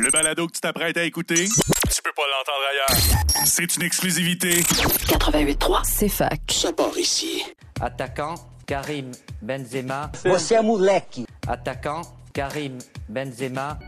Le 0.00 0.10
balado 0.10 0.46
que 0.46 0.52
tu 0.52 0.60
t'apprêtes 0.60 0.96
à 0.96 1.02
écouter, 1.04 1.44
tu 1.46 2.02
peux 2.02 2.12
pas 2.16 2.22
l'entendre 2.30 2.64
ailleurs. 2.70 2.96
C'est 3.44 3.76
une 3.76 3.82
exclusivité. 3.82 4.60
88.3. 4.60 5.80
C'est 5.84 6.08
fac. 6.08 6.40
Ça 6.50 6.72
part 6.72 6.96
ici. 6.96 7.44
Attaquant, 7.80 8.34
Karim 8.66 9.10
Benzema. 9.42 10.10
Você 10.24 10.54
é 10.54 10.62
moleque. 10.62 11.24
Attaquant, 11.46 12.02
Karim 12.32 12.78
Benzema. 13.08 13.78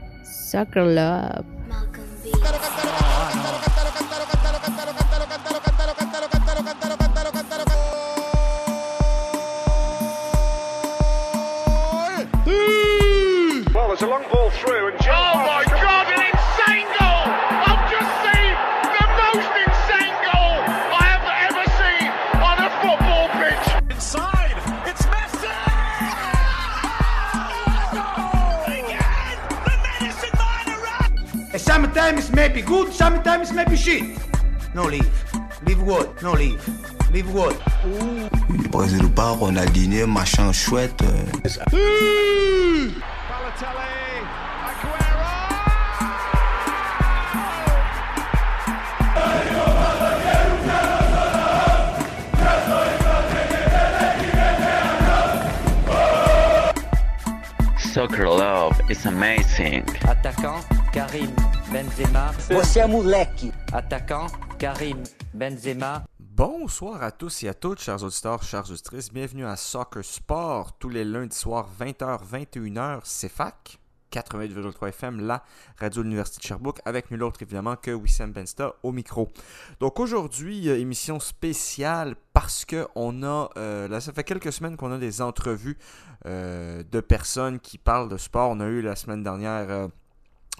Soccer 0.50 0.84
Love. 0.84 1.44
Well, 1.68 1.86
Sometimes 32.44 32.56
maybe 32.56 32.66
good, 32.68 32.92
sometimes 32.92 33.52
maybe 33.54 33.74
shit. 33.74 34.18
No 34.74 34.84
leave. 34.84 35.08
Leave 35.66 35.80
what? 35.80 36.22
No 36.22 36.32
leave. 36.32 36.60
Leave 37.10 37.32
what? 37.32 37.56
Brésil 38.70 39.02
ou 39.02 39.08
pas, 39.08 39.32
Ronaldinho, 39.32 40.06
machin 40.06 40.52
chouette. 40.52 41.00
euh, 41.04 41.24
Balotelli, 43.30 44.20
Aguero. 44.68 45.24
Soccer 57.78 58.28
love 58.28 58.78
is 58.90 59.06
amazing. 59.06 59.84
Attaquant, 60.02 60.60
Karim 60.92 61.30
Benzema. 61.74 62.30
Você 62.50 62.86
moleque. 62.86 63.46
Attaquant, 63.72 64.28
Karim 64.60 65.02
Benzema. 65.34 66.04
Bonsoir 66.20 67.02
à 67.02 67.10
tous 67.10 67.42
et 67.42 67.48
à 67.48 67.54
toutes, 67.54 67.80
chers 67.80 68.00
auditeurs, 68.04 68.44
chers 68.44 68.70
auditrices. 68.70 69.12
Bienvenue 69.12 69.44
à 69.44 69.56
Soccer 69.56 70.04
Sport, 70.04 70.78
tous 70.78 70.88
les 70.88 71.04
lundis 71.04 71.36
soirs, 71.36 71.68
20h, 71.80 72.20
21h, 72.30 73.00
CFAC, 73.02 73.80
88,3 74.12 74.88
FM, 74.90 75.26
la 75.26 75.42
radio 75.76 76.02
de 76.02 76.04
l'Université 76.04 76.38
de 76.38 76.44
Sherbrooke, 76.44 76.78
avec 76.84 77.10
nul 77.10 77.24
autre 77.24 77.42
évidemment 77.42 77.74
que 77.74 77.90
Wissam 77.90 78.30
Bensta 78.30 78.76
au 78.84 78.92
micro. 78.92 79.32
Donc 79.80 79.98
aujourd'hui, 79.98 80.68
euh, 80.68 80.78
émission 80.78 81.18
spéciale 81.18 82.14
parce 82.32 82.64
que 82.64 82.86
on 82.94 83.24
a, 83.24 83.50
euh, 83.56 83.88
là 83.88 84.00
ça 84.00 84.12
fait 84.12 84.22
quelques 84.22 84.52
semaines 84.52 84.76
qu'on 84.76 84.92
a 84.92 84.98
des 84.98 85.20
entrevues 85.20 85.78
euh, 86.26 86.84
de 86.88 87.00
personnes 87.00 87.58
qui 87.58 87.78
parlent 87.78 88.08
de 88.08 88.16
sport. 88.16 88.50
On 88.50 88.60
a 88.60 88.66
eu 88.66 88.80
la 88.80 88.94
semaine 88.94 89.24
dernière... 89.24 89.68
euh, 89.70 89.88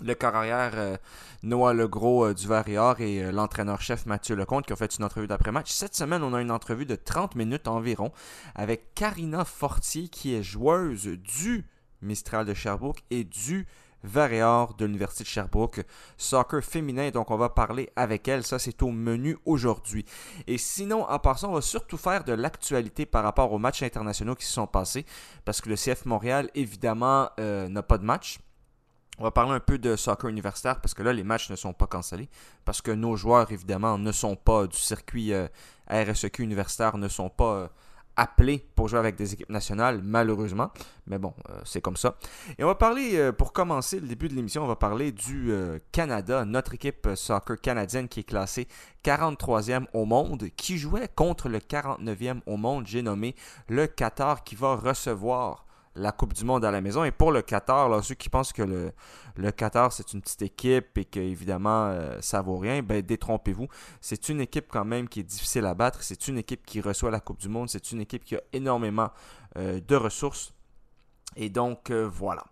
le 0.02 0.14
carrière 0.14 0.72
euh, 0.74 0.96
Noah 1.42 1.72
Legros 1.72 2.26
euh, 2.26 2.34
du 2.34 2.46
Var-et-Or 2.48 3.00
et 3.00 3.22
euh, 3.22 3.32
l'entraîneur-chef 3.32 4.06
Mathieu 4.06 4.34
Lecomte 4.34 4.66
qui 4.66 4.72
ont 4.72 4.76
fait 4.76 4.96
une 4.96 5.04
entrevue 5.04 5.26
d'après-match. 5.26 5.70
Cette 5.70 5.94
semaine, 5.94 6.22
on 6.22 6.34
a 6.34 6.40
une 6.40 6.50
entrevue 6.50 6.86
de 6.86 6.96
30 6.96 7.36
minutes 7.36 7.68
environ 7.68 8.10
avec 8.54 8.94
Karina 8.94 9.44
Fortier 9.44 10.08
qui 10.08 10.34
est 10.34 10.42
joueuse 10.42 11.06
du 11.06 11.64
Mistral 12.02 12.44
de 12.44 12.54
Sherbrooke 12.54 13.02
et 13.10 13.24
du 13.24 13.66
Var-et-Or 14.02 14.74
de 14.74 14.84
l'Université 14.84 15.24
de 15.24 15.28
Sherbrooke, 15.28 15.80
soccer 16.18 16.62
féminin. 16.62 17.08
Donc, 17.10 17.30
on 17.30 17.38
va 17.38 17.48
parler 17.48 17.88
avec 17.96 18.28
elle. 18.28 18.44
Ça, 18.44 18.58
c'est 18.58 18.82
au 18.82 18.90
menu 18.90 19.38
aujourd'hui. 19.46 20.04
Et 20.46 20.58
sinon, 20.58 21.08
en 21.08 21.18
passant, 21.18 21.48
on 21.48 21.54
va 21.54 21.62
surtout 21.62 21.96
faire 21.96 22.22
de 22.22 22.34
l'actualité 22.34 23.06
par 23.06 23.22
rapport 23.22 23.50
aux 23.50 23.58
matchs 23.58 23.82
internationaux 23.82 24.34
qui 24.34 24.44
se 24.44 24.52
sont 24.52 24.66
passés 24.66 25.06
parce 25.46 25.62
que 25.62 25.70
le 25.70 25.76
CF 25.76 26.04
Montréal, 26.04 26.50
évidemment, 26.54 27.30
n'a 27.38 27.82
pas 27.82 27.96
de 27.96 28.04
match. 28.04 28.40
On 29.18 29.22
va 29.22 29.30
parler 29.30 29.52
un 29.52 29.60
peu 29.60 29.78
de 29.78 29.94
soccer 29.94 30.28
universitaire 30.28 30.80
parce 30.80 30.92
que 30.92 31.02
là, 31.02 31.12
les 31.12 31.22
matchs 31.22 31.48
ne 31.50 31.56
sont 31.56 31.72
pas 31.72 31.86
cancellés. 31.86 32.28
Parce 32.64 32.82
que 32.82 32.90
nos 32.90 33.16
joueurs, 33.16 33.52
évidemment, 33.52 33.96
ne 33.96 34.12
sont 34.12 34.34
pas 34.34 34.66
du 34.66 34.76
circuit 34.76 35.32
euh, 35.32 35.46
RSEQ 35.88 36.42
universitaire, 36.42 36.98
ne 36.98 37.06
sont 37.06 37.28
pas 37.28 37.54
euh, 37.54 37.68
appelés 38.16 38.66
pour 38.74 38.88
jouer 38.88 38.98
avec 38.98 39.14
des 39.14 39.32
équipes 39.32 39.50
nationales, 39.50 40.00
malheureusement. 40.02 40.72
Mais 41.06 41.18
bon, 41.18 41.32
euh, 41.48 41.60
c'est 41.64 41.80
comme 41.80 41.96
ça. 41.96 42.16
Et 42.58 42.64
on 42.64 42.66
va 42.66 42.74
parler, 42.74 43.30
pour 43.38 43.52
commencer 43.52 44.00
le 44.00 44.08
début 44.08 44.28
de 44.28 44.34
l'émission, 44.34 44.64
on 44.64 44.68
va 44.68 44.76
parler 44.76 45.12
du 45.12 45.52
Canada, 45.92 46.44
notre 46.44 46.74
équipe 46.74 47.08
soccer 47.14 47.60
canadienne 47.60 48.08
qui 48.08 48.20
est 48.20 48.24
classée 48.24 48.66
43e 49.04 49.86
au 49.92 50.06
monde, 50.06 50.48
qui 50.56 50.76
jouait 50.76 51.08
contre 51.14 51.48
le 51.48 51.58
49e 51.58 52.40
au 52.46 52.56
monde, 52.56 52.86
j'ai 52.88 53.02
nommé 53.02 53.36
le 53.68 53.86
Qatar, 53.86 54.42
qui 54.42 54.56
va 54.56 54.74
recevoir 54.74 55.63
la 55.96 56.12
Coupe 56.12 56.32
du 56.32 56.44
Monde 56.44 56.64
à 56.64 56.70
la 56.70 56.80
maison. 56.80 57.04
Et 57.04 57.10
pour 57.10 57.32
le 57.32 57.42
Qatar, 57.42 57.88
là, 57.88 58.02
ceux 58.02 58.14
qui 58.14 58.28
pensent 58.28 58.52
que 58.52 58.62
le, 58.62 58.92
le 59.36 59.52
Qatar 59.52 59.92
c'est 59.92 60.12
une 60.12 60.20
petite 60.20 60.42
équipe 60.42 60.98
et 60.98 61.04
que 61.04 61.20
évidemment 61.20 61.86
euh, 61.86 62.18
ça 62.20 62.42
vaut 62.42 62.58
rien, 62.58 62.82
ben 62.82 63.02
détrompez-vous. 63.02 63.68
C'est 64.00 64.28
une 64.28 64.40
équipe 64.40 64.66
quand 64.70 64.84
même 64.84 65.08
qui 65.08 65.20
est 65.20 65.24
difficile 65.24 65.66
à 65.66 65.74
battre. 65.74 66.02
C'est 66.02 66.28
une 66.28 66.38
équipe 66.38 66.64
qui 66.66 66.80
reçoit 66.80 67.10
la 67.10 67.20
Coupe 67.20 67.38
du 67.38 67.48
Monde. 67.48 67.68
C'est 67.68 67.92
une 67.92 68.00
équipe 68.00 68.24
qui 68.24 68.36
a 68.36 68.42
énormément 68.52 69.10
euh, 69.56 69.80
de 69.86 69.96
ressources. 69.96 70.52
Et 71.36 71.48
donc 71.48 71.90
euh, 71.90 72.08
voilà. 72.12 72.44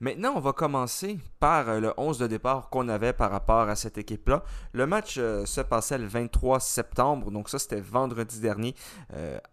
Maintenant, 0.00 0.32
on 0.34 0.40
va 0.40 0.52
commencer 0.52 1.20
par 1.38 1.68
euh, 1.68 1.78
le 1.78 1.94
11 1.96 2.18
de 2.18 2.26
départ 2.26 2.68
qu'on 2.68 2.88
avait 2.88 3.12
par 3.12 3.30
rapport 3.30 3.68
à 3.68 3.76
cette 3.76 3.98
équipe-là. 3.98 4.42
Le 4.72 4.86
match 4.86 5.14
se 5.14 5.60
passait 5.60 5.98
le 5.98 6.06
23 6.06 6.58
septembre, 6.58 7.30
donc 7.30 7.48
ça 7.48 7.60
c'était 7.60 7.80
vendredi 7.80 8.40
dernier 8.40 8.74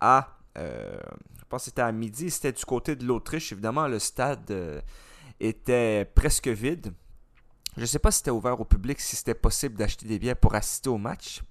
à 0.02 0.39
je 0.56 1.46
pense 1.50 1.64
que 1.64 1.66
c'était 1.66 1.82
à 1.82 1.92
midi, 1.92 2.30
c'était 2.30 2.52
du 2.52 2.66
côté 2.66 2.96
de 2.96 3.06
l'Autriche. 3.06 3.52
Évidemment, 3.52 3.88
le 3.88 4.00
stade 4.00 4.52
euh, 4.52 4.82
était 5.40 6.06
presque 6.16 6.48
vide. 6.48 6.94
Je 7.76 7.82
ne 7.82 7.86
sais 7.86 8.00
pas 8.00 8.12
si 8.12 8.20
c'était 8.20 8.32
ouvert 8.32 8.60
au 8.60 8.66
public, 8.66 9.00
si 9.00 9.16
c'était 9.16 9.34
possible 9.34 9.76
d'acheter 9.76 10.06
des 10.06 10.20
billets 10.20 10.36
pour 10.36 10.54
assister 10.56 10.90
au 10.90 10.98
match. 10.98 11.42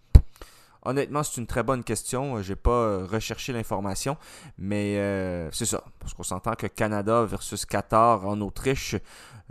Honnêtement, 0.83 1.23
c'est 1.23 1.41
une 1.41 1.47
très 1.47 1.63
bonne 1.63 1.83
question. 1.83 2.41
Je 2.43 2.51
n'ai 2.51 2.57
pas 2.57 2.71
euh, 2.71 3.07
recherché 3.07 3.53
l'information, 3.53 4.17
mais 4.57 4.97
euh, 4.99 5.51
c'est 5.51 5.67
ça. 5.67 5.85
Parce 5.99 6.15
qu'on 6.15 6.23
s'entend 6.23 6.55
que 6.55 6.67
Canada 6.67 7.25
versus 7.25 7.67
Qatar 7.67 8.27
en 8.27 8.41
Autriche, 8.41 8.97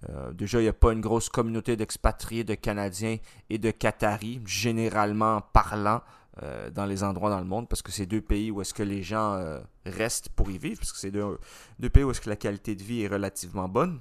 euh, 0.10 0.32
déjà, 0.32 0.60
il 0.60 0.64
n'y 0.64 0.70
a 0.70 0.74
pas 0.74 0.94
une 0.94 1.02
grosse 1.02 1.30
communauté 1.30 1.76
d'expatriés, 1.76 2.44
de 2.44 2.56
Canadiens 2.56 3.18
et 3.50 3.58
de 3.58 3.72
Qataris, 3.72 4.42
généralement 4.46 5.42
parlant 5.54 6.02
euh, 6.44 6.70
dans 6.70 6.86
les 6.86 7.04
endroits 7.04 7.30
dans 7.30 7.40
le 7.40 7.46
monde, 7.46 7.68
parce 7.68 7.82
que 7.82 7.92
c'est 7.92 8.06
deux 8.06 8.22
pays 8.22 8.52
où 8.52 8.62
est-ce 8.62 8.74
que 8.74 8.84
les 8.84 9.02
gens 9.02 9.34
euh, 9.34 9.60
restent 9.86 10.30
pour 10.30 10.52
y 10.52 10.58
vivre, 10.58 10.78
parce 10.80 10.92
que 10.92 11.00
c'est 11.00 11.10
deux, 11.10 11.40
deux 11.80 11.90
pays 11.90 12.04
où 12.04 12.12
est-ce 12.12 12.22
que 12.22 12.30
la 12.30 12.36
qualité 12.36 12.76
de 12.76 12.84
vie 12.84 13.02
est 13.02 13.08
relativement 13.08 13.68
bonne. 13.68 14.00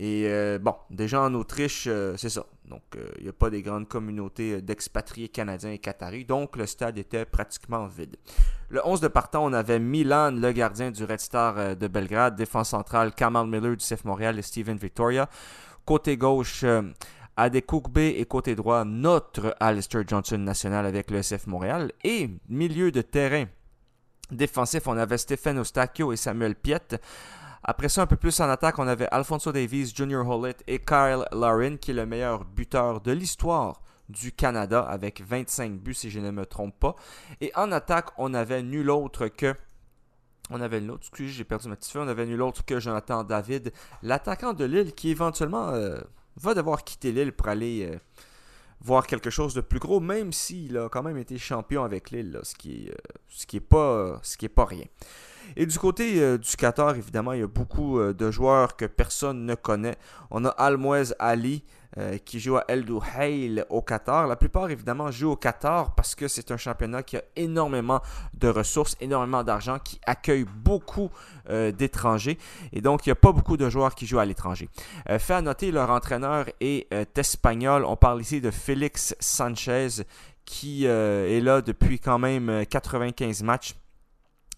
Et 0.00 0.24
euh, 0.28 0.58
bon, 0.58 0.74
déjà 0.90 1.20
en 1.22 1.34
Autriche, 1.34 1.88
c'est 2.16 2.28
ça. 2.28 2.46
Donc, 2.64 2.82
il 3.18 3.24
n'y 3.24 3.28
a 3.28 3.32
pas 3.32 3.50
des 3.50 3.62
grandes 3.62 3.88
communautés 3.88 4.62
d'expatriés 4.62 5.28
canadiens 5.28 5.72
et 5.72 5.78
qataris. 5.78 6.24
Donc, 6.24 6.56
le 6.56 6.66
stade 6.66 6.96
était 6.96 7.24
pratiquement 7.24 7.86
vide. 7.86 8.16
Le 8.68 8.80
11 8.86 9.00
de 9.00 9.08
partant, 9.08 9.44
on 9.44 9.52
avait 9.52 9.80
Milan, 9.80 10.30
le 10.30 10.52
gardien 10.52 10.90
du 10.90 11.02
Red 11.04 11.20
Star 11.20 11.76
de 11.76 11.88
Belgrade. 11.88 12.36
Défense 12.36 12.68
centrale, 12.68 13.12
Kamal 13.12 13.46
Miller 13.46 13.76
du 13.76 13.84
CF 13.84 14.04
Montréal 14.04 14.38
et 14.38 14.42
Steven 14.42 14.76
Victoria. 14.76 15.28
Côté 15.84 16.16
gauche, 16.16 16.64
Adekugbe 17.38 17.98
et 17.98 18.24
côté 18.24 18.56
droit, 18.56 18.84
notre 18.84 19.54
Alistair 19.60 20.02
Johnson 20.06 20.38
national 20.38 20.84
avec 20.86 21.08
le 21.10 21.18
SF 21.18 21.46
Montréal. 21.46 21.92
Et 22.02 22.28
milieu 22.48 22.90
de 22.90 23.00
terrain 23.00 23.46
défensif, 24.32 24.88
on 24.88 24.98
avait 24.98 25.18
Stephen 25.18 25.58
Ostacchio 25.60 26.12
et 26.12 26.16
Samuel 26.16 26.56
Piet. 26.56 27.00
Après 27.62 27.88
ça, 27.88 28.02
un 28.02 28.06
peu 28.06 28.16
plus 28.16 28.40
en 28.40 28.48
attaque, 28.48 28.80
on 28.80 28.88
avait 28.88 29.06
Alfonso 29.12 29.52
Davies, 29.52 29.92
Junior 29.94 30.28
Hollett 30.28 30.64
et 30.66 30.80
Kyle 30.80 31.24
Lauren, 31.30 31.76
qui 31.76 31.92
est 31.92 31.94
le 31.94 32.06
meilleur 32.06 32.44
buteur 32.44 33.00
de 33.00 33.12
l'histoire 33.12 33.82
du 34.08 34.32
Canada, 34.32 34.80
avec 34.80 35.22
25 35.24 35.78
buts 35.78 35.94
si 35.94 36.10
je 36.10 36.18
ne 36.18 36.32
me 36.32 36.44
trompe 36.44 36.76
pas. 36.80 36.96
Et 37.40 37.52
en 37.54 37.70
attaque, 37.70 38.08
on 38.18 38.34
avait 38.34 38.64
nul 38.64 38.90
autre 38.90 39.28
que... 39.28 39.54
On 40.50 40.60
avait 40.60 40.80
nul 40.80 40.92
autre, 40.92 41.02
excusez, 41.02 41.30
j'ai 41.30 41.44
perdu 41.44 41.68
ma 41.68 41.76
petite 41.76 41.92
feuille. 41.92 42.02
On 42.04 42.08
avait 42.08 42.26
nul 42.26 42.42
autre 42.42 42.64
que 42.64 42.80
Jonathan 42.80 43.22
David, 43.22 43.72
l'attaquant 44.02 44.54
de 44.54 44.64
Lille, 44.64 44.94
qui 44.94 45.10
éventuellement 45.10 45.68
euh, 45.68 46.00
va 46.38 46.54
devoir 46.54 46.84
quitter 46.84 47.12
Lille 47.12 47.32
pour 47.32 47.48
aller... 47.48 47.90
euh, 47.92 47.98
voir 48.80 49.06
quelque 49.06 49.30
chose 49.30 49.54
de 49.54 49.60
plus 49.60 49.80
gros, 49.80 50.00
même 50.00 50.32
s'il 50.32 50.76
a 50.78 50.88
quand 50.88 51.02
même 51.02 51.18
été 51.18 51.36
champion 51.38 51.82
avec 51.84 52.10
est, 52.86 52.90
euh, 52.90 53.00
ce 53.28 53.46
qui 53.46 53.56
est 53.56 54.48
pas, 54.48 54.64
rien. 54.64 54.84
Et 55.56 55.66
du 55.66 55.78
côté 55.78 56.20
euh, 56.20 56.38
du 56.38 56.56
Qatar, 56.56 56.94
évidemment, 56.94 57.32
il 57.32 57.40
y 57.40 57.42
a 57.42 57.48
beaucoup 57.48 58.00
de 58.00 58.30
joueurs 58.30 58.76
que 58.76 58.84
personne 58.84 59.46
ne 59.46 59.54
connaît. 59.54 59.96
On 60.30 60.44
a 60.44 60.50
Almouez 60.50 61.12
Ali 61.18 61.64
euh, 61.98 62.18
qui 62.18 62.40
joue 62.40 62.56
à 62.56 62.64
El 62.68 62.84
Douhail 62.84 63.64
au 63.70 63.82
Qatar. 63.82 64.26
La 64.26 64.36
plupart, 64.36 64.70
évidemment, 64.70 65.10
jouent 65.10 65.32
au 65.32 65.36
Qatar 65.36 65.94
parce 65.94 66.14
que 66.14 66.28
c'est 66.28 66.50
un 66.50 66.56
championnat 66.56 67.02
qui 67.02 67.16
a 67.16 67.22
énormément 67.36 68.00
de 68.34 68.48
ressources, 68.48 68.96
énormément 69.00 69.42
d'argent, 69.44 69.78
qui 69.78 70.00
accueille 70.06 70.44
beaucoup 70.44 71.10
d'étrangers. 71.48 72.36
Et 72.72 72.82
donc, 72.82 73.06
il 73.06 73.08
n'y 73.08 73.12
a 73.12 73.16
pas 73.16 73.32
beaucoup 73.32 73.56
de 73.56 73.70
joueurs 73.70 73.94
qui 73.94 74.06
jouent 74.06 74.18
à 74.18 74.26
l'étranger. 74.26 74.68
fait 75.18 75.32
à 75.32 75.40
noter, 75.40 75.70
leur 75.70 75.88
entraîneur 75.88 76.44
est 76.60 76.92
espagnol. 77.16 77.84
On 77.86 77.96
parle 77.96 78.20
ici 78.20 78.42
de 78.42 78.50
Félix 78.50 79.16
Sanchez 79.18 79.88
qui 80.44 80.84
est 80.84 81.40
là 81.40 81.62
depuis 81.62 82.00
quand 82.00 82.18
même 82.18 82.66
95 82.68 83.42
matchs 83.42 83.74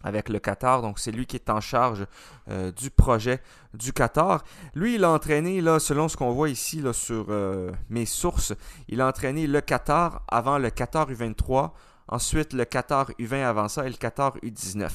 avec 0.02 0.28
le 0.28 0.38
Qatar. 0.38 0.82
Donc, 0.82 0.98
c'est 0.98 1.12
lui 1.12 1.26
qui 1.26 1.36
est 1.36 1.50
en 1.50 1.60
charge 1.60 2.06
euh, 2.48 2.72
du 2.72 2.90
projet 2.90 3.40
du 3.74 3.92
Qatar. 3.92 4.44
Lui, 4.74 4.96
il 4.96 5.04
a 5.04 5.10
entraîné, 5.10 5.60
là, 5.60 5.78
selon 5.78 6.08
ce 6.08 6.16
qu'on 6.16 6.32
voit 6.32 6.48
ici 6.48 6.80
là, 6.80 6.92
sur 6.92 7.26
euh, 7.28 7.70
mes 7.88 8.06
sources, 8.06 8.52
il 8.88 9.00
a 9.00 9.06
entraîné 9.06 9.46
le 9.46 9.60
Qatar 9.60 10.22
avant 10.28 10.58
le 10.58 10.70
Qatar 10.70 11.10
U23, 11.10 11.72
ensuite 12.08 12.52
le 12.52 12.64
Qatar 12.64 13.10
U20 13.18 13.44
avant 13.44 13.68
ça 13.68 13.86
et 13.86 13.90
le 13.90 13.96
Qatar 13.96 14.36
U19. 14.38 14.90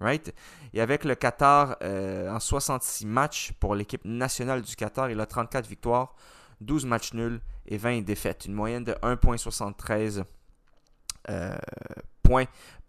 Right? 0.00 0.34
Et 0.72 0.80
avec 0.80 1.04
le 1.04 1.14
Qatar 1.14 1.76
euh, 1.82 2.34
en 2.34 2.40
66 2.40 3.04
matchs 3.04 3.52
pour 3.60 3.74
l'équipe 3.74 4.04
nationale 4.04 4.62
du 4.62 4.74
Qatar, 4.74 5.10
il 5.10 5.20
a 5.20 5.26
34 5.26 5.66
victoires, 5.68 6.14
12 6.62 6.86
matchs 6.86 7.12
nuls 7.12 7.40
et 7.66 7.76
20 7.76 8.02
défaites. 8.02 8.46
Une 8.46 8.54
moyenne 8.54 8.84
de 8.84 8.92
1,73 8.92 10.24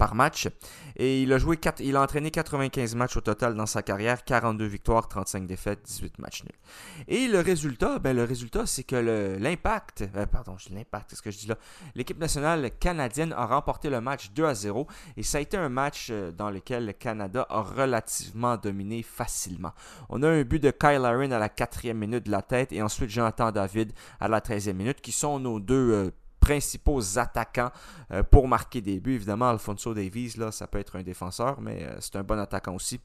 par 0.01 0.15
match. 0.15 0.47
Et 0.95 1.21
il 1.21 1.31
a 1.31 1.37
joué 1.37 1.59
il 1.79 1.95
a 1.95 2.01
entraîné 2.01 2.31
95 2.31 2.95
matchs 2.95 3.17
au 3.17 3.21
total 3.21 3.53
dans 3.53 3.67
sa 3.67 3.83
carrière, 3.83 4.23
42 4.23 4.65
victoires, 4.65 5.07
35 5.07 5.45
défaites, 5.45 5.83
18 5.85 6.17
matchs 6.17 6.43
nuls. 6.43 6.57
Et 7.07 7.27
le 7.27 7.39
résultat, 7.39 7.99
ben 7.99 8.15
le 8.15 8.23
résultat, 8.23 8.65
c'est 8.65 8.83
que 8.83 8.95
l'impact, 9.39 10.03
euh, 10.15 10.25
pardon, 10.25 10.55
l'impact, 10.71 11.15
ce 11.15 11.21
que 11.21 11.29
je 11.29 11.37
dis 11.37 11.47
là, 11.47 11.55
l'équipe 11.93 12.19
nationale 12.19 12.71
canadienne 12.79 13.31
a 13.33 13.45
remporté 13.45 13.91
le 13.91 14.01
match 14.01 14.31
2 14.31 14.45
à 14.45 14.55
0 14.55 14.87
et 15.17 15.23
ça 15.23 15.37
a 15.37 15.41
été 15.41 15.55
un 15.57 15.69
match 15.69 16.07
euh, 16.09 16.31
dans 16.31 16.49
lequel 16.49 16.87
le 16.87 16.93
Canada 16.93 17.45
a 17.49 17.61
relativement 17.61 18.57
dominé 18.57 19.03
facilement. 19.03 19.71
On 20.09 20.23
a 20.23 20.29
un 20.29 20.41
but 20.41 20.61
de 20.61 20.71
Kyle 20.71 21.05
Aaron 21.05 21.31
à 21.31 21.37
la 21.37 21.49
quatrième 21.49 21.99
minute 21.99 22.25
de 22.25 22.31
la 22.31 22.41
tête 22.41 22.71
et 22.71 22.81
ensuite 22.81 23.11
Jonathan 23.11 23.51
David 23.51 23.93
à 24.19 24.27
la 24.27 24.39
13e 24.39 24.73
minute, 24.73 25.01
qui 25.01 25.11
sont 25.11 25.39
nos 25.39 25.59
deux 25.59 25.91
euh, 25.91 26.11
principaux 26.41 27.17
attaquants 27.17 27.71
euh, 28.11 28.23
pour 28.23 28.49
marquer 28.49 28.81
des 28.81 28.99
buts. 28.99 29.13
Évidemment, 29.13 29.47
Alfonso 29.47 29.93
Davies, 29.93 30.33
là, 30.37 30.51
ça 30.51 30.67
peut 30.67 30.79
être 30.79 30.97
un 30.97 31.03
défenseur, 31.03 31.61
mais 31.61 31.83
euh, 31.83 31.95
c'est 32.01 32.17
un 32.17 32.23
bon 32.23 32.37
attaquant 32.37 32.75
aussi. 32.75 32.99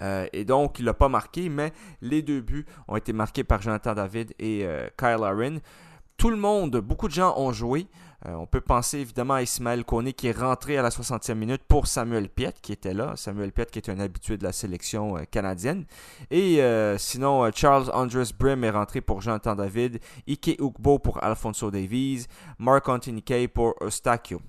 Euh, 0.00 0.26
et 0.32 0.44
donc, 0.44 0.78
il 0.78 0.86
n'a 0.86 0.94
pas 0.94 1.08
marqué, 1.08 1.50
mais 1.50 1.72
les 2.00 2.22
deux 2.22 2.40
buts 2.40 2.64
ont 2.88 2.96
été 2.96 3.12
marqués 3.12 3.44
par 3.44 3.60
Jonathan 3.60 3.94
David 3.94 4.32
et 4.38 4.66
Kyle 4.96 5.22
Aaron. 5.22 5.58
Tout 6.16 6.30
le 6.30 6.36
monde, 6.36 6.76
beaucoup 6.76 7.08
de 7.08 7.12
gens 7.12 7.34
ont 7.36 7.52
joué. 7.52 7.86
Euh, 8.26 8.34
on 8.34 8.46
peut 8.46 8.60
penser 8.60 8.98
évidemment 8.98 9.34
à 9.34 9.42
Ismaël 9.42 9.84
Koné 9.84 10.12
qui 10.12 10.28
est 10.28 10.38
rentré 10.38 10.78
à 10.78 10.82
la 10.82 10.88
60e 10.88 11.34
minute 11.34 11.62
pour 11.68 11.86
Samuel 11.86 12.28
Piet 12.28 12.54
qui 12.62 12.72
était 12.72 12.94
là. 12.94 13.14
Samuel 13.16 13.52
Piet 13.52 13.66
qui 13.66 13.78
est 13.78 13.88
un 13.90 14.00
habitué 14.00 14.36
de 14.36 14.44
la 14.44 14.52
sélection 14.52 15.16
euh, 15.16 15.24
canadienne. 15.24 15.84
Et 16.30 16.62
euh, 16.62 16.96
sinon, 16.98 17.50
Charles 17.54 17.90
Andres 17.92 18.32
Brim 18.38 18.64
est 18.64 18.70
rentré 18.70 19.00
pour 19.00 19.20
Jonathan 19.20 19.54
David, 19.54 20.00
Ike 20.26 20.56
Ukbo 20.60 20.98
pour 20.98 21.22
Alfonso 21.22 21.70
Davies, 21.70 22.26
Mark 22.58 22.88
Anthony 22.88 23.22
pour 23.52 23.74
Eustachio. 23.82 24.40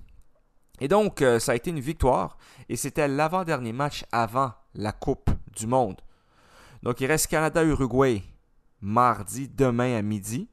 Et 0.80 0.88
donc, 0.88 1.24
ça 1.38 1.52
a 1.52 1.54
été 1.54 1.70
une 1.70 1.80
victoire 1.80 2.36
et 2.68 2.76
c'était 2.76 3.08
l'avant-dernier 3.08 3.72
match 3.72 4.04
avant 4.12 4.52
la 4.74 4.92
Coupe 4.92 5.30
du 5.56 5.66
Monde. 5.66 6.02
Donc, 6.82 7.00
il 7.00 7.06
reste 7.06 7.28
Canada-Uruguay 7.28 8.22
mardi, 8.80 9.48
demain 9.48 9.96
à 9.96 10.02
midi. 10.02 10.48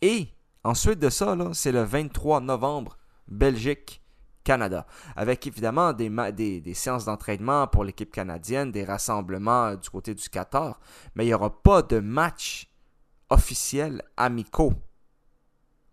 Et 0.00 0.28
Ensuite 0.68 0.98
de 0.98 1.08
ça, 1.08 1.34
c'est 1.54 1.72
le 1.72 1.82
23 1.82 2.42
novembre, 2.42 2.98
Belgique, 3.26 4.02
Canada. 4.44 4.86
Avec 5.16 5.46
évidemment 5.46 5.94
des, 5.94 6.74
séances 6.74 7.06
d'entraînement 7.06 7.66
pour 7.66 7.84
l'équipe 7.84 8.12
canadienne, 8.12 8.70
des 8.70 8.84
rassemblements 8.84 9.68
euh, 9.68 9.76
du 9.76 9.88
côté 9.88 10.14
du 10.14 10.28
Qatar. 10.28 10.78
Mais 11.14 11.24
il 11.24 11.28
n'y 11.28 11.32
aura 11.32 11.62
pas 11.62 11.80
de 11.80 12.00
match 12.00 12.70
officiel 13.30 14.02
amicaux 14.18 14.74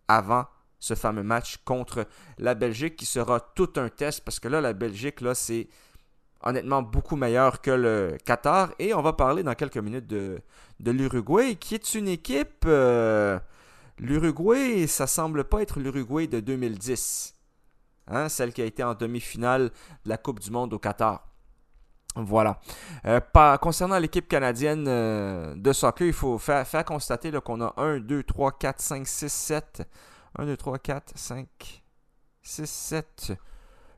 avant 0.10 0.44
ce 0.78 0.94
fameux 0.94 1.24
match 1.24 1.56
contre 1.64 2.06
la 2.38 2.54
Belgique 2.54 2.98
qui 2.98 3.06
sera 3.06 3.40
tout 3.40 3.72
un 3.78 3.88
test 3.88 4.26
parce 4.26 4.42
que 4.42 4.50
là, 4.50 4.60
la 4.60 4.74
Belgique, 4.74 5.22
là, 5.22 5.36
c'est 5.36 5.70
honnêtement 6.44 6.82
beaucoup 6.82 7.16
meilleur 7.16 7.62
que 7.62 7.72
le 7.72 8.18
Qatar. 8.26 8.74
Et 8.80 8.94
on 8.94 9.02
va 9.02 9.14
parler 9.14 9.42
dans 9.42 9.56
quelques 9.56 9.78
minutes 9.78 10.08
de, 10.08 10.42
de 10.82 10.92
l'Uruguay 10.92 11.56
qui 11.56 11.76
est 11.76 11.96
une 11.96 12.10
équipe. 12.10 12.66
Euh, 12.66 13.40
L'Uruguay, 13.98 14.88
ça 14.88 15.08
semble 15.08 15.46
pas 15.46 15.62
être 15.62 15.80
l'Uruguay 15.80 16.28
de 16.28 16.40
2010. 16.40 17.34
Hein, 18.08 18.30
celle 18.30 18.54
qui 18.54 18.62
a 18.62 18.66
été 18.66 18.84
en 18.84 18.94
demi-finale 18.94 19.72
de 20.04 20.10
la 20.10 20.18
Coupe 20.18 20.40
du 20.40 20.52
Monde 20.52 20.74
au 20.74 20.80
Qatar. 20.80 21.28
Voilà. 22.16 22.62
Euh, 23.06 23.20
concernant 23.58 24.00
l'équipe 24.00 24.28
canadienne 24.28 24.86
euh, 24.88 25.54
de 25.56 25.74
soccer, 25.74 26.08
il 26.08 26.14
faut 26.14 26.38
faire, 26.38 26.66
constater 26.86 27.32
qu'on 27.44 27.62
a 27.62 27.74
1, 27.78 28.00
2, 28.00 28.24
3, 28.24 28.52
4, 28.54 28.82
5, 28.82 29.08
6, 29.08 29.34
7. 29.34 29.82
1, 30.38 30.46
2, 30.46 30.58
3, 30.58 30.80
4, 30.80 31.14
5, 31.16 31.84
6, 32.42 32.70
7, 32.70 33.34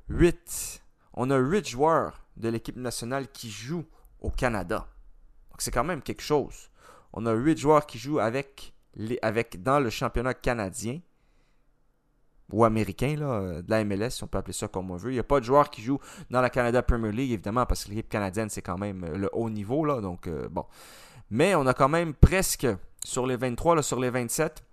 8. 0.10 0.84
On 1.14 1.30
a 1.30 1.38
8 1.38 1.68
joueurs 1.68 2.24
de 2.38 2.50
l'équipe 2.50 2.78
nationale 2.78 3.28
qui 3.32 3.50
jouent 3.50 3.86
au 4.20 4.30
Canada. 4.30 4.88
Donc 5.52 5.62
c'est 5.62 5.72
quand 5.72 5.84
même 5.84 6.02
quelque 6.02 6.24
chose. 6.24 6.70
On 7.14 7.26
a 7.26 7.34
8 7.34 7.58
joueurs 7.58 7.86
qui 7.86 7.98
jouent 8.00 8.20
avec 8.20 8.74
avec, 9.22 9.62
dans 9.62 9.80
le 9.80 9.90
championnat 9.90 10.34
canadien 10.34 11.00
ou 12.52 12.64
américain, 12.64 13.16
là, 13.18 13.62
de 13.62 13.70
la 13.70 13.84
MLS, 13.84 14.12
si 14.12 14.24
on 14.24 14.28
peut 14.28 14.38
appeler 14.38 14.54
ça 14.54 14.68
comme 14.68 14.90
on 14.92 14.96
veut. 14.96 15.12
Il 15.12 15.16
n'y 15.16 15.20
a 15.20 15.24
pas 15.24 15.40
de 15.40 15.46
joueurs 15.46 15.70
qui 15.70 15.82
jouent 15.82 16.00
dans 16.30 16.42
la 16.42 16.50
Canada 16.50 16.82
Premier 16.82 17.12
League, 17.12 17.32
évidemment, 17.32 17.66
parce 17.66 17.84
que 17.84 17.90
l'équipe 17.90 18.10
canadienne, 18.10 18.50
c'est 18.50 18.62
quand 18.62 18.78
même 18.78 19.06
le 19.06 19.30
haut 19.34 19.50
niveau. 19.50 19.84
Là, 19.84 20.00
donc, 20.00 20.28
euh, 20.28 20.48
bon. 20.50 20.66
Mais 21.30 21.56
on 21.56 21.68
a 21.68 21.74
quand 21.74 21.90
même 21.90 22.14
presque, 22.14 22.68
sur 23.04 23.28
les 23.28 23.36
23, 23.36 23.76
là, 23.76 23.82
sur 23.82 24.00
les 24.00 24.10
27, 24.10 24.64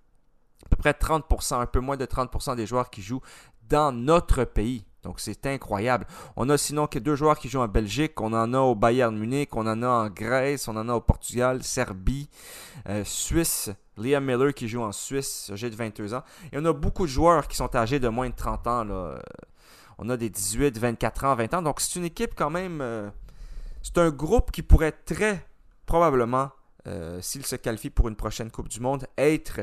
à 0.65 0.69
peu 0.69 0.77
près 0.77 0.91
30%, 0.91 1.59
un 1.59 1.65
peu 1.65 1.79
moins 1.79 1.97
de 1.97 2.05
30% 2.05 2.55
des 2.55 2.65
joueurs 2.65 2.89
qui 2.89 3.01
jouent 3.01 3.21
dans 3.67 3.91
notre 3.91 4.45
pays. 4.45 4.85
Donc 5.05 5.19
c'est 5.19 5.45
incroyable. 5.45 6.07
On 6.35 6.49
a 6.49 6.57
sinon 6.57 6.87
que 6.87 6.97
deux 6.97 7.15
joueurs 7.15 7.37
qui 7.37 7.47
jouent 7.47 7.61
en 7.61 7.67
Belgique. 7.67 8.19
On 8.19 8.33
en 8.33 8.53
a 8.53 8.59
au 8.59 8.73
Bayern 8.73 9.15
Munich, 9.15 9.55
on 9.55 9.67
en 9.67 9.81
a 9.83 9.87
en 9.87 10.09
Grèce, 10.09 10.67
on 10.67 10.75
en 10.75 10.89
a 10.89 10.93
au 10.93 10.99
Portugal, 10.99 11.63
Serbie, 11.63 12.27
euh, 12.89 13.03
Suisse. 13.05 13.69
Liam 13.97 14.25
Miller 14.25 14.53
qui 14.53 14.67
joue 14.67 14.81
en 14.81 14.91
Suisse, 14.91 15.49
âgé 15.53 15.69
de 15.69 15.75
22 15.75 16.13
ans. 16.15 16.23
Et 16.51 16.57
on 16.57 16.65
a 16.65 16.73
beaucoup 16.73 17.03
de 17.03 17.11
joueurs 17.11 17.47
qui 17.47 17.55
sont 17.55 17.73
âgés 17.77 17.97
de 17.97 18.09
moins 18.09 18.27
de 18.27 18.35
30 18.35 18.67
ans. 18.67 18.85
On 19.97 20.09
a 20.09 20.17
des 20.17 20.29
18, 20.29 20.77
24 20.77 21.23
ans, 21.23 21.35
20 21.35 21.53
ans. 21.53 21.61
Donc 21.61 21.79
c'est 21.79 21.97
une 21.97 22.03
équipe 22.03 22.31
quand 22.35 22.49
même. 22.49 22.81
Euh, 22.81 23.09
c'est 23.81 23.97
un 23.99 24.09
groupe 24.09 24.51
qui 24.51 24.63
pourrait 24.63 24.91
très 24.91 25.45
probablement, 25.85 26.49
euh, 26.87 27.21
s'il 27.21 27.45
se 27.45 27.55
qualifie 27.55 27.89
pour 27.89 28.09
une 28.09 28.17
prochaine 28.17 28.51
Coupe 28.51 28.67
du 28.67 28.81
Monde, 28.81 29.07
être 29.17 29.61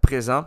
présent 0.00 0.46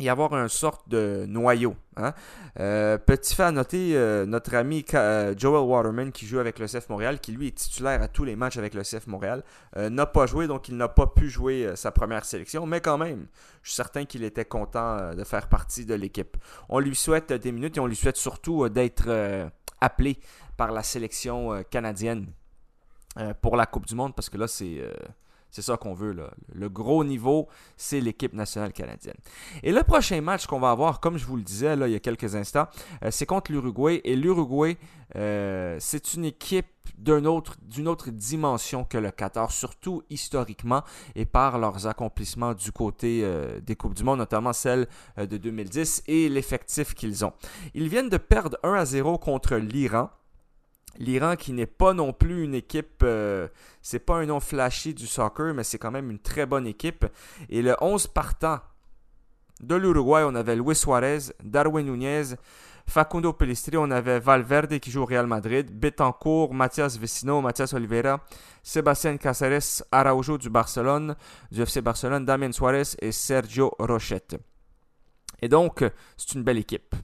y 0.00 0.08
avoir 0.08 0.34
une 0.34 0.48
sorte 0.48 0.88
de 0.88 1.24
noyau. 1.28 1.76
Hein. 1.96 2.14
Euh, 2.58 2.98
petit 2.98 3.34
fait 3.34 3.44
à 3.44 3.52
noter, 3.52 3.96
euh, 3.96 4.26
notre 4.26 4.54
ami 4.54 4.84
euh, 4.94 5.34
Joel 5.36 5.62
Waterman 5.62 6.12
qui 6.12 6.26
joue 6.26 6.38
avec 6.38 6.58
le 6.58 6.66
CF 6.66 6.88
Montréal, 6.88 7.20
qui 7.20 7.32
lui 7.32 7.48
est 7.48 7.56
titulaire 7.56 8.02
à 8.02 8.08
tous 8.08 8.24
les 8.24 8.36
matchs 8.36 8.56
avec 8.56 8.74
le 8.74 8.82
CF 8.82 9.06
Montréal, 9.06 9.42
n'a 9.76 10.06
pas 10.06 10.26
joué, 10.26 10.46
donc 10.46 10.68
il 10.68 10.76
n'a 10.76 10.88
pas 10.88 11.06
pu 11.06 11.28
jouer 11.28 11.72
sa 11.76 11.90
première 11.90 12.24
sélection, 12.24 12.66
mais 12.66 12.80
quand 12.80 12.98
même, 12.98 13.26
je 13.62 13.70
suis 13.70 13.76
certain 13.76 14.04
qu'il 14.04 14.24
était 14.24 14.44
content 14.44 15.14
de 15.14 15.24
faire 15.24 15.48
partie 15.48 15.84
de 15.84 15.94
l'équipe. 15.94 16.36
On 16.68 16.78
lui 16.78 16.96
souhaite 16.96 17.32
des 17.32 17.52
minutes 17.52 17.76
et 17.76 17.80
on 17.80 17.86
lui 17.86 17.96
souhaite 17.96 18.16
surtout 18.16 18.68
d'être 18.68 19.08
appelé 19.80 20.18
par 20.56 20.72
la 20.72 20.82
sélection 20.82 21.62
canadienne 21.70 22.26
pour 23.40 23.56
la 23.56 23.66
Coupe 23.66 23.86
du 23.86 23.94
Monde, 23.94 24.14
parce 24.14 24.28
que 24.28 24.38
là, 24.38 24.48
c'est 24.48 24.82
c'est 25.50 25.62
ça 25.62 25.76
qu'on 25.76 25.94
veut. 25.94 26.12
Là. 26.12 26.30
Le 26.54 26.68
gros 26.68 27.04
niveau, 27.04 27.48
c'est 27.76 28.00
l'équipe 28.00 28.32
nationale 28.32 28.72
canadienne. 28.72 29.16
Et 29.62 29.72
le 29.72 29.82
prochain 29.82 30.20
match 30.20 30.46
qu'on 30.46 30.60
va 30.60 30.70
avoir, 30.70 31.00
comme 31.00 31.18
je 31.18 31.24
vous 31.24 31.36
le 31.36 31.42
disais 31.42 31.76
là, 31.76 31.88
il 31.88 31.92
y 31.92 31.96
a 31.96 32.00
quelques 32.00 32.34
instants, 32.34 32.68
euh, 33.04 33.10
c'est 33.10 33.26
contre 33.26 33.52
l'Uruguay. 33.52 34.00
Et 34.04 34.16
l'Uruguay, 34.16 34.76
euh, 35.16 35.76
c'est 35.80 36.14
une 36.14 36.24
équipe 36.24 36.66
d'une 36.98 37.26
autre, 37.26 37.56
autre 37.86 38.10
dimension 38.10 38.84
que 38.84 38.98
le 38.98 39.10
Qatar, 39.10 39.50
surtout 39.52 40.02
historiquement 40.10 40.82
et 41.14 41.24
par 41.24 41.58
leurs 41.58 41.86
accomplissements 41.86 42.52
du 42.52 42.72
côté 42.72 43.22
euh, 43.22 43.60
des 43.60 43.74
Coupes 43.74 43.94
du 43.94 44.04
Monde, 44.04 44.18
notamment 44.18 44.52
celle 44.52 44.86
de 45.16 45.36
2010 45.36 46.04
et 46.06 46.28
l'effectif 46.28 46.94
qu'ils 46.94 47.24
ont. 47.24 47.32
Ils 47.74 47.88
viennent 47.88 48.08
de 48.10 48.18
perdre 48.18 48.58
1 48.62 48.74
à 48.74 48.84
0 48.84 49.18
contre 49.18 49.56
l'Iran. 49.56 50.10
L'Iran 51.00 51.34
qui 51.34 51.52
n'est 51.52 51.66
pas 51.66 51.94
non 51.94 52.12
plus 52.12 52.44
une 52.44 52.54
équipe, 52.54 53.02
euh, 53.02 53.48
c'est 53.80 53.98
pas 53.98 54.16
un 54.16 54.26
nom 54.26 54.38
flashy 54.38 54.92
du 54.92 55.06
soccer, 55.06 55.54
mais 55.54 55.64
c'est 55.64 55.78
quand 55.78 55.90
même 55.90 56.10
une 56.10 56.18
très 56.18 56.44
bonne 56.44 56.66
équipe. 56.66 57.06
Et 57.48 57.62
le 57.62 57.74
11 57.80 58.06
partant 58.08 58.60
de 59.62 59.74
l'Uruguay, 59.74 60.24
on 60.26 60.34
avait 60.34 60.56
Luis 60.56 60.76
Suarez, 60.76 61.32
Darwin 61.42 61.86
Nunez, 61.86 62.34
Facundo 62.86 63.32
Pellistri, 63.32 63.78
on 63.78 63.90
avait 63.90 64.20
Valverde 64.20 64.78
qui 64.78 64.90
joue 64.90 65.00
au 65.00 65.06
Real 65.06 65.26
Madrid, 65.26 65.70
Betancourt, 65.72 66.52
Mathias 66.52 66.98
Vecino, 66.98 67.40
Mathias 67.40 67.72
Oliveira, 67.72 68.20
Sébastien 68.62 69.16
Caceres, 69.16 69.82
Araujo 69.90 70.36
du 70.36 70.50
Barcelone, 70.50 71.16
du 71.50 71.62
FC 71.62 71.80
Barcelone, 71.80 72.26
Damien 72.26 72.52
Suarez 72.52 72.94
et 73.00 73.12
Sergio 73.12 73.74
Rochette. 73.78 74.36
Et 75.40 75.48
donc, 75.48 75.82
c'est 76.18 76.34
une 76.34 76.42
belle 76.42 76.58
équipe. 76.58 76.94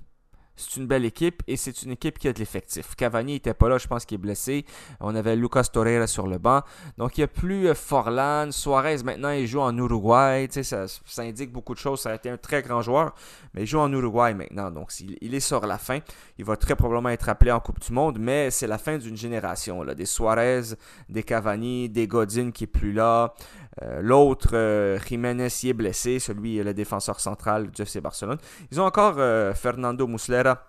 C'est 0.56 0.80
une 0.80 0.86
belle 0.86 1.04
équipe 1.04 1.42
et 1.46 1.56
c'est 1.56 1.82
une 1.82 1.92
équipe 1.92 2.18
qui 2.18 2.28
a 2.28 2.32
de 2.32 2.38
l'effectif. 2.38 2.94
Cavani 2.96 3.34
n'était 3.34 3.54
pas 3.54 3.68
là, 3.68 3.78
je 3.78 3.86
pense 3.86 4.04
qu'il 4.04 4.16
est 4.16 4.18
blessé. 4.18 4.64
On 5.00 5.14
avait 5.14 5.36
Lucas 5.36 5.64
Torreira 5.64 6.06
sur 6.06 6.26
le 6.26 6.38
banc. 6.38 6.62
Donc 6.98 7.18
il 7.18 7.20
n'y 7.20 7.24
a 7.24 7.28
plus 7.28 7.68
euh, 7.68 7.74
Forlan. 7.74 8.50
Suarez 8.50 9.02
maintenant 9.04 9.30
il 9.30 9.46
joue 9.46 9.60
en 9.60 9.76
Uruguay. 9.76 10.48
Ça, 10.50 10.86
ça 10.88 11.22
indique 11.22 11.52
beaucoup 11.52 11.74
de 11.74 11.78
choses. 11.78 12.00
Ça 12.00 12.10
a 12.10 12.14
été 12.14 12.30
un 12.30 12.38
très 12.38 12.62
grand 12.62 12.82
joueur, 12.82 13.14
mais 13.54 13.62
il 13.62 13.66
joue 13.66 13.78
en 13.78 13.92
Uruguay 13.92 14.34
maintenant. 14.34 14.70
Donc 14.70 14.92
il 15.00 15.34
est 15.34 15.40
sur 15.40 15.66
la 15.66 15.78
fin. 15.78 16.00
Il 16.38 16.44
va 16.44 16.56
très 16.56 16.74
probablement 16.74 17.10
être 17.10 17.28
appelé 17.28 17.52
en 17.52 17.60
Coupe 17.60 17.80
du 17.80 17.92
Monde, 17.92 18.18
mais 18.18 18.50
c'est 18.50 18.66
la 18.66 18.78
fin 18.78 18.98
d'une 18.98 19.16
génération. 19.16 19.82
Là. 19.82 19.94
Des 19.94 20.06
Suarez, 20.06 20.62
des 21.08 21.22
Cavani, 21.22 21.88
des 21.88 22.06
Godin 22.06 22.50
qui 22.50 22.64
est 22.64 22.68
plus 22.68 22.92
là. 22.92 23.34
Euh, 23.82 24.00
l'autre, 24.00 24.50
euh, 24.54 24.98
Jiménez, 25.06 25.48
y 25.62 25.68
est 25.68 25.74
blessé. 25.74 26.18
Celui, 26.18 26.62
le 26.62 26.72
défenseur 26.72 27.20
central 27.20 27.70
du 27.70 27.82
FC 27.82 28.00
Barcelone. 28.00 28.38
Ils 28.70 28.80
ont 28.80 28.84
encore 28.84 29.16
euh, 29.18 29.52
Fernando 29.54 30.06
Muslera, 30.06 30.62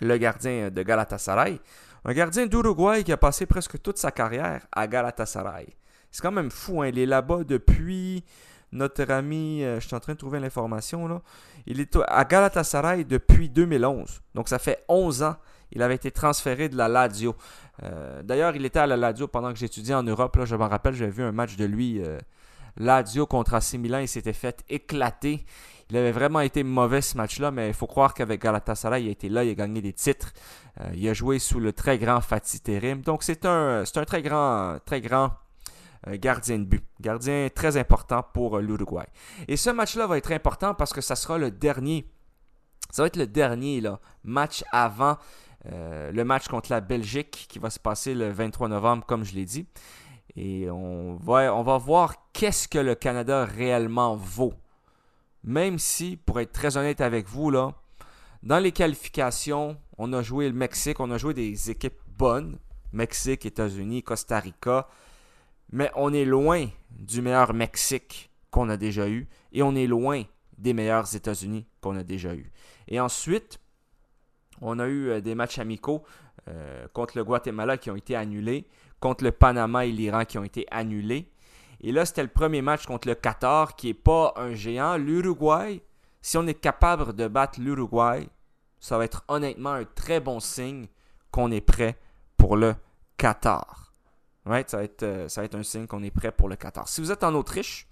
le 0.00 0.16
gardien 0.18 0.70
de 0.70 0.82
Galatasaray. 0.82 1.60
Un 2.04 2.12
gardien 2.12 2.46
d'Uruguay 2.46 3.02
qui 3.02 3.12
a 3.12 3.16
passé 3.16 3.46
presque 3.46 3.80
toute 3.80 3.98
sa 3.98 4.10
carrière 4.10 4.66
à 4.72 4.86
Galatasaray. 4.86 5.66
C'est 6.10 6.22
quand 6.22 6.32
même 6.32 6.50
fou. 6.50 6.82
Hein? 6.82 6.88
Il 6.88 6.98
est 6.98 7.06
là-bas 7.06 7.44
depuis 7.44 8.24
notre 8.72 9.10
ami. 9.10 9.62
je 9.62 9.80
suis 9.80 9.94
en 9.94 10.00
train 10.00 10.12
de 10.12 10.18
trouver 10.18 10.38
l'information. 10.38 11.08
là. 11.08 11.22
Il 11.66 11.80
est 11.80 11.98
à 12.06 12.24
Galatasaray 12.24 13.04
depuis 13.04 13.48
2011. 13.48 14.20
Donc 14.34 14.48
ça 14.48 14.58
fait 14.58 14.84
11 14.88 15.22
ans. 15.22 15.36
Il 15.72 15.82
avait 15.82 15.94
été 15.94 16.10
transféré 16.10 16.68
de 16.68 16.76
la 16.76 16.88
Lazio. 16.88 17.36
Euh, 17.82 18.22
d'ailleurs, 18.22 18.56
il 18.56 18.64
était 18.64 18.78
à 18.78 18.86
la 18.86 18.96
Lazio 18.96 19.28
pendant 19.28 19.52
que 19.52 19.58
j'étudiais 19.58 19.94
en 19.94 20.02
Europe. 20.02 20.38
Je 20.44 20.56
me 20.56 20.64
rappelle, 20.64 20.94
j'avais 20.94 21.10
vu 21.10 21.22
un 21.22 21.32
match 21.32 21.56
de 21.56 21.64
lui. 21.64 22.02
Euh, 22.02 22.18
Lazio 22.76 23.26
contre 23.26 23.54
AC 23.54 23.74
Milan, 23.74 23.98
il 23.98 24.08
s'était 24.08 24.32
fait 24.32 24.64
éclater. 24.68 25.44
Il 25.90 25.96
avait 25.96 26.12
vraiment 26.12 26.40
été 26.40 26.62
mauvais 26.62 27.00
ce 27.00 27.16
match-là, 27.16 27.50
mais 27.50 27.68
il 27.68 27.74
faut 27.74 27.86
croire 27.86 28.14
qu'avec 28.14 28.42
Galatasaray, 28.42 29.04
il 29.04 29.08
a 29.08 29.10
été 29.10 29.28
là, 29.28 29.42
il 29.42 29.50
a 29.50 29.54
gagné 29.54 29.80
des 29.80 29.92
titres. 29.92 30.32
Euh, 30.80 30.90
il 30.94 31.08
a 31.08 31.14
joué 31.14 31.38
sous 31.38 31.60
le 31.60 31.72
très 31.72 31.98
grand 31.98 32.20
Fatih 32.20 32.60
Terim. 32.60 33.00
Donc 33.00 33.22
c'est 33.22 33.46
un, 33.46 33.84
très 33.84 34.22
grand, 34.22 34.78
très 34.84 35.00
grand 35.00 35.32
gardien 36.06 36.58
de 36.58 36.64
but. 36.64 36.84
Gardien 37.00 37.48
très 37.52 37.76
important 37.76 38.22
pour 38.34 38.58
l'Uruguay. 38.58 39.06
Et 39.48 39.56
ce 39.56 39.70
match-là 39.70 40.06
va 40.06 40.18
être 40.18 40.30
important 40.30 40.74
parce 40.74 40.92
que 40.92 41.00
ça 41.00 41.16
sera 41.16 41.38
le 41.38 41.50
dernier. 41.50 42.06
Ça 42.90 43.02
va 43.02 43.06
être 43.06 43.16
le 43.16 43.26
dernier 43.26 43.82
match 44.24 44.62
avant 44.70 45.16
euh, 45.72 46.10
le 46.12 46.24
match 46.24 46.48
contre 46.48 46.70
la 46.70 46.80
Belgique 46.80 47.46
qui 47.48 47.58
va 47.58 47.70
se 47.70 47.78
passer 47.78 48.14
le 48.14 48.30
23 48.30 48.68
novembre, 48.68 49.04
comme 49.06 49.24
je 49.24 49.34
l'ai 49.34 49.44
dit. 49.44 49.66
Et 50.36 50.70
on 50.70 51.16
va, 51.16 51.54
on 51.54 51.62
va 51.62 51.78
voir 51.78 52.14
qu'est-ce 52.32 52.68
que 52.68 52.78
le 52.78 52.94
Canada 52.94 53.44
réellement 53.44 54.16
vaut. 54.16 54.54
Même 55.44 55.78
si, 55.78 56.16
pour 56.16 56.40
être 56.40 56.52
très 56.52 56.76
honnête 56.76 57.00
avec 57.00 57.26
vous, 57.28 57.50
là, 57.50 57.74
dans 58.42 58.58
les 58.58 58.72
qualifications, 58.72 59.76
on 59.96 60.12
a 60.12 60.22
joué 60.22 60.48
le 60.48 60.54
Mexique, 60.54 61.00
on 61.00 61.10
a 61.10 61.18
joué 61.18 61.34
des 61.34 61.70
équipes 61.70 62.00
bonnes. 62.06 62.58
Mexique, 62.92 63.44
États-Unis, 63.44 64.02
Costa 64.02 64.40
Rica. 64.40 64.88
Mais 65.70 65.90
on 65.94 66.12
est 66.12 66.24
loin 66.24 66.66
du 66.90 67.20
meilleur 67.20 67.52
Mexique 67.52 68.30
qu'on 68.50 68.68
a 68.68 68.76
déjà 68.76 69.08
eu. 69.08 69.28
Et 69.52 69.62
on 69.62 69.74
est 69.74 69.86
loin 69.86 70.22
des 70.56 70.72
meilleurs 70.72 71.14
États-Unis 71.14 71.66
qu'on 71.80 71.96
a 71.96 72.02
déjà 72.02 72.34
eu. 72.34 72.50
Et 72.88 73.00
ensuite, 73.00 73.60
on 74.60 74.78
a 74.78 74.86
eu 74.86 75.10
euh, 75.10 75.20
des 75.20 75.34
matchs 75.34 75.58
amicaux 75.58 76.02
euh, 76.48 76.86
contre 76.92 77.16
le 77.16 77.24
Guatemala 77.24 77.76
qui 77.76 77.90
ont 77.90 77.96
été 77.96 78.16
annulés, 78.16 78.66
contre 79.00 79.24
le 79.24 79.32
Panama 79.32 79.84
et 79.86 79.92
l'Iran 79.92 80.24
qui 80.24 80.38
ont 80.38 80.44
été 80.44 80.66
annulés. 80.70 81.30
Et 81.80 81.92
là, 81.92 82.04
c'était 82.04 82.22
le 82.22 82.28
premier 82.28 82.62
match 82.62 82.86
contre 82.86 83.06
le 83.06 83.14
Qatar 83.14 83.76
qui 83.76 83.88
n'est 83.88 83.94
pas 83.94 84.32
un 84.36 84.54
géant. 84.54 84.96
L'Uruguay, 84.96 85.80
si 86.20 86.36
on 86.36 86.46
est 86.46 86.54
capable 86.60 87.14
de 87.14 87.28
battre 87.28 87.60
l'Uruguay, 87.60 88.28
ça 88.80 88.98
va 88.98 89.04
être 89.04 89.24
honnêtement 89.28 89.72
un 89.72 89.84
très 89.84 90.20
bon 90.20 90.40
signe 90.40 90.86
qu'on 91.30 91.50
est 91.50 91.60
prêt 91.60 91.96
pour 92.36 92.56
le 92.56 92.74
Qatar. 93.16 93.92
Euh, 94.46 95.28
ça 95.28 95.40
va 95.40 95.44
être 95.44 95.54
un 95.54 95.62
signe 95.62 95.86
qu'on 95.86 96.02
est 96.02 96.10
prêt 96.10 96.32
pour 96.32 96.48
le 96.48 96.56
Qatar. 96.56 96.88
Si 96.88 97.00
vous 97.00 97.12
êtes 97.12 97.22
en 97.22 97.34
Autriche, 97.34 97.86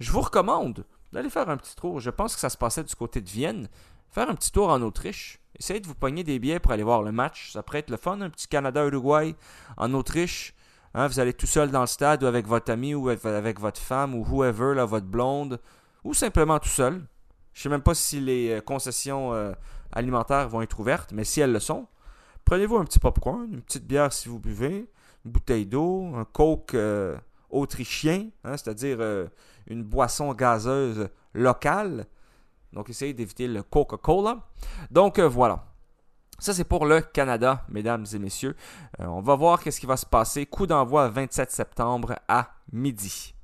je 0.00 0.10
vous 0.10 0.20
recommande 0.20 0.84
d'aller 1.12 1.30
faire 1.30 1.48
un 1.48 1.56
petit 1.56 1.76
tour. 1.76 2.00
Je 2.00 2.10
pense 2.10 2.34
que 2.34 2.40
ça 2.40 2.48
se 2.48 2.56
passait 2.56 2.84
du 2.84 2.94
côté 2.94 3.20
de 3.20 3.28
Vienne. 3.28 3.68
Faire 4.10 4.30
un 4.30 4.34
petit 4.34 4.52
tour 4.52 4.70
en 4.70 4.80
Autriche. 4.82 5.38
Essayez 5.58 5.80
de 5.80 5.86
vous 5.86 5.94
pogner 5.94 6.24
des 6.24 6.38
billets 6.38 6.60
pour 6.60 6.72
aller 6.72 6.82
voir 6.82 7.02
le 7.02 7.12
match. 7.12 7.52
Ça 7.52 7.62
pourrait 7.62 7.80
être 7.80 7.90
le 7.90 7.96
fun, 7.96 8.20
un 8.20 8.30
petit 8.30 8.48
Canada-Uruguay 8.48 9.34
en 9.76 9.92
Autriche. 9.94 10.54
Hein, 10.94 11.06
vous 11.06 11.20
allez 11.20 11.34
tout 11.34 11.46
seul 11.46 11.70
dans 11.70 11.82
le 11.82 11.86
stade 11.86 12.22
ou 12.22 12.26
avec 12.26 12.46
votre 12.46 12.72
ami 12.72 12.94
ou 12.94 13.08
avec 13.08 13.60
votre 13.60 13.80
femme 13.80 14.14
ou 14.14 14.24
whoever, 14.24 14.84
votre 14.86 15.06
blonde, 15.06 15.60
ou 16.04 16.14
simplement 16.14 16.58
tout 16.58 16.68
seul. 16.68 17.04
Je 17.52 17.60
ne 17.60 17.62
sais 17.64 17.68
même 17.68 17.82
pas 17.82 17.94
si 17.94 18.20
les 18.20 18.50
euh, 18.50 18.60
concessions 18.60 19.34
euh, 19.34 19.52
alimentaires 19.92 20.48
vont 20.48 20.62
être 20.62 20.78
ouvertes, 20.78 21.12
mais 21.12 21.24
si 21.24 21.40
elles 21.40 21.52
le 21.52 21.60
sont, 21.60 21.88
prenez-vous 22.44 22.76
un 22.76 22.84
petit 22.84 23.00
popcorn, 23.00 23.48
une 23.52 23.62
petite 23.62 23.86
bière 23.86 24.12
si 24.12 24.28
vous 24.28 24.38
buvez, 24.38 24.88
une 25.24 25.30
bouteille 25.32 25.66
d'eau, 25.66 26.14
un 26.14 26.24
coke 26.24 26.74
euh, 26.74 27.16
autrichien, 27.50 28.28
hein, 28.44 28.56
c'est-à-dire 28.56 29.00
une 29.66 29.82
boisson 29.82 30.32
gazeuse 30.34 31.08
locale. 31.34 32.06
Donc, 32.72 32.90
essayez 32.90 33.14
d'éviter 33.14 33.48
le 33.48 33.62
Coca-Cola. 33.62 34.46
Donc, 34.90 35.18
euh, 35.18 35.28
voilà. 35.28 35.64
Ça, 36.38 36.54
c'est 36.54 36.64
pour 36.64 36.86
le 36.86 37.00
Canada, 37.00 37.64
mesdames 37.68 38.06
et 38.12 38.18
messieurs. 38.18 38.54
Euh, 39.00 39.06
on 39.06 39.20
va 39.20 39.34
voir 39.34 39.62
qu'est-ce 39.62 39.80
qui 39.80 39.86
va 39.86 39.96
se 39.96 40.06
passer. 40.06 40.46
Coup 40.46 40.66
d'envoi 40.66 41.08
27 41.08 41.50
septembre 41.50 42.16
à 42.28 42.50
midi. 42.72 43.34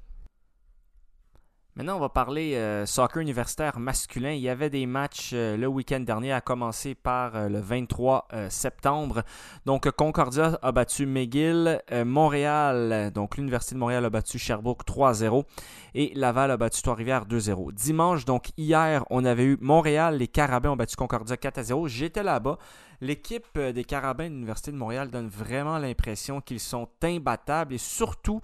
Maintenant, 1.76 1.96
on 1.96 2.00
va 2.00 2.08
parler 2.08 2.54
euh, 2.54 2.86
soccer 2.86 3.20
universitaire 3.20 3.80
masculin. 3.80 4.30
Il 4.30 4.40
y 4.40 4.48
avait 4.48 4.70
des 4.70 4.86
matchs 4.86 5.30
euh, 5.32 5.56
le 5.56 5.66
week-end 5.66 5.98
dernier, 5.98 6.30
à 6.30 6.40
commencer 6.40 6.94
par 6.94 7.34
euh, 7.34 7.48
le 7.48 7.58
23 7.58 8.28
septembre. 8.48 9.24
Donc, 9.66 9.90
Concordia 9.90 10.56
a 10.62 10.70
battu 10.70 11.04
McGill. 11.04 11.82
Montréal, 12.04 13.10
donc 13.12 13.36
l'Université 13.36 13.74
de 13.74 13.80
Montréal 13.80 14.04
a 14.04 14.10
battu 14.10 14.38
Sherbrooke 14.38 14.84
3-0. 14.86 15.44
Et 15.94 16.12
Laval 16.14 16.52
a 16.52 16.56
battu 16.56 16.80
Trois-Rivières 16.82 17.26
2-0. 17.26 17.72
Dimanche, 17.72 18.24
donc 18.24 18.50
hier, 18.56 19.04
on 19.10 19.24
avait 19.24 19.44
eu 19.44 19.58
Montréal. 19.60 20.18
Les 20.18 20.28
Carabins 20.28 20.70
ont 20.70 20.76
battu 20.76 20.94
Concordia 20.94 21.36
4-0. 21.36 21.88
J'étais 21.88 22.22
là-bas. 22.22 22.58
L'équipe 23.00 23.58
des 23.58 23.84
Carabins 23.84 24.28
de 24.28 24.34
l'Université 24.34 24.70
de 24.70 24.76
Montréal 24.76 25.10
donne 25.10 25.28
vraiment 25.28 25.78
l'impression 25.78 26.40
qu'ils 26.40 26.60
sont 26.60 26.88
imbattables 27.02 27.74
et 27.74 27.78
surtout 27.78 28.40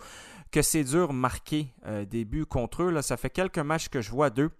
que 0.50 0.62
c'est 0.62 0.84
dur 0.84 1.12
marquer 1.12 1.72
euh, 1.86 2.04
des 2.04 2.24
buts 2.24 2.46
contre 2.46 2.84
eux. 2.84 2.90
Là, 2.90 3.02
ça 3.02 3.16
fait 3.16 3.30
quelques 3.30 3.58
matchs 3.58 3.88
que 3.88 4.00
je 4.00 4.10
vois 4.10 4.30
d'eux. 4.30 4.50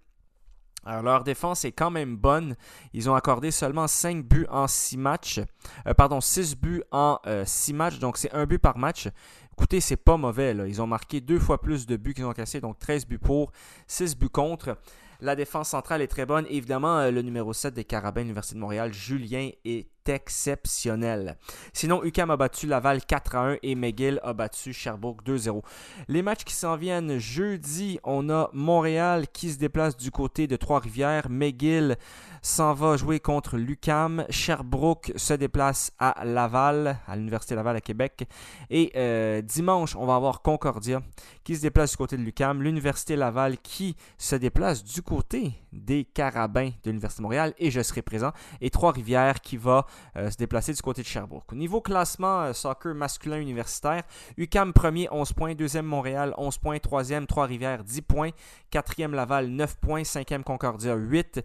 Alors, 0.83 1.03
leur 1.03 1.23
défense 1.23 1.63
est 1.63 1.71
quand 1.71 1.91
même 1.91 2.17
bonne. 2.17 2.55
Ils 2.93 3.09
ont 3.09 3.13
accordé 3.13 3.51
seulement 3.51 3.87
5 3.87 4.25
buts 4.25 4.47
en 4.49 4.67
6 4.67 4.97
matchs. 4.97 5.39
Euh, 5.85 5.93
pardon, 5.93 6.21
6 6.21 6.55
buts 6.55 6.83
en 6.91 7.19
6 7.45 7.71
euh, 7.71 7.75
matchs. 7.75 7.99
Donc, 7.99 8.17
c'est 8.17 8.33
un 8.33 8.45
but 8.45 8.57
par 8.57 8.77
match. 8.77 9.07
Écoutez, 9.51 9.79
c'est 9.79 9.97
pas 9.97 10.17
mauvais. 10.17 10.53
Là. 10.53 10.67
Ils 10.67 10.81
ont 10.81 10.87
marqué 10.87 11.21
deux 11.21 11.39
fois 11.39 11.61
plus 11.61 11.85
de 11.85 11.97
buts 11.97 12.15
qu'ils 12.15 12.25
ont 12.25 12.33
cassé. 12.33 12.61
Donc, 12.61 12.79
13 12.79 13.05
buts 13.05 13.19
pour, 13.19 13.51
6 13.87 14.17
buts 14.17 14.29
contre. 14.29 14.77
La 15.19 15.35
défense 15.35 15.69
centrale 15.69 16.01
est 16.01 16.07
très 16.07 16.25
bonne. 16.25 16.47
évidemment, 16.49 17.11
le 17.11 17.21
numéro 17.21 17.53
7 17.53 17.75
des 17.75 17.83
Carabins, 17.83 18.21
l'Université 18.21 18.55
de 18.55 18.61
Montréal, 18.61 18.91
Julien, 18.91 19.51
est 19.63 19.87
exceptionnel. 20.09 21.37
Sinon, 21.73 22.03
UCAM 22.03 22.31
a 22.31 22.37
battu 22.37 22.67
Laval 22.67 23.03
4 23.03 23.35
à 23.35 23.39
1 23.51 23.57
et 23.63 23.75
McGill 23.75 24.19
a 24.23 24.33
battu 24.33 24.73
Sherbrooke 24.73 25.23
2-0. 25.23 25.61
Les 26.07 26.21
matchs 26.21 26.43
qui 26.43 26.53
s'en 26.53 26.75
viennent 26.75 27.17
jeudi, 27.17 27.99
on 28.03 28.29
a 28.29 28.49
Montréal 28.53 29.27
qui 29.31 29.51
se 29.51 29.57
déplace 29.57 29.97
du 29.97 30.11
côté 30.11 30.47
de 30.47 30.55
Trois-Rivières. 30.55 31.29
McGill 31.29 31.97
s'en 32.41 32.73
va 32.73 32.97
jouer 32.97 33.19
contre 33.19 33.57
l'UCAM. 33.57 34.25
Sherbrooke 34.29 35.11
se 35.15 35.33
déplace 35.33 35.91
à 35.99 36.25
Laval, 36.25 36.97
à 37.07 37.15
l'Université 37.15 37.55
Laval 37.55 37.75
à 37.75 37.81
Québec. 37.81 38.27
Et 38.69 38.91
euh, 38.95 39.41
dimanche, 39.41 39.95
on 39.95 40.05
va 40.05 40.15
avoir 40.15 40.41
Concordia 40.41 41.01
qui 41.43 41.55
se 41.55 41.61
déplace 41.61 41.91
du 41.91 41.97
côté 41.97 42.17
de 42.17 42.23
l'UCAM. 42.23 42.61
L'Université 42.61 43.15
Laval 43.15 43.57
qui 43.59 43.95
se 44.17 44.35
déplace 44.35 44.83
du 44.83 45.01
côté 45.01 45.53
des 45.71 46.05
Carabins 46.05 46.71
de 46.83 46.89
l'Université 46.89 47.21
Montréal. 47.21 47.53
Et 47.57 47.71
je 47.71 47.81
serai 47.81 48.01
présent. 48.01 48.31
Et 48.59 48.69
Trois-Rivières 48.69 49.41
qui 49.41 49.57
va 49.57 49.85
se 50.15 50.37
déplacer 50.37 50.73
du 50.73 50.81
côté 50.81 51.01
de 51.01 51.07
Sherbrooke. 51.07 51.51
Au 51.51 51.55
niveau 51.55 51.81
classement 51.81 52.41
euh, 52.41 52.53
soccer 52.53 52.93
masculin 52.93 53.39
universitaire, 53.39 54.03
UCAM 54.37 54.73
premier 54.73 55.07
11 55.11 55.33
points, 55.33 55.55
deuxième 55.55 55.85
Montréal 55.85 56.33
11 56.37 56.57
points, 56.57 56.79
troisième 56.79 57.27
Trois-Rivières 57.27 57.83
10 57.83 58.01
points, 58.01 58.29
quatrième 58.69 59.13
Laval 59.13 59.47
9 59.47 59.77
points, 59.77 60.03
cinquième 60.03 60.43
Concordia 60.43 60.95
8, 60.95 61.37
euh, 61.37 61.41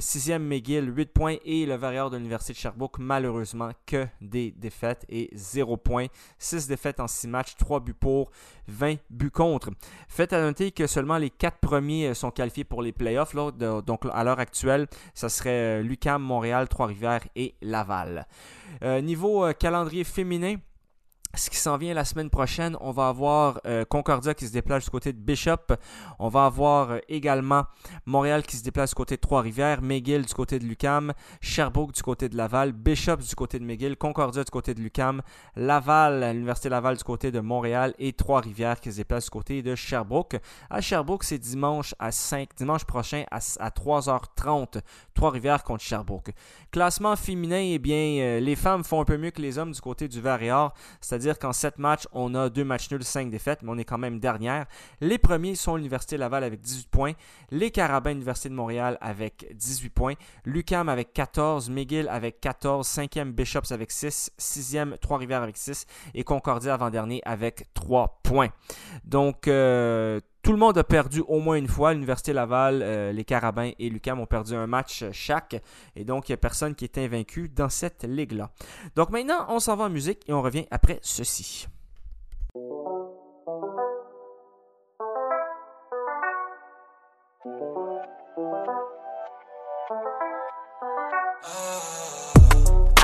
sixième 0.00 0.46
McGill 0.46 0.92
8 0.94 1.12
points 1.12 1.36
et 1.44 1.66
le 1.66 1.74
varieur 1.74 2.10
de 2.10 2.16
l'Université 2.16 2.52
de 2.52 2.58
Sherbrooke 2.58 2.98
malheureusement 2.98 3.70
que 3.86 4.06
des 4.20 4.50
défaites 4.50 5.04
et 5.08 5.30
0 5.34 5.76
points. 5.76 6.06
6 6.38 6.66
défaites 6.68 7.00
en 7.00 7.06
6 7.06 7.28
matchs, 7.28 7.56
3 7.56 7.80
buts 7.80 7.94
pour, 7.94 8.30
20 8.68 8.96
buts 9.10 9.30
contre. 9.30 9.70
Faites 10.08 10.32
à 10.32 10.40
noter 10.40 10.72
que 10.72 10.86
seulement 10.86 11.18
les 11.18 11.30
4 11.30 11.58
premiers 11.58 12.14
sont 12.14 12.30
qualifiés 12.30 12.64
pour 12.64 12.82
les 12.82 12.92
playoffs. 12.92 13.34
Donc, 13.34 14.06
à 14.12 14.24
l'heure 14.24 14.40
actuelle, 14.40 14.86
ça 15.14 15.28
serait 15.28 15.80
euh, 15.80 15.82
Lucam, 15.82 16.22
Montréal, 16.22 16.68
Trois-Rivières 16.68 17.26
et 17.36 17.54
Laval. 17.62 18.26
Euh, 18.82 19.00
niveau 19.00 19.44
euh, 19.44 19.52
calendrier 19.52 20.04
féminin, 20.04 20.56
ce 21.34 21.50
qui 21.50 21.56
s'en 21.56 21.76
vient 21.76 21.94
la 21.94 22.04
semaine 22.04 22.30
prochaine, 22.30 22.76
on 22.80 22.90
va 22.90 23.08
avoir 23.08 23.60
euh, 23.66 23.84
Concordia 23.84 24.34
qui 24.34 24.46
se 24.46 24.52
déplace 24.52 24.84
du 24.84 24.90
côté 24.90 25.12
de 25.12 25.18
Bishop. 25.18 25.74
On 26.18 26.28
va 26.28 26.46
avoir 26.46 26.90
euh, 26.90 26.98
également 27.08 27.64
Montréal 28.06 28.42
qui 28.42 28.56
se 28.56 28.64
déplace 28.64 28.90
du 28.90 28.94
côté 28.94 29.16
de 29.16 29.20
Trois-Rivières, 29.20 29.82
McGill 29.82 30.24
du 30.24 30.34
côté 30.34 30.58
de 30.58 30.64
Lucam, 30.64 31.12
Sherbrooke 31.40 31.92
du 31.92 32.02
côté 32.02 32.28
de 32.28 32.36
Laval, 32.36 32.72
Bishop 32.72 33.16
du 33.16 33.34
côté 33.34 33.58
de 33.58 33.64
McGill, 33.64 33.96
Concordia 33.96 34.42
du 34.42 34.50
côté 34.50 34.74
de 34.74 34.80
Lucam, 34.80 35.22
Laval, 35.54 36.32
l'Université 36.32 36.70
Laval 36.70 36.96
du 36.96 37.04
côté 37.04 37.30
de 37.30 37.40
Montréal 37.40 37.94
et 37.98 38.12
Trois-Rivières 38.14 38.80
qui 38.80 38.90
se 38.90 38.96
déplace 38.96 39.24
du 39.24 39.30
côté 39.30 39.62
de 39.62 39.74
Sherbrooke. 39.74 40.36
À 40.70 40.80
Sherbrooke, 40.80 41.24
c'est 41.24 41.38
dimanche 41.38 41.94
à 41.98 42.10
5, 42.10 42.48
dimanche 42.56 42.84
prochain 42.84 43.24
à, 43.30 43.36
à 43.36 43.68
3h30, 43.70 44.80
Trois-Rivières 45.14 45.62
contre 45.62 45.84
Sherbrooke. 45.84 46.32
Classement 46.70 47.16
féminin, 47.16 47.62
eh 47.72 47.78
bien, 47.78 48.20
euh, 48.20 48.40
les 48.40 48.56
femmes 48.56 48.82
font 48.82 49.00
un 49.00 49.04
peu 49.04 49.18
mieux 49.18 49.30
que 49.30 49.42
les 49.42 49.58
hommes 49.58 49.72
du 49.72 49.80
côté 49.80 50.08
du 50.08 50.20
Vert 50.20 50.42
et 50.42 50.50
Or, 50.50 50.74
c'est-à-dire 51.18 51.38
qu'en 51.38 51.52
7 51.52 51.78
matchs, 51.78 52.06
on 52.12 52.34
a 52.34 52.48
2 52.48 52.64
matchs 52.64 52.90
nuls, 52.90 53.02
5 53.02 53.30
défaites, 53.30 53.62
mais 53.62 53.70
on 53.72 53.78
est 53.78 53.84
quand 53.84 53.98
même 53.98 54.20
dernière. 54.20 54.66
Les 55.00 55.18
premiers 55.18 55.56
sont 55.56 55.76
l'Université 55.76 56.16
Laval 56.16 56.44
avec 56.44 56.60
18 56.60 56.88
points, 56.88 57.12
les 57.50 57.70
Carabins 57.70 58.12
Université 58.12 58.48
de 58.48 58.54
Montréal 58.54 58.98
avec 59.00 59.46
18 59.54 59.90
points, 59.90 60.14
l'UCAM 60.44 60.88
avec 60.88 61.12
14, 61.12 61.70
McGill 61.70 62.08
avec 62.08 62.40
14, 62.40 62.88
5e 62.88 63.32
Bishops 63.32 63.72
avec 63.72 63.90
6, 63.90 64.30
6e 64.38 64.98
Trois-Rivières 64.98 65.42
avec 65.42 65.56
6 65.56 65.86
et 66.14 66.22
Concordia 66.22 66.74
avant-dernier 66.74 67.20
avec 67.24 67.66
3 67.74 68.20
points. 68.22 68.50
Donc, 69.04 69.48
euh, 69.48 70.20
tout 70.48 70.54
le 70.54 70.58
monde 70.58 70.78
a 70.78 70.82
perdu 70.82 71.22
au 71.28 71.40
moins 71.40 71.56
une 71.56 71.68
fois. 71.68 71.92
L'Université 71.92 72.32
Laval, 72.32 72.80
euh, 72.82 73.12
les 73.12 73.22
Carabins 73.22 73.70
et 73.78 73.90
l'UQAM 73.90 74.18
ont 74.18 74.24
perdu 74.24 74.54
un 74.54 74.66
match 74.66 75.04
chaque. 75.12 75.62
Et 75.94 76.04
donc, 76.04 76.26
il 76.26 76.32
n'y 76.32 76.34
a 76.36 76.38
personne 76.38 76.74
qui 76.74 76.84
est 76.84 76.96
invaincu 76.96 77.50
dans 77.50 77.68
cette 77.68 78.04
ligue-là. 78.04 78.50
Donc 78.96 79.10
maintenant, 79.10 79.44
on 79.50 79.60
s'en 79.60 79.76
va 79.76 79.84
en 79.84 79.90
musique 79.90 80.26
et 80.26 80.32
on 80.32 80.40
revient 80.40 80.64
après 80.70 81.00
ceci. 81.02 81.68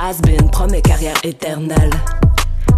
Has-been 0.00 0.50
promet 0.50 0.80
carrière 0.80 1.18
éternelle. 1.22 1.90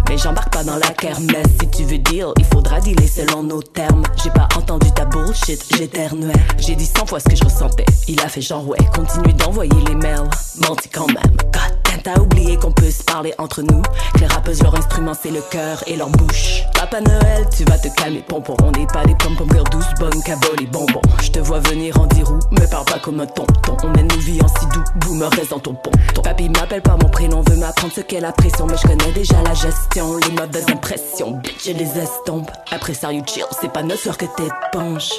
Mais 0.09 0.17
j'embarque 0.17 0.53
pas 0.53 0.63
dans 0.63 0.77
la 0.77 0.89
kermesse. 0.89 1.47
Si 1.59 1.69
tu 1.69 1.83
veux 1.83 1.97
deal, 1.97 2.27
il 2.37 2.45
faudra 2.45 2.79
dealer 2.79 3.07
selon 3.07 3.43
nos 3.43 3.61
termes. 3.61 4.03
J'ai 4.23 4.31
pas 4.31 4.47
entendu 4.55 4.91
ta 4.91 5.05
bullshit, 5.05 5.63
j'éternuais. 5.75 6.33
J'ai 6.57 6.75
dit 6.75 6.85
cent 6.85 7.05
fois 7.05 7.19
ce 7.19 7.25
que 7.25 7.35
je 7.35 7.43
ressentais. 7.43 7.85
Il 8.07 8.19
a 8.21 8.29
fait 8.29 8.41
genre 8.41 8.67
ouais, 8.67 8.79
continue 8.95 9.33
d'envoyer 9.33 9.79
les 9.87 9.95
mails. 9.95 10.29
Menti 10.67 10.89
quand 10.89 11.07
même. 11.07 11.35
God 11.53 11.76
t'as 12.07 12.21
oublié 12.21 12.55
qu'on 12.55 12.71
peut 12.71 12.89
se 12.89 13.03
parler 13.03 13.33
entre 13.37 13.61
nous. 13.61 13.81
Que 14.13 14.19
les 14.19 14.27
rappeuses, 14.27 14.63
leur 14.63 14.73
instrument, 14.75 15.13
c'est 15.13 15.31
le 15.31 15.41
cœur 15.51 15.83
et 15.87 15.97
leur 15.97 16.09
bouche. 16.09 16.63
Papa 16.73 17.01
Noël, 17.01 17.45
tu 17.55 17.65
vas 17.65 17.77
te 17.77 17.89
calmer, 17.89 18.23
pompon. 18.25 18.55
On 18.63 18.71
n'est 18.71 18.87
pas 18.87 19.03
des 19.03 19.15
pom-pom 19.15 19.49
girls 19.51 19.69
douces, 19.71 19.93
bonnes, 19.99 20.23
cabol 20.23 20.55
et 20.61 20.67
bonbons. 20.67 21.01
Je 21.21 21.31
te 21.31 21.39
vois 21.39 21.59
venir 21.59 21.99
en 21.99 22.05
dirou, 22.07 22.39
me 22.51 22.65
parle 22.69 22.85
pas 22.85 22.99
comme 22.99 23.19
un 23.19 23.25
tonton. 23.25 23.75
On 23.83 23.89
mène 23.89 24.07
nos 24.07 24.19
vies 24.19 24.39
en 24.41 24.47
si 24.47 24.65
doux, 24.67 24.83
boomer 25.01 25.29
reste 25.31 25.49
dans 25.49 25.59
ton 25.59 25.73
pont. 25.73 25.91
Ton 26.13 26.21
papy 26.21 26.47
m'appelle 26.49 26.81
par 26.81 26.97
mon 26.97 27.09
prénom, 27.09 27.41
veut 27.41 27.57
m'apprendre 27.57 27.93
ce 27.93 28.01
qu'est 28.01 28.21
la 28.21 28.31
pression. 28.31 28.67
Mais 28.67 28.77
je 28.77 28.87
connais 28.87 29.11
déjà 29.11 29.41
la 29.43 29.53
gestion, 29.53 30.17
les 30.17 30.31
mauvaises 30.31 30.69
impressions. 30.71 31.31
Bitch, 31.43 31.65
je 31.65 31.71
les 31.73 31.99
estompe. 31.99 32.49
Après 32.71 32.93
ça, 32.93 33.11
you 33.11 33.21
chill, 33.25 33.43
c'est 33.59 33.71
pas 33.71 33.83
notre 33.83 34.01
soir 34.01 34.17
que 34.17 34.25
t'éponges. 34.25 35.11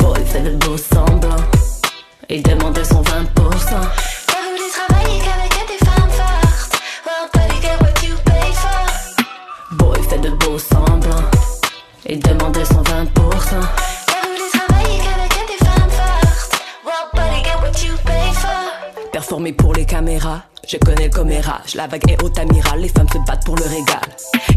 Boy, 0.00 0.20
fait 0.24 0.40
le 0.40 0.56
beau 0.56 0.76
semblant. 0.76 1.36
Il 2.28 2.42
demande 2.42 2.76
son 2.84 3.02
20%. 3.02 4.23
Buddy, 17.12 17.42
get 17.42 17.58
what 17.60 17.84
you 17.84 17.96
pay 18.04 18.32
for. 18.34 19.10
Performer 19.12 19.52
pour 19.52 19.72
les 19.72 19.84
caméras, 19.84 20.42
je 20.68 20.76
connais 20.76 21.06
le 21.06 21.10
commérage. 21.10 21.74
La 21.74 21.86
vague 21.86 22.08
est 22.08 22.22
haute 22.22 22.38
amiral, 22.38 22.80
les 22.80 22.88
femmes 22.88 23.08
se 23.12 23.18
battent 23.26 23.44
pour 23.44 23.56
le 23.56 23.64
régal. 23.64 24.08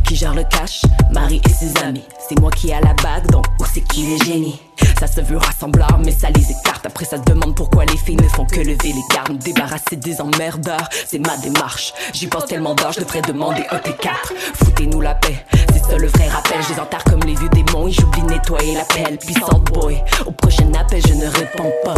Qui 0.06 0.16
gère 0.16 0.36
le 0.36 0.44
cash? 0.44 0.82
Marie 1.12 1.42
et 1.46 1.50
ses 1.50 1.75
amis. 1.84 2.06
C'est 2.27 2.39
moi 2.39 2.51
qui 2.51 2.70
ai 2.70 2.80
la 2.80 2.94
bague, 2.94 3.30
donc 3.32 3.46
où 3.60 3.66
c'est 3.66 3.82
qui 3.82 4.04
les 4.04 4.18
génies 4.25 4.62
Ça 5.00 5.06
se 5.06 5.22
veut 5.22 5.38
rassembleur, 5.38 6.00
mais 6.04 6.12
ça 6.12 6.30
les 6.32 6.51
écarte. 6.51 6.86
Après, 6.86 7.06
ça 7.06 7.20
demande 7.20 7.56
pourquoi 7.56 7.86
les 7.86 7.98
filles 7.98 8.16
ne 8.16 8.27
font 8.30 8.46
que 8.46 8.60
lever 8.60 8.77
les 8.84 9.04
gardes. 9.13 9.38
Débarrasser 9.38 9.96
des 9.96 10.19
emmerdeurs, 10.19 10.89
c'est 11.06 11.19
ma 11.19 11.38
démarche. 11.38 11.93
J'y 12.13 12.26
pense 12.26 12.45
tellement 12.45 12.74
d'heures, 12.74 12.93
je 12.93 13.02
devrais 13.02 13.22
demander 13.22 13.63
un 13.69 13.78
T4. 13.78 14.34
Foutez-nous 14.56 15.02
la 15.02 15.13
paix, 15.13 15.45
c'est 15.72 15.84
ça 15.84 15.98
le 15.98 16.08
vrai 16.08 16.28
rappel. 16.30 16.63
Je 16.63 16.74
les 16.74 16.80
enterre 16.80 17.04
comme 17.04 17.19
les 17.22 17.36
vieux 17.36 17.50
démons 17.50 17.88
et 17.88 17.91
j'oublie 17.91 18.24
nettoyer 18.24 18.74
la 18.74 18.86
pelle. 18.86 19.17
Puissant 19.19 19.60
boy, 19.72 20.04
au 20.26 20.32
prochain 20.32 20.72
appel, 20.74 21.02
je 21.08 21.13
ne 21.13 21.28
réponds 21.28 21.72
pas. 21.84 21.95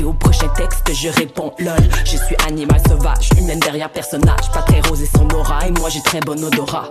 Et 0.00 0.04
au 0.04 0.12
prochain 0.12 0.48
texte, 0.56 0.92
je 0.92 1.08
réponds 1.10 1.52
lol. 1.60 1.88
Je 2.04 2.16
suis 2.16 2.36
animal 2.48 2.80
sauvage, 2.88 3.28
humaine 3.38 3.60
derrière 3.60 3.90
personnage. 3.90 4.50
Pas 4.52 4.62
très 4.62 4.80
rose 4.80 5.02
et 5.02 5.08
son 5.16 5.28
aura, 5.30 5.68
et 5.68 5.70
moi 5.70 5.88
j'ai 5.88 6.02
très 6.02 6.20
bon 6.20 6.42
odorat. 6.42 6.88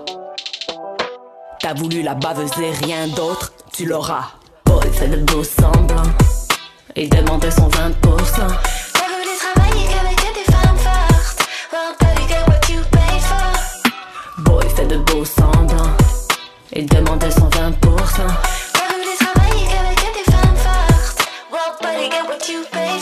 T'as 1.60 1.74
voulu 1.74 2.02
la 2.02 2.16
baveuse 2.16 2.52
et 2.62 2.72
rien 2.86 3.08
d'autre, 3.10 3.52
tu 3.74 3.86
l'auras. 3.86 4.32
Boy, 4.94 5.00
fait 5.00 5.08
le 5.08 5.18
beau 5.24 5.44
semblant. 5.44 6.04
Il 6.96 7.10
demande 7.10 7.44
son 7.50 7.68
20%. 7.68 7.72
T'as 7.72 9.08
voulu 9.10 9.34
travailler 9.40 9.88
qu'avec 9.88 10.18
des 10.36 10.52
femmes 10.52 10.78
fortes. 10.78 11.48
Get 12.30 12.44
what 12.48 12.70
you 12.70 12.82
pay 12.92 13.20
for. 13.20 14.44
Boy, 14.44 14.70
fait 14.70 14.86
de 14.86 14.98
beau 14.98 15.26
semblant. 15.26 15.96
Il 16.74 16.86
demande 16.86 17.24
son 17.32 17.50
20%. 17.50 17.52
T'as 17.52 18.88
voulu 18.92 19.16
travailler 19.20 19.66
qu'avec 19.68 20.00
des 20.14 20.32
femmes 20.32 20.58
fortes. 20.58 21.28
Well, 21.52 21.72
buddy, 21.82 22.10
get 22.12 22.26
what 22.28 22.48
you 22.48 22.64
pay 22.72 22.93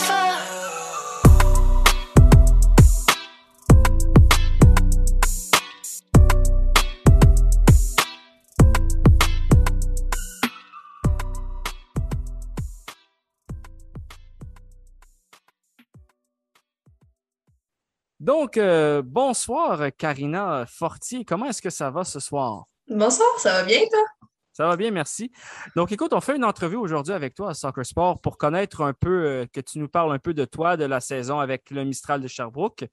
Donc, 18.22 18.56
euh, 18.56 19.02
bonsoir 19.04 19.80
Karina 19.98 20.64
Fortier. 20.68 21.24
Comment 21.24 21.46
est-ce 21.46 21.60
que 21.60 21.70
ça 21.70 21.90
va 21.90 22.04
ce 22.04 22.20
soir? 22.20 22.66
Bonsoir, 22.86 23.28
ça 23.38 23.50
va 23.50 23.64
bien, 23.64 23.80
toi? 23.90 24.28
Ça 24.52 24.68
va 24.68 24.76
bien, 24.76 24.92
merci. 24.92 25.32
Donc, 25.74 25.90
écoute, 25.90 26.12
on 26.12 26.20
fait 26.20 26.36
une 26.36 26.44
entrevue 26.44 26.76
aujourd'hui 26.76 27.14
avec 27.14 27.34
toi 27.34 27.50
à 27.50 27.54
Soccer 27.54 27.84
Sport 27.84 28.20
pour 28.20 28.38
connaître 28.38 28.82
un 28.82 28.92
peu, 28.92 29.24
euh, 29.24 29.46
que 29.52 29.60
tu 29.60 29.80
nous 29.80 29.88
parles 29.88 30.12
un 30.12 30.20
peu 30.20 30.34
de 30.34 30.44
toi, 30.44 30.76
de 30.76 30.84
la 30.84 31.00
saison 31.00 31.40
avec 31.40 31.72
le 31.72 31.82
Mistral 31.82 32.20
de 32.20 32.28
Sherbrooke. 32.28 32.84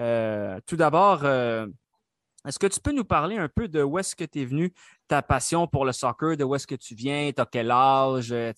Euh, 0.00 0.58
tout 0.64 0.76
d'abord, 0.76 1.22
est-ce 2.46 2.58
que 2.58 2.66
tu 2.66 2.80
peux 2.80 2.92
nous 2.92 3.04
parler 3.04 3.36
un 3.36 3.48
peu 3.48 3.68
de 3.68 3.82
où 3.82 3.98
est-ce 3.98 4.16
que 4.16 4.24
tu 4.24 4.40
es 4.40 4.44
venu, 4.46 4.72
ta 5.06 5.20
passion 5.20 5.66
pour 5.66 5.84
le 5.84 5.92
soccer, 5.92 6.34
de 6.34 6.44
où 6.44 6.54
est-ce 6.54 6.66
que 6.66 6.76
tu 6.76 6.94
viens, 6.94 7.30
tu 7.30 7.42
as 7.42 7.46
quel 7.46 7.70
âge, 7.70 8.32
euh, 8.32 8.52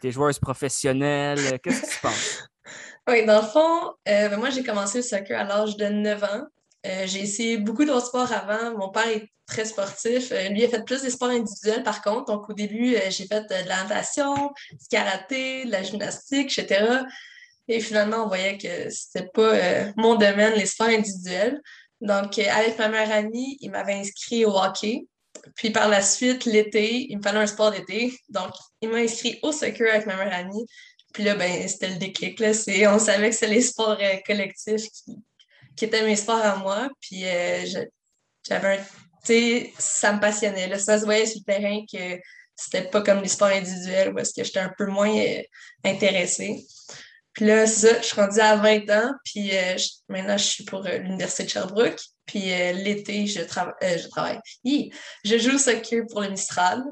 tu 0.00 0.08
es 0.08 0.10
joueuse 0.10 0.40
professionnelle, 0.40 1.38
euh, 1.38 1.58
qu'est-ce 1.62 1.82
qui 1.82 1.90
se 1.90 2.00
passe? 2.00 2.48
Oui, 3.08 3.24
dans 3.24 3.40
le 3.40 3.46
fond, 3.46 3.92
euh, 4.08 4.28
ben, 4.28 4.36
moi, 4.36 4.50
j'ai 4.50 4.64
commencé 4.64 4.98
le 4.98 5.04
soccer 5.04 5.38
à 5.38 5.44
l'âge 5.44 5.76
de 5.76 5.86
9 5.86 6.24
ans. 6.24 6.46
Euh, 6.86 7.06
j'ai 7.06 7.20
essayé 7.20 7.58
beaucoup 7.58 7.84
d'autres 7.84 8.06
sports 8.06 8.32
avant. 8.32 8.76
Mon 8.76 8.90
père 8.90 9.08
est 9.08 9.30
très 9.46 9.64
sportif. 9.64 10.30
Euh, 10.32 10.48
lui 10.48 10.64
a 10.64 10.68
fait 10.68 10.84
plus 10.84 11.02
des 11.02 11.10
sports 11.10 11.30
individuels, 11.30 11.82
par 11.82 12.02
contre. 12.02 12.26
Donc, 12.26 12.48
au 12.48 12.52
début, 12.52 12.94
euh, 12.94 13.10
j'ai 13.10 13.26
fait 13.26 13.42
de 13.42 13.68
la 13.68 13.84
natation, 13.84 14.34
du 14.70 14.86
karaté, 14.90 15.64
de 15.64 15.70
la 15.70 15.82
gymnastique, 15.82 16.56
etc. 16.58 17.02
Et 17.68 17.80
finalement, 17.80 18.24
on 18.24 18.28
voyait 18.28 18.58
que 18.58 18.90
c'était 18.90 19.28
pas 19.34 19.92
mon 19.96 20.14
domaine, 20.14 20.54
les 20.54 20.66
sports 20.66 20.88
individuels. 20.88 21.60
Donc, 22.00 22.38
avec 22.38 22.78
ma 22.78 22.88
meilleure 22.88 23.12
amie, 23.12 23.56
il 23.60 23.70
m'avait 23.72 23.94
inscrit 23.94 24.44
au 24.44 24.56
hockey. 24.56 25.06
Puis 25.56 25.70
par 25.70 25.88
la 25.88 26.00
suite, 26.02 26.44
l'été, 26.44 27.06
il 27.10 27.18
me 27.18 27.22
fallait 27.22 27.40
un 27.40 27.46
sport 27.46 27.72
d'été. 27.72 28.16
Donc, 28.28 28.50
il 28.80 28.88
m'a 28.88 28.98
inscrit 28.98 29.40
au 29.42 29.50
soccer 29.50 29.92
avec 29.92 30.06
ma 30.06 30.16
meilleure 30.16 30.34
amie. 30.34 30.64
Puis 31.16 31.24
là, 31.24 31.34
ben, 31.34 31.66
c'était 31.66 31.88
le 31.88 31.94
déclic. 31.94 32.38
Là. 32.40 32.52
C'est, 32.52 32.86
on 32.86 32.98
savait 32.98 33.30
que 33.30 33.34
c'était 33.34 33.54
les 33.54 33.62
sports 33.62 33.96
euh, 33.98 34.16
collectifs 34.26 34.82
qui, 34.90 35.16
qui 35.74 35.86
étaient 35.86 36.04
mes 36.04 36.14
sports 36.14 36.44
à 36.44 36.56
moi. 36.56 36.90
Puis 37.00 37.24
euh, 37.24 37.64
j'avais 38.46 38.76
un. 38.76 38.82
Tu 39.24 39.32
sais, 39.32 39.72
ça 39.78 40.12
me 40.12 40.20
passionnait. 40.20 40.68
Là. 40.68 40.78
Ça 40.78 40.98
se 41.00 41.06
voyait 41.06 41.24
sur 41.24 41.40
le 41.40 41.50
terrain 41.54 41.80
que 41.90 42.20
c'était 42.54 42.82
pas 42.82 43.00
comme 43.00 43.22
les 43.22 43.28
sports 43.28 43.48
individuels 43.48 44.12
où 44.12 44.18
est-ce 44.18 44.34
que 44.34 44.44
j'étais 44.44 44.60
un 44.60 44.74
peu 44.76 44.88
moins 44.88 45.08
euh, 45.08 45.40
intéressée. 45.84 46.66
Puis 47.32 47.46
là, 47.46 47.66
c'est 47.66 47.88
ça, 47.88 48.00
je 48.02 48.06
suis 48.08 48.20
rendue 48.20 48.40
à 48.40 48.56
20 48.56 48.90
ans, 48.90 49.12
puis 49.24 49.52
maintenant, 50.10 50.36
je 50.36 50.44
suis 50.44 50.64
pour 50.64 50.82
l'Université 50.82 51.44
de 51.44 51.48
Sherbrooke. 51.48 52.00
Puis 52.26 52.40
l'été, 52.40 53.26
je, 53.26 53.40
je 53.40 54.08
travaille. 54.08 54.40
Je 54.64 55.38
joue 55.38 55.54
au 55.54 55.58
soccer 55.58 56.02
pour 56.10 56.20
le 56.20 56.30
Mistral. 56.30 56.82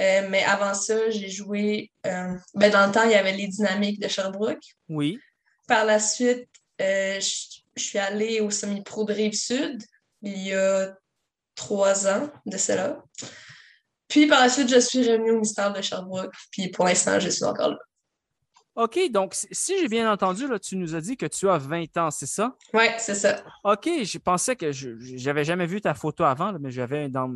Euh, 0.00 0.26
mais 0.30 0.42
avant 0.44 0.74
ça, 0.74 1.10
j'ai 1.10 1.28
joué. 1.28 1.90
euh, 2.06 2.34
ben, 2.54 2.70
dans 2.70 2.86
le 2.86 2.92
temps, 2.92 3.04
il 3.04 3.10
y 3.10 3.14
avait 3.14 3.32
les 3.36 3.46
Dynamiques 3.48 4.00
de 4.00 4.08
Sherbrooke. 4.08 4.64
Oui. 4.88 5.18
Par 5.68 5.84
la 5.84 5.98
suite, 5.98 6.48
euh, 6.80 7.20
je 7.20 7.82
suis 7.82 7.98
allée 7.98 8.40
au 8.40 8.50
semi-pro 8.50 9.04
de 9.04 9.12
Rive-Sud 9.12 9.82
il 10.22 10.38
y 10.48 10.54
a 10.54 10.94
trois 11.54 12.06
ans 12.08 12.30
de 12.46 12.56
cela. 12.56 13.02
Puis 14.08 14.26
par 14.26 14.40
la 14.40 14.48
suite, 14.48 14.68
je 14.68 14.78
suis 14.78 15.00
revenue 15.08 15.32
au 15.32 15.40
mystère 15.40 15.72
de 15.72 15.80
Sherbrooke. 15.82 16.32
Puis 16.50 16.68
pour 16.70 16.84
l'instant, 16.84 17.18
je 17.18 17.28
suis 17.28 17.44
encore 17.44 17.70
là. 17.70 17.78
OK, 18.74 18.98
donc 19.10 19.34
si- 19.34 19.78
j'ai 19.78 19.88
bien 19.88 20.10
entendu, 20.10 20.46
là, 20.48 20.58
tu 20.58 20.76
nous 20.76 20.94
as 20.94 21.00
dit 21.02 21.16
que 21.18 21.26
tu 21.26 21.48
as 21.50 21.58
20 21.58 21.94
ans, 21.98 22.10
c'est 22.10 22.26
ça? 22.26 22.56
Oui, 22.72 22.84
c'est 22.98 23.14
ça. 23.14 23.42
OK, 23.64 23.86
je 24.02 24.18
pensais 24.18 24.56
que 24.56 24.72
je 24.72 24.90
j'avais 25.16 25.44
jamais 25.44 25.66
vu 25.66 25.80
ta 25.82 25.92
photo 25.92 26.24
avant, 26.24 26.52
là, 26.52 26.58
mais 26.58 26.70
j'avais 26.70 27.08
dans, 27.10 27.30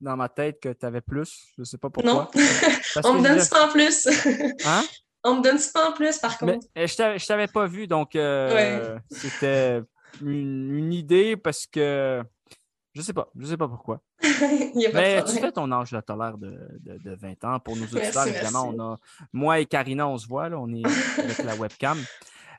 dans 0.00 0.16
ma 0.16 0.28
tête 0.28 0.60
que 0.60 0.70
tu 0.72 0.86
avais 0.86 1.00
plus. 1.00 1.46
Je 1.56 1.62
ne 1.62 1.64
sais 1.64 1.78
pas 1.78 1.90
pourquoi. 1.90 2.12
Non. 2.12 2.28
On 3.04 3.14
me 3.14 3.22
donne 3.22 3.38
je- 3.38 3.44
ça 3.44 3.66
en 3.66 3.68
plus. 3.72 4.06
Hein? 4.66 4.82
On 5.22 5.36
me 5.36 5.42
donne 5.42 5.58
ça 5.58 5.88
en 5.88 5.92
plus, 5.92 6.16
par 6.18 6.36
Mais 6.42 6.54
contre. 6.54 6.66
je 6.74 6.96
t'avais- 6.96 7.18
je 7.18 7.26
t'avais 7.26 7.46
pas 7.46 7.66
vu, 7.66 7.86
donc 7.86 8.16
euh, 8.16 8.98
c'était 9.10 9.82
une, 10.22 10.74
une 10.74 10.92
idée 10.94 11.36
parce 11.36 11.66
que 11.66 12.22
je 12.94 13.02
sais 13.02 13.12
pas, 13.12 13.28
je 13.38 13.44
sais 13.46 13.58
pas 13.58 13.68
pourquoi. 13.68 14.00
Il 14.22 14.86
a 14.86 14.92
Mais 14.94 15.24
tu 15.24 15.32
fais 15.38 15.52
ton 15.52 15.70
âge, 15.72 15.92
as 15.92 16.02
l'air 16.16 16.38
de, 16.38 16.56
de- 16.80 16.98
de 16.98 17.14
20 17.14 17.44
ans. 17.44 17.60
Pour 17.60 17.76
nos 17.76 17.84
auditeurs, 17.84 18.26
évidemment, 18.26 18.72
on 18.74 18.80
a 18.80 18.96
moi 19.32 19.60
et 19.60 19.66
Karina, 19.66 20.08
on 20.08 20.16
se 20.16 20.26
voit, 20.26 20.48
là, 20.48 20.58
on 20.58 20.72
est 20.72 20.82
avec 21.18 21.38
la 21.44 21.54
webcam. 21.54 22.02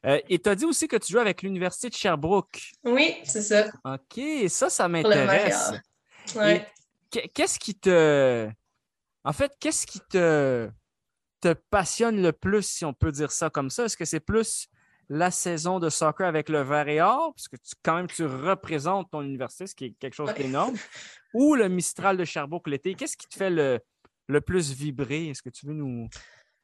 Euh, 0.05 0.19
et 0.29 0.39
tu 0.39 0.49
as 0.49 0.55
dit 0.55 0.65
aussi 0.65 0.87
que 0.87 0.95
tu 0.97 1.11
joues 1.13 1.19
avec 1.19 1.41
l'Université 1.43 1.89
de 1.89 1.93
Sherbrooke. 1.95 2.59
Oui, 2.83 3.15
c'est 3.23 3.41
ça. 3.41 3.65
OK, 3.85 4.21
ça, 4.49 4.69
ça 4.69 4.87
m'intéresse. 4.87 5.73
Ouais. 6.35 6.65
Qu'est-ce 7.33 7.59
qui 7.59 7.75
te. 7.75 8.49
En 9.23 9.33
fait, 9.33 9.51
qu'est-ce 9.59 9.85
qui 9.85 9.99
te, 9.99 10.69
te 11.41 11.53
passionne 11.69 12.21
le 12.21 12.31
plus, 12.31 12.65
si 12.65 12.85
on 12.85 12.93
peut 12.93 13.11
dire 13.11 13.31
ça 13.31 13.49
comme 13.49 13.69
ça? 13.69 13.85
Est-ce 13.85 13.97
que 13.97 14.05
c'est 14.05 14.19
plus 14.19 14.67
la 15.09 15.29
saison 15.29 15.79
de 15.79 15.89
soccer 15.89 16.25
avec 16.25 16.47
le 16.47 16.61
vert 16.61 16.87
et 16.87 17.01
or, 17.01 17.33
parce 17.35 17.49
que 17.49 17.57
tu, 17.57 17.73
quand 17.83 17.95
même 17.95 18.07
tu 18.07 18.25
représentes 18.25 19.11
ton 19.11 19.21
université, 19.21 19.67
ce 19.67 19.75
qui 19.75 19.85
est 19.85 19.93
quelque 19.99 20.13
chose 20.13 20.33
d'énorme, 20.33 20.75
ou 21.33 21.55
le 21.55 21.67
Mistral 21.67 22.15
de 22.17 22.23
Sherbrooke 22.23 22.67
l'été? 22.67 22.95
Qu'est-ce 22.95 23.17
qui 23.17 23.27
te 23.27 23.35
fait 23.35 23.49
le, 23.49 23.79
le 24.27 24.41
plus 24.41 24.71
vibrer? 24.71 25.27
Est-ce 25.27 25.41
que 25.41 25.49
tu 25.49 25.65
veux 25.65 25.73
nous. 25.73 26.07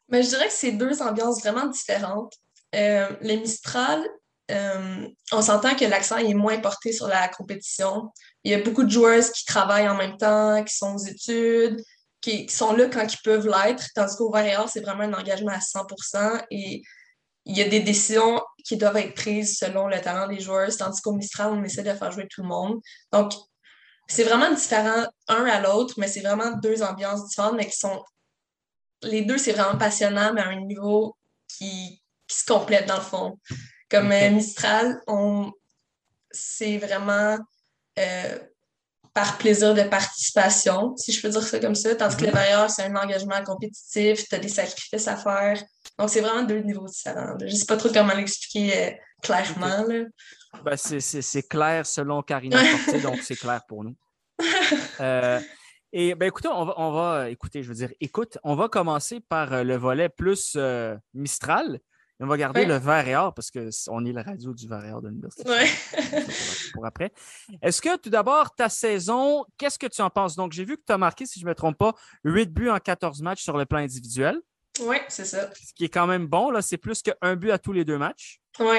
Mais 0.10 0.24
je 0.24 0.30
dirais 0.30 0.48
que 0.48 0.54
c'est 0.54 0.72
deux 0.72 1.02
ambiances 1.02 1.42
vraiment 1.42 1.68
différentes. 1.68 2.34
Euh, 2.76 3.10
le 3.22 3.36
Mistral, 3.36 4.02
euh, 4.50 5.08
on 5.32 5.42
s'entend 5.42 5.76
que 5.76 5.86
l'accent 5.86 6.18
est 6.18 6.34
moins 6.34 6.60
porté 6.60 6.94
sur 6.94 7.08
la 7.08 7.28
compétition. 7.28 8.10
Il 8.44 8.52
y 8.52 8.54
a 8.56 8.62
beaucoup 8.62 8.84
de 8.84 8.90
joueurs 8.90 9.24
qui 9.32 9.46
travaillent 9.46 9.90
en 9.90 9.96
même 9.96 10.18
temps, 10.18 10.64
qui 10.64 10.76
sont 10.76 10.96
aux 10.96 11.06
études, 11.06 11.84
qui, 12.22 12.48
sont 12.50 12.74
là 12.74 12.88
quand 12.88 13.06
ils 13.06 13.22
peuvent 13.24 13.48
l'être, 13.48 13.88
tandis 13.94 14.16
qu'au 14.16 14.34
Or, 14.34 14.70
c'est 14.70 14.82
vraiment 14.82 15.04
un 15.04 15.14
engagement 15.14 15.52
à 15.52 15.60
100% 15.60 16.46
et 16.52 16.82
il 17.46 17.58
y 17.58 17.62
a 17.62 17.68
des 17.70 17.80
décisions 17.80 18.42
qui 18.66 18.76
doivent 18.76 18.98
être 18.98 19.14
prises 19.16 19.58
selon 19.58 19.88
le 19.88 20.02
talent 20.02 20.28
des 20.28 20.40
joueurs, 20.40 20.70
tandis 20.78 21.02
qu'au 21.02 21.14
Mistral, 21.14 21.52
on 21.54 21.64
essaie 21.64 21.84
de 21.84 21.94
faire 21.94 22.12
jouer 22.12 22.28
tout 22.30 22.42
le 22.42 22.50
monde. 22.50 22.82
Donc, 23.14 23.32
c'est 24.08 24.24
vraiment 24.24 24.54
différent 24.54 25.06
un 25.28 25.46
à 25.46 25.62
l'autre, 25.62 25.94
mais 25.98 26.08
c'est 26.08 26.22
vraiment 26.22 26.52
deux 26.58 26.84
ambiances 26.84 27.26
différentes, 27.28 27.56
mais 27.56 27.68
qui 27.68 27.78
sont 27.78 28.04
les 29.04 29.22
deux, 29.22 29.38
c'est 29.38 29.54
vraiment 29.54 29.78
passionnant, 29.78 30.34
mais 30.34 30.42
à 30.42 30.48
un 30.48 30.62
niveau 30.62 31.16
qui, 31.48 32.02
qui 32.28 32.38
se 32.38 32.46
complète 32.46 32.88
dans 32.88 32.96
le 32.96 33.02
fond. 33.02 33.40
Comme 33.90 34.12
euh, 34.12 34.32
Mistral, 34.32 35.02
on, 35.08 35.52
c'est 36.32 36.78
vraiment 36.78 37.38
euh, 38.00 38.40
par 39.14 39.38
plaisir 39.38 39.74
de 39.74 39.84
participation, 39.84 40.96
si 40.98 41.12
je 41.12 41.22
peux 41.22 41.30
dire 41.30 41.42
ça 41.42 41.60
comme 41.60 41.74
ça, 41.76 41.96
tandis 41.96 42.18
que 42.18 42.26
le 42.26 42.32
Bayard, 42.32 42.70
c'est 42.70 42.84
un 42.84 42.96
engagement 42.96 43.42
compétitif, 43.44 44.28
tu 44.28 44.36
as 44.36 44.40
des 44.40 44.50
sacrifices 44.50 45.08
à 45.08 45.16
faire. 45.18 45.62
Donc, 45.98 46.10
c'est 46.10 46.22
vraiment 46.22 46.44
deux 46.44 46.60
niveaux 46.60 46.86
différents. 46.86 47.36
Je 47.44 47.56
sais 47.56 47.66
pas 47.66 47.78
trop 47.78 47.90
comment 47.92 48.14
l'expliquer 48.14 48.88
euh, 48.88 48.92
clairement. 49.24 49.86
Ben, 50.64 50.78
c'est- 50.78 51.00
c'est 51.00 51.22
c'est 51.24 51.44
clair 51.44 51.86
selon 51.86 52.22
Karina 52.22 52.58
Fortier, 52.86 53.02
donc 53.02 53.22
c'est 53.24 53.36
clair 53.36 53.62
pour 53.68 53.84
nous. 53.84 53.96
Euh, 55.00 55.40
et 55.94 56.14
ben 56.16 56.28
écoutez, 56.28 56.48
on 56.50 56.66
va, 56.66 56.74
on 56.78 56.92
va 56.92 57.30
écouter, 57.30 57.64
je 57.64 57.70
veux 57.70 57.74
dire, 57.76 57.92
écoute, 58.00 58.38
on 58.44 58.56
va 58.56 58.68
commencer 58.70 59.20
par 59.22 59.64
le 59.64 59.76
volet 59.78 60.10
plus 60.10 60.58
Mistral. 61.14 61.80
On 62.20 62.26
va 62.26 62.36
garder 62.38 62.62
Ouais. 62.62 62.66
le 62.66 62.78
vert 62.78 63.08
et 63.08 63.16
or 63.16 63.34
parce 63.34 63.52
qu'on 63.52 64.04
est 64.06 64.12
la 64.12 64.24
radio 64.24 64.54
du 64.54 64.68
vert 64.68 64.84
et 64.86 64.92
or 64.92 65.02
de 65.04 65.10
l'université. 65.10 65.48
Ouais. 65.48 65.68
pour, 66.74 66.86
après. 66.86 67.12
Est-ce 67.62 67.82
que 67.82 67.96
tout 67.98 68.10
d'abord, 68.10 68.56
ta 68.56 68.70
saison, 68.70 69.46
qu'est-ce 69.58 69.78
que 69.78 69.88
tu 69.88 70.02
en 70.02 70.10
penses? 70.10 70.36
Donc, 70.36 70.52
j'ai 70.52 70.66
vu 70.66 70.78
que 70.78 70.84
tu 70.86 70.94
as 70.94 70.98
marqué, 70.98 71.26
si 71.26 71.40
je 71.40 71.46
ne 71.46 71.50
me 71.50 71.56
trompe 71.56 71.78
pas, 71.78 71.94
8 72.24 72.52
buts 72.52 72.70
en 72.70 72.80
14 72.80 73.22
matchs 73.22 73.44
sur 73.44 73.56
le 73.58 73.66
plan 73.66 73.80
individuel, 73.80 74.40
Oui, 74.82 74.98
c'est 75.10 75.26
ça. 75.26 75.50
ce 75.54 75.74
qui 75.74 75.86
est 75.86 75.90
quand 75.90 76.08
même 76.08 76.26
bon. 76.28 76.50
Là, 76.50 76.62
c'est 76.64 76.78
plus 76.78 77.02
qu'un 77.04 77.36
but 77.36 77.52
à 77.52 77.60
tous 77.60 77.72
les 77.74 77.86
deux 77.86 77.98
matchs. 78.00 78.40
Oui, 78.60 78.78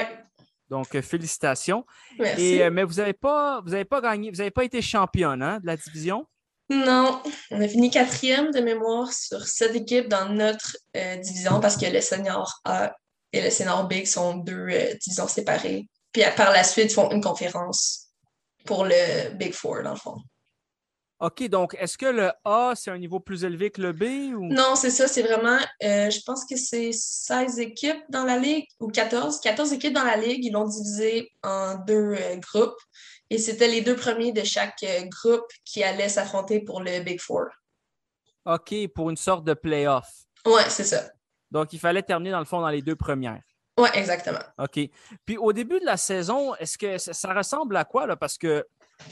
Donc, 0.69 0.93
euh, 0.95 1.01
félicitations. 1.01 1.85
merci. 2.19 2.43
Et, 2.43 2.63
euh, 2.63 2.69
mais 2.71 2.83
vous 2.83 2.95
n'avez 2.95 3.13
pas, 3.13 3.61
vous 3.65 3.73
avez 3.73 3.85
pas 3.85 4.01
gagné, 4.01 4.31
vous 4.31 4.37
n'avez 4.37 4.51
pas 4.51 4.65
été 4.65 4.81
championne 4.81 5.41
hein, 5.41 5.59
de 5.61 5.65
la 5.65 5.77
division? 5.77 6.27
Non, 6.69 7.21
on 7.51 7.61
a 7.61 7.67
fini 7.67 7.89
quatrième 7.89 8.51
de 8.51 8.59
mémoire 8.59 9.11
sur 9.11 9.47
sept 9.47 9.73
équipes 9.75 10.07
dans 10.09 10.29
notre 10.29 10.77
euh, 10.95 11.15
division 11.17 11.59
parce 11.61 11.77
que 11.77 11.85
le 11.87 11.99
senior 12.01 12.61
A 12.65 12.95
et 13.33 13.41
le 13.41 13.49
senior 13.49 13.87
B 13.87 14.05
sont 14.05 14.35
deux 14.37 14.67
euh, 14.69 14.93
divisions 15.01 15.27
séparées. 15.27 15.87
Puis 16.11 16.23
à- 16.23 16.31
par 16.31 16.51
la 16.51 16.63
suite, 16.63 16.91
ils 16.91 16.93
font 16.93 17.11
une 17.11 17.21
conférence 17.21 18.07
pour 18.65 18.85
le 18.85 19.29
Big 19.35 19.53
Four, 19.53 19.83
dans 19.83 19.91
le 19.91 19.99
fond. 19.99 20.17
OK, 21.21 21.43
donc 21.49 21.75
est-ce 21.77 21.97
que 21.97 22.05
le 22.05 22.31
A, 22.45 22.73
c'est 22.75 22.91
un 22.91 22.97
niveau 22.97 23.19
plus 23.19 23.43
élevé 23.43 23.71
que 23.71 23.81
le 23.81 23.91
B? 23.91 24.33
Ou... 24.33 24.47
Non, 24.53 24.75
c'est 24.75 24.89
ça, 24.89 25.05
c'est 25.05 25.21
vraiment, 25.21 25.59
euh, 25.83 26.09
je 26.09 26.21
pense 26.25 26.45
que 26.45 26.55
c'est 26.55 26.91
16 26.93 27.59
équipes 27.59 28.01
dans 28.09 28.23
la 28.23 28.37
ligue, 28.37 28.65
ou 28.79 28.87
14, 28.87 29.41
14 29.41 29.73
équipes 29.73 29.93
dans 29.93 30.05
la 30.05 30.15
ligue, 30.15 30.45
ils 30.45 30.51
l'ont 30.51 30.65
divisé 30.65 31.29
en 31.43 31.75
deux 31.75 32.15
euh, 32.17 32.37
groupes, 32.37 32.79
et 33.29 33.37
c'était 33.37 33.67
les 33.67 33.81
deux 33.81 33.97
premiers 33.97 34.31
de 34.31 34.45
chaque 34.45 34.81
euh, 34.83 35.01
groupe 35.07 35.45
qui 35.65 35.83
allaient 35.83 36.07
s'affronter 36.07 36.61
pour 36.61 36.79
le 36.81 37.01
Big 37.01 37.19
Four. 37.19 37.47
OK, 38.45 38.73
pour 38.95 39.09
une 39.09 39.17
sorte 39.17 39.43
de 39.43 39.53
playoff. 39.53 40.07
Ouais, 40.45 40.69
c'est 40.69 40.85
ça. 40.85 41.03
Donc, 41.51 41.73
il 41.73 41.79
fallait 41.79 42.03
terminer 42.03 42.31
dans 42.31 42.39
le 42.39 42.45
fond 42.45 42.61
dans 42.61 42.69
les 42.69 42.81
deux 42.81 42.95
premières. 42.95 43.41
Ouais, 43.77 43.89
exactement. 43.93 44.39
OK. 44.57 44.79
Puis 45.25 45.37
au 45.37 45.53
début 45.53 45.79
de 45.79 45.85
la 45.85 45.97
saison, 45.97 46.53
est-ce 46.55 46.77
que 46.77 46.97
ça, 46.97 47.13
ça 47.13 47.33
ressemble 47.33 47.77
à 47.77 47.85
quoi? 47.85 48.05
Là? 48.05 48.15
Parce 48.17 48.37
que, 48.37 48.65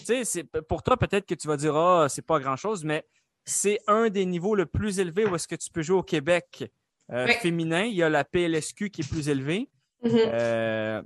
tu 0.06 0.26
sais, 0.26 0.44
pour 0.68 0.84
toi, 0.84 0.98
peut-être 0.98 1.26
que 1.26 1.36
tu 1.36 1.48
vas 1.48 1.58
dire, 1.58 1.76
ah, 1.76 2.08
c'est 2.10 2.26
pas 2.26 2.40
grand-chose, 2.40 2.84
mais 2.84 3.06
c'est 3.46 3.80
un 3.88 4.10
des 4.10 4.26
niveaux 4.26 4.56
le 4.56 4.66
plus 4.66 5.00
élevés 5.00 5.26
où 5.26 5.36
est-ce 5.36 5.48
que 5.48 5.56
tu 5.56 5.70
peux 5.72 5.82
jouer 5.82 5.98
au 5.98 6.04
Québec 6.04 6.70
euh, 7.12 7.28
Oui. 7.28 7.34
féminin. 7.36 7.84
Il 7.84 7.96
y 7.96 8.04
a 8.04 8.10
la 8.10 8.26
PLSQ 8.26 8.90
qui 8.90 9.02
est 9.02 9.10
plus 9.10 9.30
élevée. 9.30 9.70
Mhm. 10.04 10.12
Euh, 10.14 11.02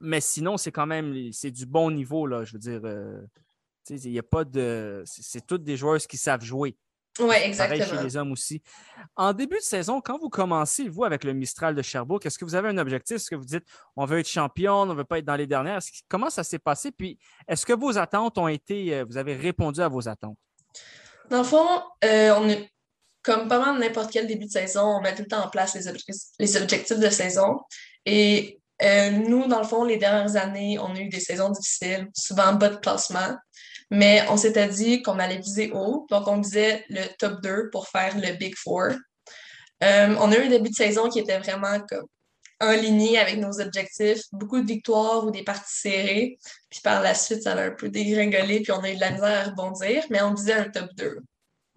mais 0.00 0.20
sinon, 0.20 0.56
c'est 0.56 0.70
quand 0.70 0.86
même 0.86 1.32
c'est 1.32 1.50
du 1.50 1.66
bon 1.66 1.90
niveau, 1.90 2.26
là. 2.26 2.44
Je 2.44 2.52
veux 2.52 2.58
dire, 2.58 2.80
euh, 2.84 3.20
tu 3.84 3.98
sais, 3.98 4.08
il 4.08 4.12
n'y 4.12 4.18
a 4.18 4.22
pas 4.22 4.44
de. 4.44 5.02
C'est 5.06 5.22
c'est 5.22 5.46
toutes 5.46 5.64
des 5.64 5.76
joueuses 5.76 6.06
qui 6.06 6.16
savent 6.16 6.44
jouer. 6.44 6.76
Pareil 7.18 7.42
exactement. 7.44 7.84
chez 7.84 8.04
les 8.04 8.16
hommes 8.16 8.32
aussi. 8.32 8.62
En 9.16 9.32
début 9.32 9.56
de 9.56 9.62
saison, 9.62 10.00
quand 10.00 10.18
vous 10.18 10.28
commencez, 10.28 10.88
vous, 10.88 11.04
avec 11.04 11.24
le 11.24 11.32
Mistral 11.32 11.74
de 11.74 11.82
Sherbrooke, 11.82 12.26
est-ce 12.26 12.38
que 12.38 12.44
vous 12.44 12.54
avez 12.54 12.68
un 12.68 12.78
objectif? 12.78 13.16
Est-ce 13.16 13.30
que 13.30 13.36
vous 13.36 13.44
dites 13.44 13.64
on 13.96 14.04
veut 14.04 14.18
être 14.18 14.28
champion, 14.28 14.82
on 14.82 14.86
ne 14.86 14.94
veut 14.94 15.04
pas 15.04 15.18
être 15.18 15.24
dans 15.24 15.36
les 15.36 15.46
dernières? 15.46 15.80
Comment 16.08 16.30
ça 16.30 16.44
s'est 16.44 16.58
passé? 16.58 16.90
Puis, 16.90 17.18
est-ce 17.48 17.64
que 17.64 17.72
vos 17.72 17.96
attentes 17.96 18.36
ont 18.38 18.48
été. 18.48 18.94
euh, 18.94 19.04
Vous 19.08 19.16
avez 19.16 19.34
répondu 19.34 19.80
à 19.80 19.88
vos 19.88 20.08
attentes? 20.08 20.36
Dans 21.30 21.38
le 21.38 21.44
fond, 21.44 21.66
euh, 22.04 22.34
on 22.38 22.48
est, 22.48 22.70
comme 23.22 23.48
pas 23.48 23.58
mal 23.58 23.78
n'importe 23.80 24.12
quel 24.12 24.26
début 24.26 24.46
de 24.46 24.50
saison, 24.50 24.82
on 24.82 25.00
met 25.00 25.14
tout 25.14 25.22
le 25.22 25.28
temps 25.28 25.44
en 25.44 25.48
place 25.48 25.74
les, 25.74 25.88
objectifs, 25.88 26.22
les 26.38 26.56
objectifs 26.56 26.98
de 26.98 27.10
saison. 27.10 27.60
Et 28.04 28.60
euh, 28.82 29.10
nous, 29.10 29.46
dans 29.46 29.58
le 29.60 29.66
fond, 29.66 29.84
les 29.84 29.96
dernières 29.96 30.36
années, 30.36 30.78
on 30.78 30.94
a 30.94 30.98
eu 31.00 31.08
des 31.08 31.20
saisons 31.20 31.50
difficiles, 31.50 32.08
souvent 32.14 32.52
bas 32.52 32.68
de 32.68 32.76
classement. 32.76 33.36
Mais 33.90 34.24
on 34.28 34.36
s'était 34.36 34.68
dit 34.68 35.02
qu'on 35.02 35.18
allait 35.18 35.38
viser 35.38 35.70
haut. 35.72 36.06
Donc, 36.10 36.26
on 36.26 36.40
visait 36.40 36.84
le 36.88 37.04
top 37.18 37.40
2 37.42 37.70
pour 37.70 37.88
faire 37.88 38.16
le 38.16 38.32
Big 38.36 38.54
Four. 38.56 38.90
Euh, 39.84 40.16
on 40.20 40.32
a 40.32 40.36
eu 40.36 40.46
un 40.46 40.48
début 40.48 40.70
de 40.70 40.74
saison 40.74 41.08
qui 41.08 41.20
était 41.20 41.38
vraiment 41.38 41.78
comme 41.88 42.06
en 42.60 42.72
ligne 42.72 43.18
avec 43.18 43.38
nos 43.38 43.60
objectifs. 43.60 44.22
Beaucoup 44.32 44.60
de 44.60 44.66
victoires 44.66 45.24
ou 45.26 45.30
des 45.30 45.44
parties 45.44 45.64
serrées. 45.66 46.38
Puis 46.70 46.80
par 46.82 47.02
la 47.02 47.14
suite, 47.14 47.42
ça 47.42 47.52
a 47.52 47.66
un 47.66 47.70
peu 47.70 47.88
dégringolé. 47.88 48.60
Puis 48.60 48.72
on 48.72 48.80
a 48.80 48.90
eu 48.90 48.96
de 48.96 49.00
la 49.00 49.10
misère 49.10 49.46
à 49.46 49.50
rebondir. 49.50 50.04
Mais 50.10 50.22
on 50.22 50.34
visait 50.34 50.54
un 50.54 50.70
top 50.70 50.90
2 50.96 51.06
Un 51.06 51.20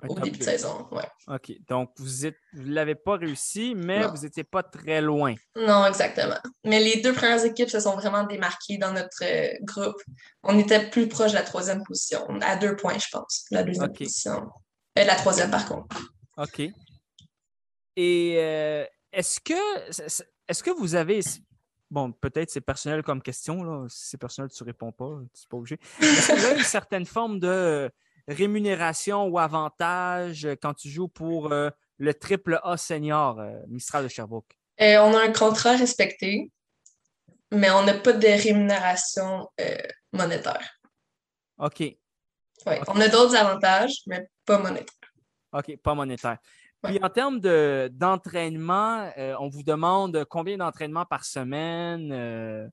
au 0.07 0.19
début 0.19 0.37
de 0.37 0.43
saison. 0.43 0.87
Ouais. 0.91 1.07
OK. 1.27 1.51
Donc, 1.67 1.91
vous 1.97 2.25
ne 2.25 2.31
vous 2.53 2.69
l'avez 2.69 2.95
pas 2.95 3.17
réussi, 3.17 3.73
mais 3.75 3.99
Non. 3.99 4.11
vous 4.13 4.21
n'étiez 4.21 4.43
pas 4.43 4.63
très 4.63 5.01
loin. 5.01 5.35
Non, 5.55 5.85
exactement. 5.85 6.37
Mais 6.63 6.79
les 6.79 7.01
deux 7.01 7.13
premières 7.13 7.43
équipes 7.43 7.69
se 7.69 7.79
sont 7.79 7.95
vraiment 7.95 8.23
démarquées 8.23 8.77
dans 8.77 8.93
notre 8.93 9.23
euh, 9.23 9.53
groupe. 9.63 10.01
On 10.43 10.57
était 10.57 10.89
plus 10.89 11.07
proche 11.07 11.31
de 11.31 11.37
la 11.37 11.43
troisième 11.43 11.83
position, 11.83 12.25
à 12.41 12.55
deux 12.55 12.75
points, 12.75 12.97
je 12.97 13.07
pense. 13.11 13.45
La 13.51 13.63
deuxième 13.63 13.91
position. 13.93 14.49
Euh, 14.97 15.03
la 15.03 15.15
troisième, 15.15 15.51
par 15.51 15.65
contre. 15.67 15.97
OK. 16.37 16.61
Et 17.95 18.35
euh, 18.37 18.85
est-ce 19.11 19.39
que 19.39 20.23
est-ce 20.47 20.63
que 20.63 20.71
vous 20.71 20.95
avez. 20.95 21.19
Bon, 21.91 22.11
peut-être 22.11 22.49
c'est 22.51 22.61
personnel 22.61 23.01
comme 23.03 23.21
question, 23.21 23.63
là. 23.63 23.85
Si 23.89 24.09
c'est 24.09 24.17
personnel, 24.17 24.49
tu 24.51 24.63
ne 24.63 24.67
réponds 24.67 24.91
pas, 24.91 25.09
tu 25.33 25.41
n'es 25.41 25.47
pas 25.49 25.57
obligé. 25.57 25.79
Est-ce 26.01 26.27
que 26.29 26.39
vous 26.39 26.45
avez 26.45 26.57
une 26.59 26.63
certaine 26.63 27.05
forme 27.05 27.39
de 27.39 27.91
rémunération 28.29 29.25
ou 29.27 29.39
avantage 29.39 30.45
euh, 30.45 30.55
quand 30.61 30.73
tu 30.73 30.89
joues 30.89 31.07
pour 31.07 31.51
euh, 31.51 31.69
le 31.97 32.13
triple 32.13 32.59
A 32.63 32.77
senior 32.77 33.39
euh, 33.39 33.59
Mistral 33.67 34.03
de 34.03 34.07
Sherbrooke? 34.07 34.57
Euh, 34.81 34.97
on 34.99 35.13
a 35.13 35.21
un 35.21 35.33
contrat 35.33 35.75
respecté, 35.75 36.51
mais 37.51 37.69
on 37.71 37.83
n'a 37.83 37.95
pas 37.95 38.13
de 38.13 38.27
rémunération 38.27 39.49
euh, 39.59 39.75
monétaire. 40.13 40.79
OK. 41.57 41.79
Ouais, 42.65 42.81
On 42.87 43.01
a 43.01 43.07
d'autres 43.07 43.35
avantages, 43.35 44.01
mais 44.07 44.27
pas 44.45 44.57
monétaires. 44.59 44.93
OK, 45.51 45.77
pas 45.81 45.93
monétaire. 45.93 46.37
Puis 46.83 46.97
en 47.03 47.09
termes 47.09 47.41
de- 47.41 47.89
d'entraînement, 47.91 49.11
on 49.17 49.49
vous 49.49 49.63
demande 49.63 50.23
combien 50.29 50.55
d'entraînements 50.55 51.05
par 51.05 51.25
semaine? 51.25 52.71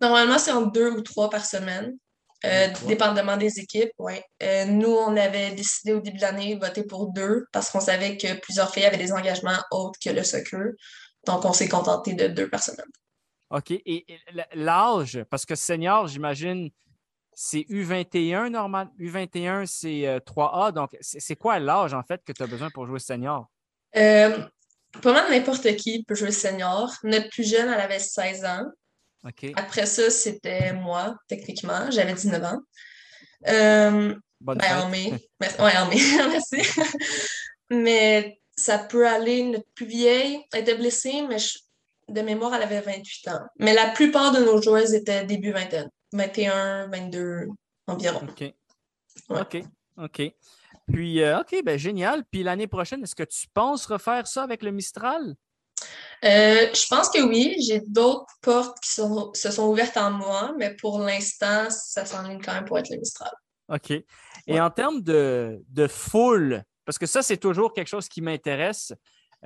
Normalement, 0.00 0.38
c'est 0.38 0.50
entre 0.50 0.72
deux 0.72 0.90
ou 0.90 1.02
trois 1.02 1.30
par 1.30 1.44
semaine, 1.44 1.96
euh, 2.44 2.68
dépendamment 2.86 3.36
des 3.36 3.58
équipes. 3.58 3.92
Ouais. 3.98 4.22
Euh, 4.42 4.66
nous, 4.66 4.90
on 4.90 5.16
avait 5.16 5.52
décidé 5.52 5.92
au 5.92 6.00
début 6.00 6.18
de 6.18 6.22
l'année 6.22 6.56
de 6.56 6.60
voter 6.60 6.84
pour 6.84 7.12
deux 7.12 7.46
parce 7.52 7.70
qu'on 7.70 7.80
savait 7.80 8.16
que 8.16 8.34
plusieurs 8.40 8.72
filles 8.72 8.84
avaient 8.84 8.98
des 8.98 9.12
engagements 9.12 9.58
autres 9.70 9.98
que 10.04 10.10
le 10.10 10.22
soccer. 10.22 10.72
Donc, 11.26 11.44
on 11.44 11.52
s'est 11.52 11.68
contenté 11.68 12.14
de 12.14 12.28
deux 12.28 12.48
par 12.48 12.62
semaine. 12.62 12.86
OK. 13.50 13.70
Et, 13.70 14.04
l'âge, 14.54 15.22
parce 15.30 15.46
que 15.46 15.54
senior, 15.54 16.06
j'imagine, 16.06 16.70
c'est 17.32 17.60
U21 17.70 18.48
normal. 18.48 18.88
U21, 18.98 19.66
c'est 19.66 20.06
euh, 20.06 20.18
3A. 20.18 20.72
Donc, 20.72 20.90
c'est 21.00 21.20
c'est 21.20 21.36
quoi 21.36 21.58
l'âge, 21.58 21.94
en 21.94 22.02
fait, 22.02 22.22
que 22.24 22.32
tu 22.32 22.42
as 22.42 22.46
besoin 22.46 22.70
pour 22.70 22.86
jouer 22.86 22.98
senior? 22.98 23.48
Euh, 23.96 24.38
pas 25.02 25.12
mal 25.12 25.30
n'importe 25.30 25.74
qui 25.76 26.04
peut 26.04 26.14
jouer 26.14 26.32
senior. 26.32 26.92
Notre 27.04 27.28
plus 27.30 27.48
jeune, 27.48 27.68
elle 27.68 27.80
avait 27.80 27.98
16 27.98 28.44
ans. 28.44 28.66
Après 29.56 29.86
ça, 29.86 30.10
c'était 30.10 30.72
moi, 30.72 31.16
techniquement. 31.28 31.90
J'avais 31.90 32.12
19 32.14 32.44
ans. 32.44 32.60
Euh, 33.48 34.14
Bonne 34.40 34.58
ben, 34.58 34.80
en 34.82 34.88
mai. 34.88 35.12
Merci. 35.40 35.60
Ouais, 35.60 35.76
en 35.76 35.88
mai, 35.88 35.96
merci. 36.30 36.80
Mais 37.70 38.38
ça 38.56 38.78
peut 38.78 39.06
aller. 39.06 39.42
Notre 39.44 39.66
plus 39.74 39.86
vieille 39.86 40.40
elle 40.52 40.60
était 40.60 40.74
blessée, 40.74 41.22
mais 41.28 41.38
je- 41.38 41.58
de 42.08 42.20
mémoire, 42.20 42.54
elle 42.54 42.62
avait 42.62 42.82
28 42.82 43.28
ans. 43.28 43.40
Mais 43.58 43.72
la 43.72 43.88
plupart 43.90 44.32
de 44.32 44.40
nos 44.40 44.60
joueuses 44.60 44.92
étaient 44.92 45.24
début 45.24 45.52
vingtaine. 45.52 45.88
21, 46.12 46.88
22 46.88 47.46
environ. 47.86 48.20
OK. 48.28 48.52
OK. 49.30 49.62
OK. 49.96 50.22
Puis, 50.92 51.22
euh, 51.22 51.40
OK, 51.40 51.56
ben 51.64 51.78
génial. 51.78 52.24
Puis 52.30 52.42
l'année 52.42 52.66
prochaine, 52.66 53.02
est-ce 53.02 53.14
que 53.14 53.22
tu 53.22 53.46
penses 53.54 53.86
refaire 53.86 54.26
ça 54.26 54.42
avec 54.42 54.62
le 54.62 54.70
Mistral? 54.70 55.34
Euh, 56.24 56.68
je 56.74 56.86
pense 56.88 57.08
que 57.08 57.22
oui. 57.22 57.56
J'ai 57.66 57.80
d'autres 57.80 58.32
portes 58.42 58.78
qui 58.80 58.90
sont- 58.90 59.32
se 59.34 59.50
sont 59.50 59.64
ouvertes 59.68 59.96
en 59.96 60.10
moi, 60.10 60.54
mais 60.58 60.74
pour 60.76 60.98
l'instant, 61.00 61.68
ça 61.70 62.04
s'enligne 62.06 62.40
quand 62.42 62.52
même 62.54 62.64
pour 62.64 62.78
être 62.78 62.90
le 62.90 62.98
Mistral. 62.98 63.32
OK. 63.68 63.92
Et 64.46 64.60
en 64.60 64.70
termes 64.70 65.00
de, 65.00 65.62
de 65.68 65.86
foule, 65.86 66.62
parce 66.84 66.98
que 66.98 67.06
ça, 67.06 67.22
c'est 67.22 67.38
toujours 67.38 67.72
quelque 67.72 67.88
chose 67.88 68.08
qui 68.08 68.20
m'intéresse. 68.20 68.92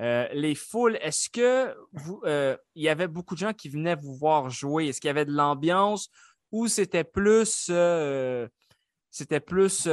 euh, 0.01 0.27
les 0.31 0.55
foules, 0.55 0.97
est-ce 1.01 1.29
que 1.29 1.75
vous, 1.91 2.21
euh, 2.25 2.55
il 2.73 2.83
y 2.83 2.89
avait 2.89 3.07
beaucoup 3.09 3.33
de 3.35 3.39
gens 3.39 3.51
qui 3.53 3.67
venaient 3.67 3.95
vous 3.95 4.15
voir 4.15 4.49
jouer? 4.49 4.87
Est-ce 4.87 5.01
qu'il 5.01 5.09
y 5.09 5.11
avait 5.11 5.25
de 5.25 5.31
l'ambiance 5.33 6.09
ou 6.51 6.67
c'était 6.69 7.03
plus, 7.03 7.69
c'était 9.11 9.39
plus 9.39 9.87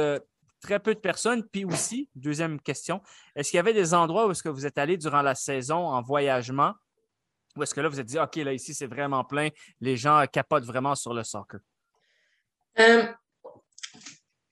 très 0.67 0.79
peu 0.79 0.93
de 0.93 0.99
personnes? 0.99 1.43
Puis 1.47 1.63
aussi, 1.63 2.09
deuxième 2.15 2.59
question, 2.59 3.01
est-ce 3.35 3.51
qu'il 3.51 3.57
y 3.57 3.59
avait 3.59 3.73
des 3.73 3.93
endroits 3.93 4.27
où 4.27 4.31
est-ce 4.31 4.43
que 4.43 4.49
vous 4.49 4.65
êtes 4.65 4.77
allé 4.77 4.97
durant 4.97 5.21
la 5.21 5.33
saison 5.33 5.87
en 5.87 6.01
voyagement? 6.01 6.73
Ou 7.55 7.63
est-ce 7.63 7.73
que 7.73 7.79
là, 7.79 7.87
vous 7.87 7.99
êtes 7.99 8.05
dit, 8.05 8.19
OK, 8.19 8.35
là, 8.35 8.51
ici, 8.53 8.73
c'est 8.73 8.85
vraiment 8.85 9.23
plein, 9.23 9.49
les 9.79 9.95
gens 9.95 10.23
capotent 10.31 10.65
vraiment 10.65 10.93
sur 10.93 11.13
le 11.13 11.23
soccer? 11.23 11.61
Euh, 12.79 13.05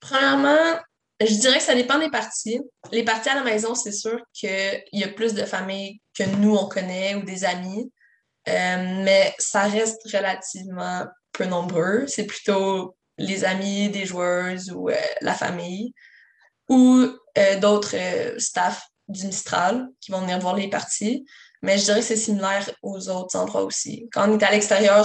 premièrement, 0.00 0.80
je 1.20 1.34
dirais 1.38 1.58
que 1.58 1.64
ça 1.64 1.74
dépend 1.74 1.98
des 1.98 2.10
parties. 2.10 2.60
Les 2.90 3.04
parties 3.04 3.28
à 3.28 3.34
la 3.34 3.44
maison, 3.44 3.74
c'est 3.74 3.92
sûr 3.92 4.18
qu'il 4.32 4.82
y 4.92 5.04
a 5.04 5.08
plus 5.08 5.34
de 5.34 5.44
familles 5.44 6.00
que 6.18 6.24
nous, 6.36 6.56
on 6.56 6.66
connaît 6.66 7.14
ou 7.14 7.22
des 7.22 7.44
amis. 7.44 7.92
Euh, 8.48 9.02
mais 9.04 9.34
ça 9.38 9.64
reste 9.64 10.02
relativement 10.12 11.06
peu 11.32 11.44
nombreux. 11.44 12.06
C'est 12.06 12.26
plutôt 12.26 12.96
les 13.18 13.44
amis 13.44 13.88
des 13.90 14.04
joueuses 14.06 14.70
ou 14.72 14.88
euh, 14.90 14.94
la 15.20 15.34
famille 15.34 15.92
ou 16.68 17.06
euh, 17.38 17.60
d'autres 17.60 17.94
euh, 17.96 18.38
staffs 18.38 18.86
du 19.08 19.24
Mistral 19.26 19.88
qui 20.00 20.10
vont 20.12 20.20
venir 20.20 20.38
voir 20.40 20.56
les 20.56 20.68
parties. 20.68 21.24
Mais 21.62 21.78
je 21.78 21.84
dirais 21.84 22.00
que 22.00 22.06
c'est 22.06 22.16
similaire 22.16 22.68
aux 22.82 23.08
autres 23.08 23.36
endroits 23.36 23.62
aussi. 23.62 24.08
Quand 24.12 24.28
on 24.28 24.38
est 24.38 24.42
à 24.42 24.50
l'extérieur, 24.50 25.04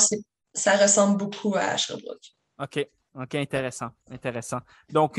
ça 0.53 0.75
ressemble 0.77 1.17
beaucoup 1.17 1.55
à 1.55 1.77
Sherbrooke. 1.77 2.33
OK. 2.59 2.87
OK, 3.15 3.35
intéressant. 3.35 3.89
Intéressant. 4.09 4.59
Donc, 4.89 5.15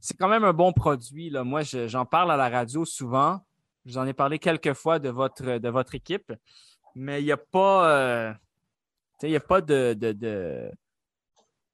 c'est 0.00 0.16
quand 0.18 0.28
même 0.28 0.44
un 0.44 0.52
bon 0.52 0.72
produit. 0.72 1.30
Là. 1.30 1.44
Moi, 1.44 1.62
je- 1.62 1.88
j'en 1.88 2.04
parle 2.06 2.32
à 2.32 2.36
la 2.36 2.48
radio 2.48 2.84
souvent. 2.84 3.40
Je 3.84 3.92
vous 3.92 3.98
en 3.98 4.06
ai 4.06 4.12
parlé 4.12 4.38
quelques 4.38 4.74
fois 4.74 4.98
de 4.98 5.08
votre, 5.08 5.58
de 5.58 5.68
votre 5.68 5.94
équipe, 5.94 6.32
mais 6.94 7.20
il 7.22 7.24
n'y 7.26 7.32
a 7.32 7.36
pas, 7.36 8.34
il 9.22 9.30
y 9.30 9.36
a 9.36 9.40
pas 9.40 9.60
de- 9.60 10.70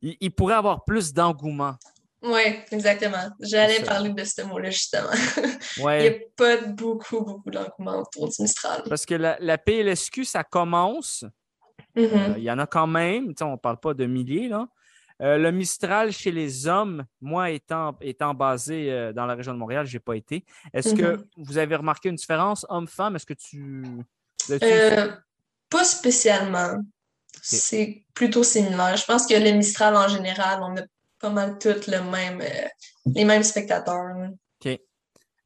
Il, 0.06 0.16
il 0.20 0.30
pourrait 0.30 0.54
avoir 0.54 0.84
plus 0.84 1.12
d'engouement. 1.12 1.74
Oui, 2.22 2.42
exactement. 2.70 3.28
J'allais 3.40 3.82
parler 3.82 4.10
de 4.10 4.24
ce 4.24 4.42
mot-là, 4.42 4.70
justement. 4.70 5.10
Ouais. 5.80 6.06
Il 6.06 6.10
n'y 6.10 6.16
a 6.16 6.18
pas 6.36 6.56
beaucoup, 6.68 7.20
beaucoup 7.22 7.50
d'engouement 7.50 8.00
autour 8.00 8.28
du 8.28 8.42
Mistral. 8.42 8.82
Parce 8.88 9.04
que 9.04 9.14
la, 9.14 9.36
la 9.40 9.58
PLSQ, 9.58 10.24
ça 10.24 10.42
commence. 10.42 11.24
Mhm. 11.94 12.04
Euh, 12.12 12.34
Il 12.38 12.42
y 12.44 12.50
en 12.50 12.58
a 12.58 12.66
quand 12.66 12.86
même. 12.86 13.34
On 13.40 13.52
ne 13.52 13.56
parle 13.56 13.78
pas 13.78 13.94
de 13.94 14.06
milliers. 14.06 14.48
Là. 14.48 14.66
Euh, 15.22 15.38
le 15.38 15.50
Mistral 15.50 16.12
chez 16.12 16.30
les 16.30 16.66
hommes, 16.66 17.04
moi 17.20 17.50
étant, 17.50 17.96
étant 18.00 18.32
basé 18.34 18.90
euh, 18.90 19.12
dans 19.12 19.26
la 19.26 19.34
région 19.34 19.52
de 19.54 19.58
Montréal, 19.58 19.86
je 19.86 19.96
n'ai 19.96 20.00
pas 20.00 20.14
été. 20.16 20.44
Est-ce 20.72 20.94
que 20.94 21.16
Mhm. 21.16 21.24
vous 21.38 21.58
avez 21.58 21.76
remarqué 21.76 22.08
une 22.08 22.16
différence 22.16 22.64
homme-femme? 22.68 23.16
Est-ce 23.16 23.26
que 23.26 23.34
tu. 23.34 23.84
pas 25.70 25.84
spécialement. 25.84 26.80
C'est 27.42 28.04
plutôt 28.14 28.42
similaire. 28.42 28.96
Je 28.96 29.04
pense 29.04 29.26
que 29.26 29.34
le 29.34 29.52
Mistral, 29.52 29.96
en 29.96 30.08
général, 30.08 30.60
on 30.62 30.76
a 30.76 30.82
pas 31.18 31.30
mal 31.30 31.58
tous 31.58 31.86
le 31.86 32.00
même, 32.02 32.40
euh, 32.40 32.68
les 33.14 33.24
mêmes 33.24 33.42
spectateurs. 33.42 34.14
OK. 34.64 34.80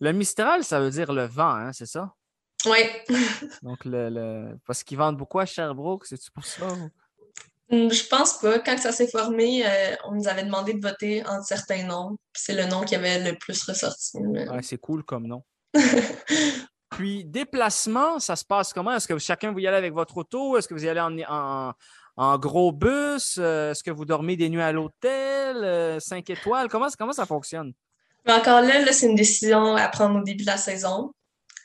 Le 0.00 0.12
Mistral, 0.12 0.64
ça 0.64 0.81
veut 0.81 0.90
dire 0.90 1.12
le 1.12 1.24
vent, 1.26 1.55
hein, 1.55 1.72
c'est 1.72 1.87
ça? 1.87 2.12
Oui. 2.66 2.79
Donc, 3.62 3.85
le, 3.85 4.09
le- 4.11 4.59
parce 4.66 4.83
qu'ils 4.83 4.98
vendent 4.98 5.16
beaucoup 5.16 5.38
à 5.40 5.46
Sherbrooke, 5.46 6.07
c'est-tu 6.07 6.31
pour 6.31 6.44
ça? 6.44 6.66
ou- 7.70 7.90
Je 7.90 8.07
pense 8.09 8.38
pas. 8.38 8.59
Quand 8.59 8.76
ça 8.79 8.92
s'est 8.92 9.09
formé, 9.09 9.64
euh, 9.66 9.94
on 10.05 10.12
nous 10.12 10.26
avait 10.29 10.42
demandé 10.44 10.74
de 10.74 10.81
voter 10.81 11.24
entre 11.26 11.44
certains 11.46 11.85
noms. 11.85 12.16
C'est 12.35 12.55
le 12.55 12.64
nom 12.66 12.83
qui 12.83 12.94
avait 12.96 13.18
le 13.31 13.38
plus 13.38 13.62
ressorti. 13.64 14.18
mais- 14.20 14.48
Ouais, 14.48 14.62
c'est 14.62 14.79
cool 14.79 15.05
comme 15.05 15.26
nom. 15.26 15.44
Puis, 16.90 17.24
déplacement, 17.24 18.18
ça 18.18 18.37
se 18.37 18.44
passe 18.44 18.72
comment? 18.72 18.92
Est-ce 18.92 19.09
que 19.09 19.18
chacun 19.18 19.53
vous 19.53 19.61
y 19.61 19.66
allez 19.66 19.76
avec 19.76 19.92
votre 19.92 20.16
auto? 20.18 20.59
Est-ce 20.59 20.68
que 20.68 20.74
vous 20.74 20.85
y 20.85 20.88
allez 20.88 21.00
en, 21.00 22.38
gros 22.38 22.72
bus? 22.72 23.37
Euh, 23.38 23.70
Est-ce 23.70 23.83
que 23.83 23.90
vous 23.90 24.05
dormez 24.05 24.37
des 24.37 24.48
nuits 24.50 24.62
à 24.62 24.72
l'hôtel? 24.72 26.00
5 26.00 26.29
étoiles? 26.31 26.68
Comment, 26.68 26.88
ça 26.88 27.26
fonctionne? 27.26 27.72
Encore 28.29 28.61
là, 28.61 28.92
c'est 28.92 29.07
une 29.07 29.14
décision 29.14 29.76
à 29.76 29.88
prendre 29.88 30.20
au 30.20 30.22
début 30.22 30.42
de 30.42 30.50
la 30.50 30.57
saison. 30.57 31.12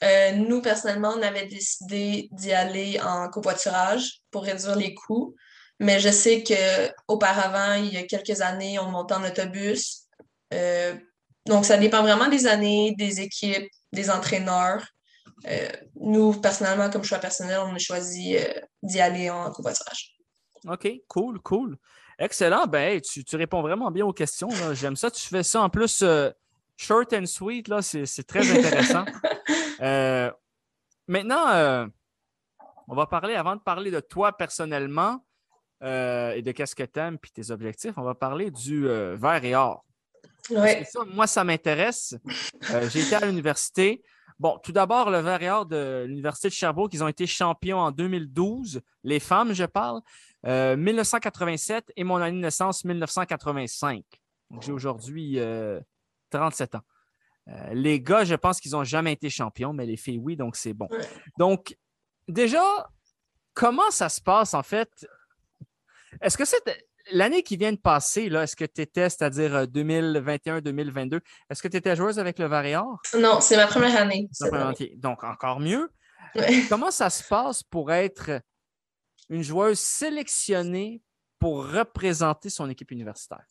Euh, 0.03 0.31
nous, 0.33 0.61
personnellement, 0.61 1.13
on 1.17 1.21
avait 1.21 1.47
décidé 1.47 2.29
d'y 2.31 2.53
aller 2.53 2.99
en 3.01 3.29
covoiturage 3.29 4.21
pour 4.31 4.43
réduire 4.43 4.75
les 4.75 4.93
coûts. 4.93 5.35
Mais 5.79 5.99
je 5.99 6.09
sais 6.09 6.43
qu'auparavant, 6.43 7.73
il 7.73 7.93
y 7.93 7.97
a 7.97 8.03
quelques 8.03 8.41
années, 8.41 8.79
on 8.79 8.89
montait 8.89 9.15
en 9.15 9.23
autobus. 9.23 10.03
Euh, 10.53 10.95
donc, 11.45 11.65
ça 11.65 11.77
dépend 11.77 12.01
vraiment 12.01 12.27
des 12.27 12.47
années, 12.47 12.93
des 12.97 13.21
équipes, 13.21 13.69
des 13.91 14.09
entraîneurs. 14.09 14.85
Euh, 15.47 15.69
nous, 15.95 16.34
personnellement, 16.34 16.89
comme 16.89 17.03
choix 17.03 17.19
personnel, 17.19 17.60
on 17.63 17.75
a 17.75 17.77
choisi 17.77 18.38
euh, 18.38 18.43
d'y 18.81 18.99
aller 18.99 19.29
en 19.29 19.51
covoiturage. 19.51 20.15
OK, 20.67 20.89
cool, 21.08 21.39
cool. 21.41 21.77
Excellent. 22.17 22.65
Ben, 22.65 22.99
tu, 23.01 23.23
tu 23.23 23.36
réponds 23.36 23.62
vraiment 23.62 23.91
bien 23.91 24.05
aux 24.05 24.13
questions. 24.13 24.49
J'aime 24.73 24.95
ça. 24.95 25.12
Tu 25.12 25.27
fais 25.27 25.43
ça 25.43 25.62
en 25.62 25.69
plus 25.69 26.01
euh, 26.01 26.31
short 26.77 27.13
and 27.13 27.25
sweet. 27.27 27.67
là. 27.67 27.81
C'est 27.81 28.05
c'est 28.05 28.23
très 28.23 28.49
intéressant. 28.49 29.05
Maintenant, 31.08 31.88
on 32.88 32.95
va 32.95 33.05
parler, 33.05 33.36
avant 33.36 33.55
de 33.55 33.62
parler 33.62 33.91
de 33.91 33.99
toi 33.99 34.36
personnellement 34.36 35.23
et 35.84 36.41
de 36.41 36.51
qu'est-ce 36.51 36.73
que 36.73 36.81
tu 36.81 36.99
aimes 36.99 37.19
puis 37.19 37.29
tes 37.31 37.51
objectifs, 37.51 37.93
on 37.97 38.01
va 38.01 38.15
parler 38.15 38.49
du 38.49 38.88
vert 38.88 39.43
et 39.43 39.53
or. 39.53 39.86
Ouais. 40.49 40.84
ça, 40.86 41.01
moi, 41.05 41.27
ça 41.27 41.43
m'intéresse. 41.43 42.15
J'ai 42.89 43.01
été 43.01 43.13
à 43.13 43.25
l'université. 43.25 44.01
Bon, 44.37 44.59
tout 44.61 44.73
d'abord, 44.73 45.09
le 45.09 45.19
vert 45.19 45.41
et 45.41 45.49
or 45.49 45.65
de 45.65 46.05
l'Université 46.07 46.49
de 46.49 46.53
Sherbrooke, 46.53 46.93
ils 46.93 47.03
ont 47.03 47.07
été 47.07 47.25
champions 47.25 47.79
en 47.79 47.91
2012. 47.91 48.81
Les 49.03 49.19
femmes, 49.19 49.53
je 49.53 49.63
parle. 49.63 50.01
Euh, 50.45 50.75
1987 50.75 51.93
et 51.95 52.03
mon 52.03 52.17
année 52.17 52.37
de 52.37 52.41
naissance, 52.41 52.83
1985. 52.83 54.03
Donc, 54.51 54.61
j'ai 54.61 54.71
aujourd'hui 54.71 55.39
euh, 55.39 55.79
37 56.31 56.75
ans. 56.75 56.81
Euh, 57.47 57.73
les 57.73 58.01
gars, 58.01 58.25
je 58.25 58.35
pense 58.35 58.59
qu'ils 58.59 58.71
n'ont 58.71 58.83
jamais 58.83 59.13
été 59.13 59.29
champions, 59.29 59.71
mais 59.71 59.85
les 59.85 59.97
filles, 59.97 60.19
oui, 60.19 60.35
donc 60.35 60.55
c'est 60.55 60.73
bon. 60.73 60.89
Donc, 61.37 61.77
déjà, 62.27 62.89
comment 63.53 63.89
ça 63.89 64.09
se 64.09 64.19
passe 64.19 64.53
en 64.53 64.63
fait? 64.63 65.07
Est-ce 66.21 66.37
que 66.37 66.45
c'est 66.45 66.63
l'année 67.11 67.43
qui 67.43 67.57
vient 67.57 67.71
de 67.71 67.77
passer, 67.77 68.29
là, 68.29 68.43
est-ce 68.43 68.55
que 68.55 68.65
tu 68.65 68.81
étais, 68.81 69.09
c'est-à-dire 69.09 69.55
euh, 69.55 69.65
2021-2022, 69.65 71.19
est-ce 71.49 71.61
que 71.61 71.67
tu 71.67 71.77
étais 71.77 71.95
joueuse 71.95 72.19
avec 72.19 72.39
le 72.39 72.45
Varéor? 72.45 73.01
Non, 73.17 73.41
c'est 73.41 73.57
ma 73.57 73.67
première 73.67 73.99
année. 73.99 74.29
Donc, 74.97 75.23
encore 75.23 75.59
mieux. 75.59 75.91
Ouais. 76.35 76.63
Comment 76.69 76.91
ça 76.91 77.09
se 77.09 77.23
passe 77.23 77.63
pour 77.63 77.91
être 77.91 78.41
une 79.29 79.43
joueuse 79.43 79.79
sélectionnée 79.79 81.01
pour 81.39 81.67
représenter 81.67 82.49
son 82.49 82.69
équipe 82.69 82.91
universitaire? 82.91 83.45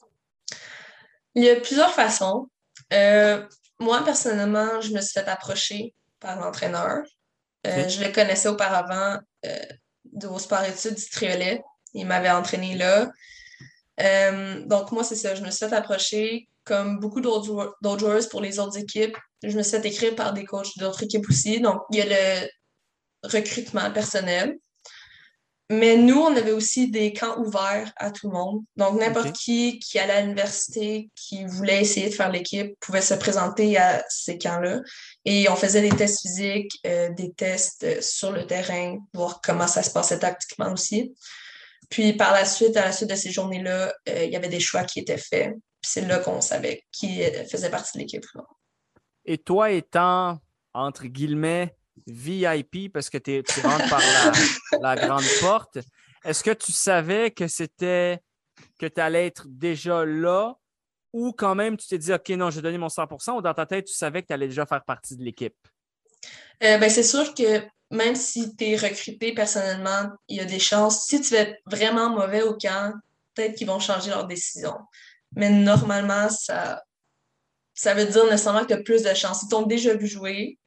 Il 1.34 1.44
y 1.44 1.50
a 1.50 1.56
plusieurs 1.56 1.92
façons. 1.92 2.48
Euh, 2.92 3.46
moi, 3.80 4.04
personnellement, 4.04 4.80
je 4.80 4.92
me 4.92 5.00
suis 5.00 5.12
fait 5.12 5.28
approcher 5.28 5.94
par 6.20 6.38
l'entraîneur. 6.38 7.02
Euh. 7.66 7.88
Je 7.88 8.02
le 8.02 8.12
connaissais 8.12 8.48
auparavant 8.48 9.18
euh, 9.46 9.58
de 10.04 10.26
vos 10.26 10.38
sports 10.38 10.64
études 10.64 10.94
du 10.94 11.08
Triolet. 11.08 11.62
Il 11.92 12.06
m'avait 12.06 12.30
entraîné 12.30 12.76
là. 12.76 13.10
Euh, 14.00 14.64
donc, 14.66 14.92
moi, 14.92 15.04
c'est 15.04 15.16
ça. 15.16 15.34
Je 15.34 15.42
me 15.42 15.50
suis 15.50 15.68
fait 15.68 15.74
approcher 15.74 16.48
comme 16.64 16.98
beaucoup 16.98 17.20
d'autres 17.20 17.44
joueurs- 17.44 17.98
joueuses 17.98 18.28
pour 18.28 18.40
les 18.40 18.58
autres 18.58 18.78
équipes. 18.78 19.16
Je 19.42 19.56
me 19.56 19.62
suis 19.62 19.76
fait 19.78 19.86
écrire 19.86 20.14
par 20.14 20.32
des 20.32 20.44
coachs 20.44 20.76
d'autres 20.78 21.02
équipes 21.02 21.28
aussi. 21.28 21.60
Donc, 21.60 21.82
il 21.90 21.98
y 21.98 22.02
a 22.02 22.06
le 22.06 22.48
recrutement 23.22 23.90
personnel. 23.90 24.58
Mais 25.70 25.96
nous, 25.96 26.18
on 26.18 26.36
avait 26.36 26.52
aussi 26.52 26.90
des 26.90 27.14
camps 27.14 27.38
ouverts 27.38 27.90
à 27.96 28.10
tout 28.10 28.28
le 28.28 28.34
monde. 28.34 28.60
Donc, 28.76 29.00
n'importe 29.00 29.32
qui 29.32 29.78
qui 29.78 29.98
allait 29.98 30.12
à 30.12 30.20
l'université, 30.20 31.08
qui 31.14 31.46
voulait 31.46 31.80
essayer 31.80 32.10
de 32.10 32.14
faire 32.14 32.30
l'équipe, 32.30 32.78
pouvait 32.80 33.00
se 33.00 33.14
présenter 33.14 33.78
à 33.78 34.04
ces 34.10 34.36
camps-là. 34.36 34.82
Et 35.24 35.48
on 35.48 35.56
faisait 35.56 35.80
des 35.80 35.96
tests 35.96 36.20
physiques, 36.20 36.78
euh, 36.86 37.08
des 37.14 37.32
tests 37.32 37.84
euh, 37.84 37.98
sur 38.02 38.30
le 38.30 38.46
terrain, 38.46 38.98
voir 39.14 39.40
comment 39.42 39.66
ça 39.66 39.82
se 39.82 39.90
passait 39.90 40.18
tactiquement 40.18 40.70
aussi. 40.70 41.14
Puis 41.90 42.12
par 42.14 42.32
la 42.32 42.44
suite, 42.44 42.76
à 42.76 42.84
la 42.84 42.92
suite 42.92 43.10
de 43.10 43.14
ces 43.14 43.30
journées-là, 43.30 43.94
euh, 44.08 44.24
il 44.24 44.30
y 44.30 44.36
avait 44.36 44.48
des 44.48 44.60
choix 44.60 44.84
qui 44.84 45.00
étaient 45.00 45.18
faits. 45.18 45.52
Puis 45.80 45.90
c'est 45.90 46.06
là 46.06 46.18
qu'on 46.18 46.40
savait 46.40 46.84
qui 46.92 47.22
euh, 47.22 47.44
faisait 47.44 47.70
partie 47.70 47.98
de 47.98 48.02
l'équipe. 48.02 48.24
Et 49.24 49.38
toi 49.38 49.70
étant, 49.70 50.38
entre 50.72 51.06
guillemets, 51.06 51.74
VIP, 52.06 52.92
parce 52.92 53.08
que 53.08 53.18
tu 53.18 53.42
rentres 53.60 53.88
par 53.88 54.00
la, 54.00 54.32
la 54.94 55.06
grande 55.06 55.24
porte, 55.40 55.78
est-ce 56.24 56.42
que 56.42 56.50
tu 56.50 56.72
savais 56.72 57.30
que 57.30 57.46
c'était 57.46 58.18
que 58.78 58.86
tu 58.86 59.00
allais 59.00 59.26
être 59.26 59.46
déjà 59.48 60.04
là? 60.04 60.54
Ou 61.12 61.32
quand 61.32 61.54
même 61.54 61.76
tu 61.76 61.86
t'es 61.86 61.98
dit, 61.98 62.12
OK, 62.12 62.28
non, 62.30 62.50
je 62.50 62.56
vais 62.56 62.62
donner 62.62 62.78
mon 62.78 62.88
100% 62.88 63.36
ou 63.36 63.42
dans 63.42 63.54
ta 63.54 63.66
tête, 63.66 63.86
tu 63.86 63.94
savais 63.94 64.22
que 64.22 64.28
tu 64.28 64.32
allais 64.32 64.48
déjà 64.48 64.66
faire 64.66 64.82
partie 64.84 65.16
de 65.16 65.22
l'équipe? 65.22 65.54
Euh, 66.62 66.78
ben, 66.78 66.90
c'est 66.90 67.04
sûr 67.04 67.34
que 67.34 67.62
même 67.94 68.16
si 68.16 68.54
tu 68.56 68.64
es 68.64 68.76
recruté 68.76 69.32
personnellement, 69.32 70.10
il 70.28 70.36
y 70.36 70.40
a 70.40 70.44
des 70.44 70.58
chances. 70.58 71.06
Si 71.06 71.20
tu 71.20 71.34
es 71.34 71.58
vraiment 71.66 72.10
mauvais 72.10 72.42
au 72.42 72.56
camp, 72.56 72.92
peut-être 73.34 73.54
qu'ils 73.54 73.66
vont 73.66 73.80
changer 73.80 74.10
leur 74.10 74.26
décision. 74.26 74.74
Mais 75.36 75.50
normalement, 75.50 76.28
ça, 76.28 76.82
ça 77.72 77.94
veut 77.94 78.04
dire 78.04 78.24
nécessairement 78.24 78.62
que 78.62 78.68
tu 78.68 78.74
as 78.74 78.82
plus 78.82 79.02
de 79.02 79.14
chances. 79.14 79.42
Ils 79.42 79.48
t'ont 79.48 79.62
déjà 79.62 79.94
vu 79.94 80.06
jouer, 80.06 80.58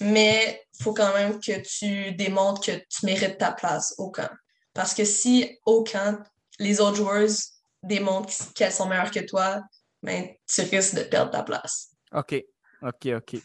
mais 0.00 0.62
il 0.78 0.82
faut 0.82 0.94
quand 0.94 1.12
même 1.14 1.40
que 1.40 1.60
tu 1.60 2.12
démontres 2.12 2.60
que 2.60 2.72
tu 2.72 3.06
mérites 3.06 3.38
ta 3.38 3.52
place 3.52 3.94
au 3.98 4.10
camp. 4.10 4.30
Parce 4.74 4.94
que 4.94 5.04
si 5.04 5.58
au 5.64 5.84
camp, 5.84 6.18
les 6.58 6.80
autres 6.80 6.96
joueuses 6.96 7.52
démontrent 7.82 8.32
qu'elles 8.54 8.72
sont 8.72 8.88
meilleures 8.88 9.10
que 9.10 9.20
toi, 9.20 9.62
ben, 10.02 10.28
tu 10.46 10.62
risques 10.62 10.96
de 10.96 11.02
perdre 11.02 11.30
ta 11.30 11.42
place. 11.42 11.90
OK, 12.12 12.42
OK, 12.82 13.08
OK. 13.16 13.40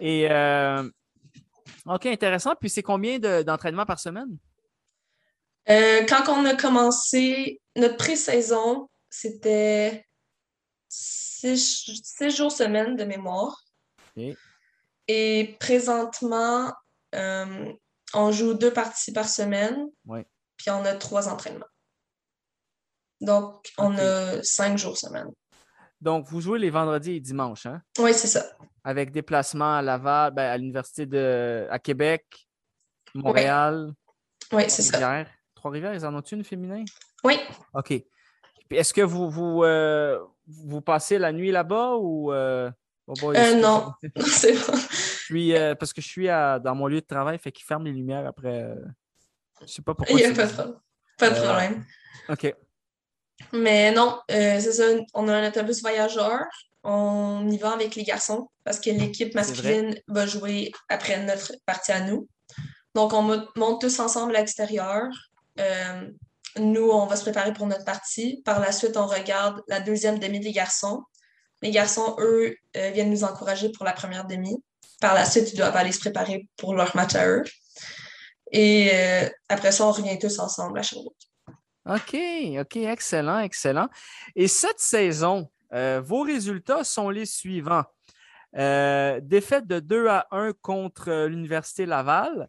Et 0.00 0.30
euh, 0.30 0.88
OK, 1.86 2.06
intéressant. 2.06 2.54
Puis 2.58 2.70
c'est 2.70 2.82
combien 2.82 3.18
de- 3.18 3.42
d'entraînements 3.42 3.86
par 3.86 3.98
semaine? 4.00 4.36
Euh, 5.68 6.04
quand 6.08 6.28
on 6.28 6.44
a 6.44 6.54
commencé 6.54 7.60
notre 7.76 7.96
pré-saison, 7.96 8.88
c'était 9.10 10.04
six, 10.88 11.90
six 12.02 12.30
jours 12.30 12.52
semaine 12.52 12.96
de 12.96 13.04
mémoire. 13.04 13.62
Et 15.06 15.56
présentement, 15.60 16.72
euh, 17.14 17.72
on 18.14 18.32
joue 18.32 18.54
deux 18.54 18.72
parties 18.72 19.12
par 19.12 19.28
semaine, 19.28 19.86
Ouais. 20.06 20.26
puis 20.56 20.70
on 20.70 20.84
a 20.84 20.94
trois 20.94 21.28
entraînements. 21.28 21.66
Donc, 23.20 23.68
on 23.78 23.96
a 23.98 24.42
cinq 24.42 24.78
jours 24.78 24.96
semaine. 24.96 25.28
Donc, 26.00 26.26
vous 26.28 26.40
jouez 26.40 26.58
les 26.58 26.70
vendredis 26.70 27.16
et 27.16 27.20
dimanches, 27.20 27.66
hein? 27.66 27.82
Oui, 27.98 28.14
c'est 28.14 28.28
ça. 28.28 28.46
Avec 28.88 29.10
déplacement 29.12 29.76
à 29.76 29.82
Laval, 29.82 30.32
ben, 30.32 30.50
à 30.50 30.56
l'Université 30.56 31.04
de 31.04 31.66
à 31.70 31.78
Québec, 31.78 32.24
Montréal, 33.14 33.92
Oui, 34.50 34.64
c'est 34.70 34.80
ça. 34.80 34.96
Trois-Rivières. 34.96 35.30
Trois-Rivières, 35.54 35.94
ils 35.94 36.06
en 36.06 36.14
ont-tu 36.14 36.36
une 36.36 36.44
féminin? 36.44 36.84
Oui. 37.22 37.38
OK. 37.74 37.92
Est-ce 38.70 38.94
que 38.94 39.02
vous, 39.02 39.28
vous, 39.28 39.62
euh, 39.62 40.18
vous 40.46 40.80
passez 40.80 41.18
la 41.18 41.32
nuit 41.32 41.50
là-bas 41.50 41.96
ou. 41.96 42.32
euh, 42.32 42.70
oh 43.06 43.12
boy, 43.20 43.36
Euh, 43.36 43.60
non. 43.60 43.92
Non, 44.16 44.24
c'est 44.24 44.54
bon. 44.54 44.74
Je 44.74 45.34
suis, 45.34 45.54
euh, 45.54 45.74
parce 45.74 45.92
que 45.92 46.00
je 46.00 46.08
suis 46.08 46.30
à- 46.30 46.58
dans 46.58 46.74
mon 46.74 46.86
lieu 46.86 47.02
de 47.02 47.06
travail, 47.06 47.38
fait 47.38 47.52
qu'ils 47.52 47.66
ferment 47.66 47.84
les 47.84 47.92
lumières 47.92 48.26
après. 48.26 48.74
je 49.60 49.66
sais 49.66 49.82
pas 49.82 49.94
pourquoi. 49.94 50.18
Il 50.18 50.24
n'y 50.26 50.32
a 50.32 50.34
pas 50.34 50.46
de 50.46 50.52
problème. 50.52 50.80
Pas 51.18 51.30
de 51.30 51.34
problème. 51.44 51.84
OK. 52.30 52.54
Mais 53.52 53.92
non, 53.92 54.18
c'est 54.30 54.72
ça, 54.72 54.84
on 55.12 55.28
a 55.28 55.36
un 55.36 55.48
autobus 55.48 55.82
voyageur. 55.82 56.40
On 56.84 57.48
y 57.50 57.58
va 57.58 57.72
avec 57.72 57.94
les 57.96 58.04
garçons 58.04 58.48
parce 58.64 58.80
que 58.80 58.90
l'équipe 58.90 59.34
masculine 59.34 60.00
va 60.06 60.26
jouer 60.26 60.72
après 60.88 61.22
notre 61.24 61.52
partie 61.66 61.92
à 61.92 62.00
nous. 62.00 62.28
Donc, 62.94 63.12
on 63.12 63.22
mo- 63.22 63.48
monte 63.56 63.80
tous 63.80 63.98
ensemble 64.00 64.34
à 64.36 64.40
l'extérieur. 64.40 65.04
Euh, 65.60 66.08
nous, 66.58 66.88
on 66.90 67.06
va 67.06 67.16
se 67.16 67.22
préparer 67.22 67.52
pour 67.52 67.66
notre 67.66 67.84
partie. 67.84 68.42
Par 68.44 68.60
la 68.60 68.72
suite, 68.72 68.96
on 68.96 69.06
regarde 69.06 69.62
la 69.68 69.80
deuxième 69.80 70.18
demi 70.18 70.40
des 70.40 70.52
garçons. 70.52 71.02
Les 71.62 71.70
garçons, 71.70 72.16
eux, 72.18 72.54
euh, 72.76 72.90
viennent 72.90 73.10
nous 73.10 73.24
encourager 73.24 73.70
pour 73.70 73.84
la 73.84 73.92
première 73.92 74.24
demi. 74.26 74.56
Par 75.00 75.14
la 75.14 75.24
suite, 75.24 75.52
ils 75.52 75.56
doivent 75.56 75.76
aller 75.76 75.92
se 75.92 76.00
préparer 76.00 76.48
pour 76.56 76.74
leur 76.74 76.94
match 76.96 77.14
à 77.14 77.26
eux. 77.28 77.44
Et 78.52 78.90
euh, 78.92 79.28
après 79.48 79.72
ça, 79.72 79.84
on 79.86 79.92
revient 79.92 80.18
tous 80.18 80.38
ensemble 80.38 80.78
à 80.78 80.82
Sherbrooke. 80.82 81.14
OK, 81.86 82.16
OK, 82.60 82.76
excellent, 82.76 83.40
excellent. 83.40 83.88
Et 84.36 84.48
cette 84.48 84.80
saison, 84.80 85.50
euh, 85.72 86.00
vos 86.04 86.22
résultats 86.22 86.84
sont 86.84 87.10
les 87.10 87.26
suivants. 87.26 87.84
Euh, 88.56 89.20
défaite 89.22 89.66
de 89.66 89.78
2 89.80 90.08
à 90.08 90.26
1 90.30 90.52
contre 90.62 91.26
l'Université 91.26 91.86
Laval. 91.86 92.48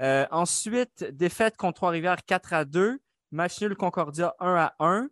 Euh, 0.00 0.26
ensuite, 0.30 1.04
défaite 1.04 1.56
contre 1.56 1.76
Trois-Rivières 1.76 2.24
4 2.24 2.52
à 2.52 2.64
2. 2.64 2.98
Match 3.30 3.60
nul 3.60 3.76
Concordia 3.76 4.34
1 4.40 4.54
à 4.54 4.74
1. 4.78 5.08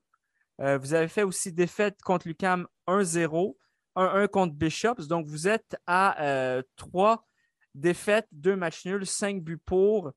Euh, 0.61 0.79
vous 0.79 0.94
avez 0.94 1.09
fait 1.09 1.22
aussi 1.22 1.53
défaite 1.53 2.01
contre 2.03 2.29
l'UCAM 2.29 2.66
1-0. 2.87 3.57
1-1 3.96 4.29
contre 4.29 4.55
Bishops. 4.55 5.07
Donc, 5.09 5.27
vous 5.27 5.49
êtes 5.49 5.77
à 5.87 6.22
euh, 6.22 6.62
3 6.77 7.27
défaites, 7.75 8.27
2 8.33 8.57
matchs 8.57 8.87
nuls, 8.87 9.07
5 9.07 9.42
buts 9.42 9.59
pour, 9.59 10.12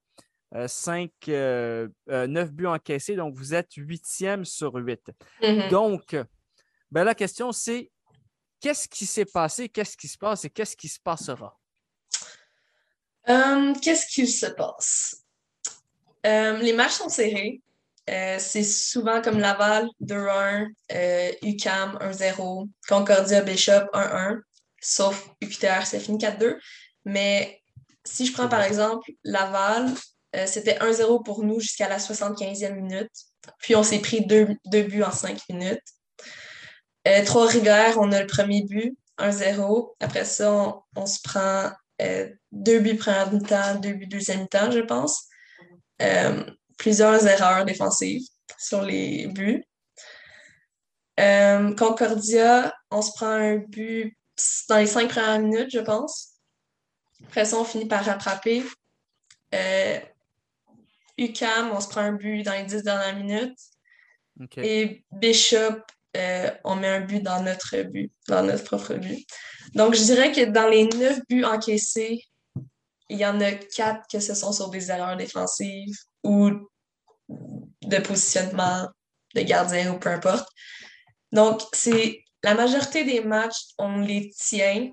euh, 0.56 0.68
5, 0.68 1.12
9 1.28 2.52
buts 2.52 2.68
encaissés. 2.68 3.16
Donc, 3.16 3.36
vous 3.36 3.54
êtes 3.54 3.74
huitième 3.76 4.46
sur 4.46 4.76
8. 4.76 5.12
Mhm. 5.42 5.70
Donc, 5.70 6.16
ben, 6.92 7.04
la 7.04 7.16
question, 7.16 7.52
c'est 7.52 7.92
qu'est-ce 8.60 8.88
qui 8.88 9.06
s'est 9.06 9.26
passé, 9.26 9.70
qu'est-ce 9.70 9.96
qui 9.96 10.08
se 10.08 10.18
passe 10.18 10.46
et 10.46 10.50
qu'est-ce 10.50 10.76
qui 10.76 10.90
se 10.90 11.00
passera? 11.00 11.58
Euh, 13.30 13.74
qu'est-ce 13.82 14.08
qui 14.08 14.28
se 14.28 14.48
passe? 14.48 15.24
Euh, 16.26 16.58
les 16.58 16.74
matchs 16.74 16.94
sont 16.94 17.10
serrés. 17.10 17.62
Euh, 18.10 18.38
c'est 18.40 18.64
souvent 18.64 19.22
comme 19.22 19.40
Laval 19.40 19.88
2-1, 20.02 20.68
euh, 20.92 21.32
UCAM 21.44 21.98
1-0, 22.02 22.68
Concordia 22.88 23.42
Bishop 23.42 23.86
1-1, 23.94 24.40
sauf 24.82 25.30
UQTR, 25.42 25.86
c'est 25.86 26.00
fini 26.00 26.18
4-2. 26.18 26.58
Mais 27.06 27.62
si 28.04 28.26
je 28.26 28.34
prends 28.34 28.50
par 28.50 28.64
exemple 28.64 29.12
Laval, 29.24 29.94
c'était 30.46 30.78
1-0 30.80 31.24
pour 31.24 31.44
nous 31.44 31.60
jusqu'à 31.60 31.88
la 31.88 31.98
75e 31.98 32.74
minute. 32.74 33.12
Puis 33.60 33.76
on 33.76 33.84
s'est 33.84 34.00
pris 34.00 34.26
deux, 34.26 34.48
deux 34.66 34.84
buts 34.84 35.04
en 35.04 35.12
5 35.12 35.40
minutes. 35.50 35.82
Euh, 37.08 37.24
Trois-Rivières, 37.24 37.98
on 37.98 38.12
a 38.12 38.22
le 38.22 38.28
premier 38.28 38.64
but, 38.64 38.98
1-0. 39.18 39.96
Après 40.00 40.26
ça, 40.26 40.52
on, 40.52 40.82
on 40.96 41.06
se 41.06 41.20
prend 41.24 41.72
euh, 42.02 42.30
deux 42.52 42.80
buts 42.80 42.96
première 42.96 43.32
mi-temps, 43.32 43.76
deux 43.76 43.94
buts 43.94 44.08
deuxième 44.08 44.42
mi-temps, 44.42 44.72
je 44.72 44.80
pense. 44.80 45.26
Euh, 46.02 46.44
plusieurs 46.78 47.26
erreurs 47.28 47.66
défensives 47.66 48.26
sur 48.58 48.82
les 48.82 49.28
buts. 49.28 49.64
Concordia, 51.78 52.74
on 52.92 53.02
se 53.02 53.12
prend 53.12 53.28
un 53.28 53.58
but 53.58 54.16
dans 54.70 54.78
les 54.78 54.88
cinq 54.88 55.10
premières 55.10 55.40
minutes, 55.40 55.70
je 55.72 55.80
pense. 55.80 56.36
Après 57.26 57.44
ça, 57.44 57.58
on 57.58 57.66
finit 57.66 57.88
par 57.88 58.06
rattraper. 58.06 58.64
UCAM, 61.18 61.72
on 61.74 61.82
se 61.82 61.90
prend 61.90 62.02
un 62.02 62.14
but 62.14 62.44
dans 62.44 62.54
les 62.54 62.64
dix 62.64 62.84
dernières 62.84 63.18
minutes. 63.18 63.60
Et 64.58 65.04
Bishop, 65.12 65.82
euh, 66.18 66.50
on 66.64 66.76
met 66.76 66.88
un 66.88 67.02
but 67.02 67.22
dans 67.22 67.42
notre 67.42 67.82
but, 67.84 68.12
dans 68.28 68.44
notre 68.44 68.64
propre 68.64 68.96
but. 68.96 69.26
Donc, 69.76 69.94
je 69.94 70.04
dirais 70.04 70.32
que 70.32 70.46
dans 70.46 70.68
les 70.68 70.86
neuf 70.86 71.20
buts 71.30 71.44
encaissés, 71.44 72.24
il 73.10 73.18
y 73.18 73.26
en 73.26 73.40
a 73.42 73.52
quatre 73.52 74.08
que 74.12 74.20
ce 74.20 74.34
sont 74.34 74.52
sur 74.52 74.70
des 74.70 74.92
erreurs 74.92 75.18
défensives 75.18 75.96
ou 76.24 76.52
de 77.28 77.98
positionnement 78.00 78.88
de 79.36 79.42
gardien 79.42 79.94
ou 79.94 80.00
peu 80.00 80.10
importe. 80.10 80.48
Donc, 81.32 81.62
c'est 81.74 82.24
la 82.44 82.56
majorité 82.56 83.04
des 83.04 83.22
matchs, 83.22 83.74
on 83.78 84.00
les 84.00 84.32
tient. 84.32 84.90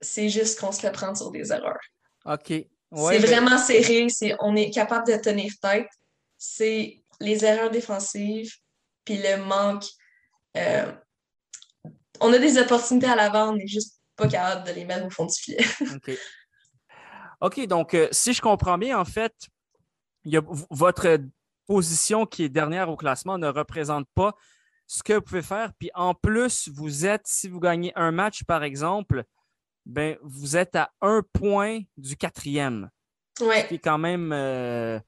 C'est 0.00 0.28
juste 0.28 0.60
qu'on 0.60 0.72
se 0.72 0.80
fait 0.80 0.92
prendre 0.92 1.16
sur 1.16 1.30
des 1.30 1.52
erreurs. 1.52 1.80
OK. 2.24 2.48
c'est 2.48 2.68
ben- 2.92 3.20
vraiment 3.20 3.58
serré. 3.58 4.08
C'est, 4.08 4.34
on 4.40 4.56
est 4.56 4.70
capable 4.70 5.06
de 5.06 5.16
tenir 5.16 5.52
tête. 5.62 5.88
C'est 6.36 7.02
les 7.20 7.44
erreurs 7.44 7.70
défensives, 7.70 8.52
puis 9.04 9.18
le 9.18 9.42
manque. 9.44 9.84
Euh, 10.56 10.92
on 12.20 12.32
a 12.32 12.38
des 12.38 12.58
opportunités 12.58 13.06
à 13.06 13.16
l'avant, 13.16 13.50
on 13.50 13.56
n'est 13.56 13.66
juste 13.66 14.00
pas 14.16 14.28
capable 14.28 14.66
de 14.66 14.72
les 14.72 14.84
mettre 14.84 15.06
au 15.06 15.10
fond 15.10 15.26
du 15.26 15.34
filet. 15.34 15.64
OK. 15.94 16.18
OK, 17.42 17.66
donc 17.66 17.94
euh, 17.94 18.08
si 18.12 18.32
je 18.32 18.40
comprends 18.40 18.78
bien, 18.78 18.98
en 18.98 19.04
fait, 19.04 19.34
y 20.24 20.36
a, 20.36 20.42
votre 20.70 21.18
position 21.66 22.26
qui 22.26 22.44
est 22.44 22.48
dernière 22.48 22.88
au 22.88 22.96
classement 22.96 23.38
ne 23.38 23.48
représente 23.48 24.06
pas 24.14 24.34
ce 24.86 25.02
que 25.02 25.14
vous 25.14 25.20
pouvez 25.20 25.42
faire. 25.42 25.72
Puis 25.78 25.90
en 25.94 26.14
plus, 26.14 26.68
vous 26.68 27.06
êtes, 27.06 27.26
si 27.26 27.48
vous 27.48 27.60
gagnez 27.60 27.92
un 27.96 28.12
match, 28.12 28.44
par 28.44 28.62
exemple, 28.62 29.24
ben, 29.84 30.16
vous 30.22 30.56
êtes 30.56 30.76
à 30.76 30.90
un 31.00 31.22
point 31.32 31.80
du 31.96 32.16
quatrième. 32.16 32.90
Ouais. 33.40 33.62
Ce 33.62 33.66
qui 33.68 33.74
est 33.74 33.78
quand 33.78 33.98
même 33.98 34.32
euh, 34.32 34.98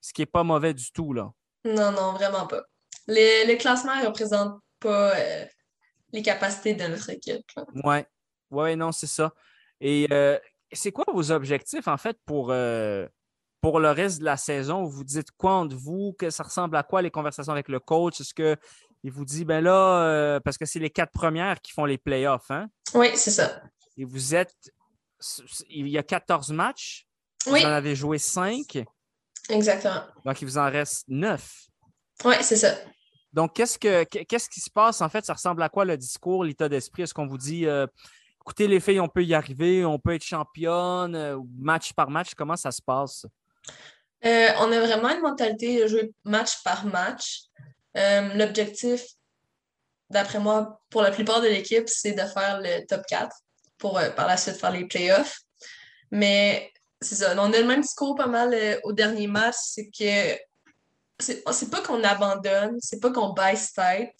ce 0.00 0.12
qui 0.12 0.22
n'est 0.22 0.26
pas 0.26 0.44
mauvais 0.44 0.74
du 0.74 0.92
tout, 0.92 1.12
là. 1.12 1.32
Non, 1.64 1.92
non, 1.92 2.12
vraiment 2.12 2.46
pas. 2.46 2.62
Le, 3.08 3.50
le 3.50 3.56
classement 3.56 3.96
ne 4.00 4.06
représente 4.06 4.60
pas 4.82 5.16
euh, 5.16 5.44
les 6.12 6.22
capacités 6.22 6.74
de 6.74 6.86
notre 6.86 7.10
équipe. 7.10 7.44
là. 7.56 8.04
Ouais, 8.50 8.76
non, 8.76 8.92
c'est 8.92 9.06
ça. 9.06 9.32
Et 9.80 10.06
euh, 10.12 10.38
c'est 10.72 10.92
quoi 10.92 11.04
vos 11.12 11.30
objectifs, 11.32 11.88
en 11.88 11.96
fait, 11.96 12.18
pour, 12.26 12.48
euh, 12.50 13.06
pour 13.60 13.80
le 13.80 13.90
reste 13.90 14.20
de 14.20 14.24
la 14.24 14.36
saison? 14.36 14.84
Vous 14.84 15.04
dites 15.04 15.30
quoi 15.30 15.54
entre 15.54 15.76
vous? 15.76 16.14
Que 16.18 16.28
ça 16.30 16.42
ressemble 16.42 16.76
à 16.76 16.82
quoi 16.82 17.00
les 17.00 17.10
conversations 17.10 17.52
avec 17.52 17.68
le 17.68 17.80
coach? 17.80 18.20
Est-ce 18.20 18.34
qu'il 18.34 19.12
vous 19.12 19.24
dit, 19.24 19.44
ben 19.44 19.64
là, 19.64 20.38
parce 20.44 20.58
que 20.58 20.66
c'est 20.66 20.78
les 20.80 20.90
quatre 20.90 21.12
premières 21.12 21.60
qui 21.60 21.72
font 21.72 21.86
les 21.86 21.98
playoffs, 21.98 22.50
hein? 22.50 22.68
Oui, 22.94 23.08
c'est 23.14 23.30
ça. 23.30 23.62
Et 23.96 24.04
vous 24.04 24.34
êtes. 24.34 24.54
Il 25.70 25.88
y 25.88 25.98
a 25.98 26.02
14 26.02 26.50
matchs. 26.50 27.06
Oui. 27.46 27.60
Vous 27.60 27.66
en 27.66 27.70
avez 27.70 27.94
joué 27.94 28.18
5. 28.18 28.84
Exactement. 29.48 30.02
Donc, 30.24 30.40
il 30.42 30.44
vous 30.44 30.58
en 30.58 30.70
reste 30.70 31.04
9. 31.08 31.66
Oui, 32.24 32.34
c'est 32.42 32.56
ça. 32.56 32.74
Donc, 33.32 33.54
qu'est-ce, 33.54 33.78
que, 33.78 34.04
qu'est-ce 34.04 34.48
qui 34.48 34.60
se 34.60 34.70
passe? 34.70 35.00
En 35.00 35.08
fait, 35.08 35.24
ça 35.24 35.32
ressemble 35.32 35.62
à 35.62 35.68
quoi 35.68 35.84
le 35.84 35.96
discours, 35.96 36.44
l'état 36.44 36.68
d'esprit? 36.68 37.02
Est-ce 37.02 37.14
qu'on 37.14 37.26
vous 37.26 37.38
dit, 37.38 37.66
euh, 37.66 37.86
écoutez, 38.40 38.68
les 38.68 38.78
filles, 38.78 39.00
on 39.00 39.08
peut 39.08 39.24
y 39.24 39.34
arriver, 39.34 39.84
on 39.84 39.98
peut 39.98 40.14
être 40.14 40.24
championne, 40.24 41.14
euh, 41.14 41.38
match 41.58 41.94
par 41.94 42.10
match? 42.10 42.34
Comment 42.36 42.56
ça 42.56 42.70
se 42.70 42.82
passe? 42.82 43.24
Euh, 44.24 44.48
on 44.58 44.70
a 44.70 44.80
vraiment 44.80 45.08
une 45.10 45.22
mentalité 45.22 45.82
de 45.82 45.86
jouer 45.88 46.12
match 46.24 46.62
par 46.62 46.84
match. 46.84 47.44
L'objectif, 47.94 49.02
d'après 50.10 50.38
moi, 50.38 50.80
pour 50.90 51.02
la 51.02 51.10
plupart 51.10 51.40
de 51.40 51.48
l'équipe, 51.48 51.88
c'est 51.88 52.12
de 52.12 52.22
faire 52.22 52.60
le 52.60 52.86
top 52.86 53.02
4 53.08 53.34
pour 53.78 54.00
par 54.16 54.28
la 54.28 54.36
suite 54.36 54.56
faire 54.56 54.70
les 54.70 54.86
playoffs. 54.86 55.38
Mais 56.10 56.72
c'est 57.00 57.16
ça, 57.16 57.34
on 57.36 57.52
a 57.52 57.58
le 57.58 57.66
même 57.66 57.80
discours 57.80 58.14
pas 58.14 58.28
mal 58.28 58.54
au 58.84 58.92
dernier 58.92 59.26
match, 59.26 59.56
c'est 59.58 59.90
que 59.90 60.38
c'est 61.18 61.70
pas 61.70 61.82
qu'on 61.82 62.02
abandonne, 62.02 62.76
c'est 62.80 63.00
pas 63.00 63.10
qu'on 63.10 63.32
baisse 63.32 63.72
tête, 63.72 64.14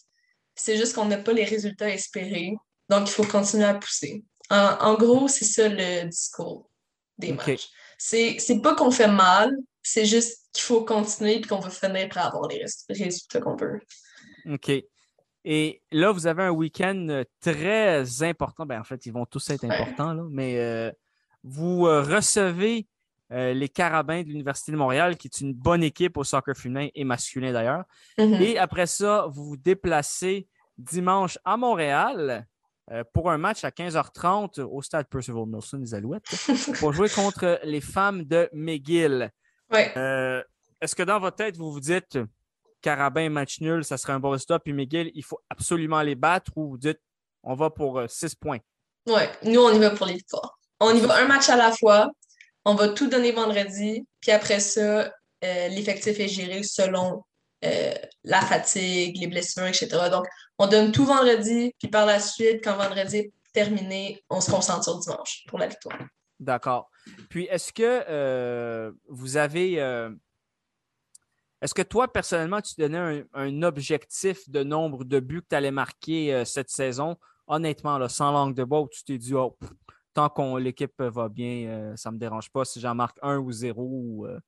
c'est 0.55 0.77
juste 0.77 0.95
qu'on 0.95 1.07
n'a 1.07 1.19
pas 1.19 1.33
les 1.33 1.45
résultats 1.45 1.89
espérés. 1.89 2.55
Donc, 2.89 3.09
il 3.09 3.13
faut 3.13 3.25
continuer 3.25 3.65
à 3.65 3.75
pousser. 3.75 4.25
En, 4.51 4.77
en 4.81 4.95
gros, 4.95 5.29
c'est 5.29 5.45
ça 5.45 5.69
le 5.69 6.09
discours 6.09 6.71
des 7.19 7.33
OK. 7.33 7.47
matchs. 7.47 7.69
C'est 7.99 8.61
pas 8.63 8.75
qu'on 8.75 8.91
fait 8.91 9.09
mal, 9.09 9.55
c'est 9.83 10.07
juste 10.07 10.49
qu'il 10.53 10.65
faut 10.65 10.85
continuer 10.85 11.37
et 11.37 11.41
qu'on 11.41 11.61
va 11.61 11.71
finir 11.71 12.09
par 12.09 12.27
avoir 12.27 12.49
les 12.49 12.65
résultats 12.89 13.41
qu'on 13.41 13.57
veut. 13.57 13.81
OK. 14.47 14.71
Et 15.45 15.83
là, 15.91 16.13
vous 16.13 16.27
avez 16.27 16.45
un 16.45 16.51
week-end 16.51 17.07
euh, 17.11 17.25
très 17.41 18.23
important. 18.23 18.65
Ben, 18.65 18.81
en 18.81 18.85
fait, 18.85 19.07
ils 19.07 19.13
vont 19.13 19.27
tous 19.27 19.51
être 19.51 19.65
importants, 19.65 20.13
là, 20.13 20.25
mais 20.31 20.59
euh, 20.59 20.93
vous 21.43 21.87
euh, 21.87 22.03
recevez 22.03 22.87
euh, 23.33 23.55
les 23.55 23.69
Carabins 23.69 24.23
de 24.23 24.29
l'Université 24.29 24.73
de 24.73 24.77
Montréal, 24.77 25.17
qui 25.17 25.29
est 25.29 25.41
une 25.41 25.55
bonne 25.55 25.83
équipe 25.83 26.19
au 26.19 26.25
soccer 26.25 26.55
féminin 26.55 26.89
et 26.95 27.05
masculin 27.05 27.53
d'ailleurs. 27.53 27.85
Mhm. 28.19 28.35
Et 28.35 28.59
après 28.59 28.87
ça, 28.87 29.27
vous 29.31 29.45
vous 29.45 29.57
déplacez 29.57 30.47
dimanche 30.77 31.39
à 31.45 31.57
Montréal 31.57 32.47
euh, 32.91 33.05
pour 33.15 33.31
un 33.31 33.39
match 33.39 33.65
à 33.65 33.71
15h30 33.71 34.61
au 34.61 34.83
stade 34.83 35.07
Percival 35.07 35.45
Nelson 35.47 35.79
des 35.79 35.95
Alouettes 35.95 36.25
pour 36.79 36.93
jouer 36.93 37.09
contre 37.09 37.59
les 37.65 37.81
femmes 37.81 38.25
de 38.25 38.51
McGill. 38.53 39.31
Ouais. 39.71 39.93
Euh, 39.97 40.43
Est-ce 40.81 40.95
que 40.95 41.03
dans 41.03 41.19
votre 41.19 41.37
tête, 41.37 41.57
vous 41.57 41.73
vous 41.73 41.81
dites 41.81 42.19
Carabin, 42.83 43.31
match 43.31 43.61
nul, 43.61 43.85
ça 43.85 43.97
serait 43.97 44.13
un 44.13 44.21
bon 44.21 44.31
résultat, 44.31 44.59
puis 44.59 44.73
McGill, 44.75 45.11
il 45.15 45.25
faut 45.25 45.39
absolument 45.49 46.03
les 46.03 46.17
battre 46.17 46.53
ou 46.57 46.71
vous 46.71 46.79
dites 46.79 47.01
on 47.45 47.55
va 47.55 47.71
pour 47.71 48.03
6 48.07 48.35
points? 48.35 48.59
Ouais, 49.07 49.31
nous, 49.45 49.61
on 49.61 49.73
y 49.73 49.79
va 49.79 49.91
pour 49.91 50.07
les 50.07 50.15
victoires. 50.15 50.59
On 50.81 50.95
y 50.95 51.01
va 51.01 51.17
un 51.17 51.27
match 51.27 51.49
à 51.49 51.57
la 51.57 51.73
fois. 51.73 52.11
On 52.65 52.75
va 52.75 52.89
tout 52.89 53.09
donner 53.09 53.33
vendredi. 53.33 54.07
Puis 54.21 54.31
après 54.31 54.61
ça, 54.61 55.13
euh, 55.45 55.69
l'effectif 55.69 56.19
est 56.21 56.29
géré 56.29 56.63
selon 56.63 57.25
euh, 57.65 57.93
la 58.25 58.41
fatigue, 58.41 59.19
les 59.19 59.27
blessures, 59.27 59.67
etc. 59.67 59.89
Donc, 60.11 60.27
on 60.59 60.67
donne 60.67 60.93
tout 60.93 61.05
vendredi. 61.05 61.75
Puis 61.79 61.89
par 61.89 62.07
la 62.07 62.21
suite, 62.21 62.63
quand 62.63 62.77
vendredi 62.77 63.17
est 63.19 63.33
terminé, 63.53 64.23
on 64.31 64.41
se 64.41 64.51
concentre 64.51 64.85
sur 64.85 64.99
dimanche 64.99 65.45
pour 65.49 65.59
la 65.59 65.67
victoire. 65.67 65.99
D'accord. 66.39 66.91
Puis, 67.29 67.47
est-ce 67.51 67.73
que 67.73 68.05
euh, 68.09 68.93
vous 69.09 69.37
avez. 69.37 69.75
est-ce 71.61 71.75
que 71.75 71.83
toi, 71.83 72.13
personnellement, 72.13 72.61
tu 72.61 72.75
donnais 72.79 73.25
un, 73.35 73.63
objectif 73.63 74.49
de 74.49 74.63
nombre 74.63 75.05
de 75.05 75.21
buts 75.21 75.43
que 75.43 75.49
tu 75.51 75.57
allais 75.57 75.71
marquer 75.71 76.45
cette 76.45 76.71
saison? 76.71 77.17
Honnêtement, 77.49 78.09
sans 78.09 78.33
langue 78.33 78.55
de 78.55 78.65
bois, 78.65 78.81
où 78.81 78.89
tu 78.89 79.05
t'es 79.05 79.19
dit, 79.19 79.35
oh, 79.35 79.57
tant 80.15 80.29
qu'on 80.29 80.57
l'équipe 80.57 81.01
va 81.01 81.29
bien, 81.29 81.67
euh, 81.69 81.97
ça 81.97 82.11
ne 82.11 82.15
me 82.15 82.21
dérange 82.21 82.51
pas 82.51 82.65
si 82.65 82.81
j'en 82.81 82.95
marque 82.95 83.19
un 83.23 83.39
ou 83.39 83.51
zéro. 83.53 83.83
ou, 83.85 84.27
euh, 84.27 84.39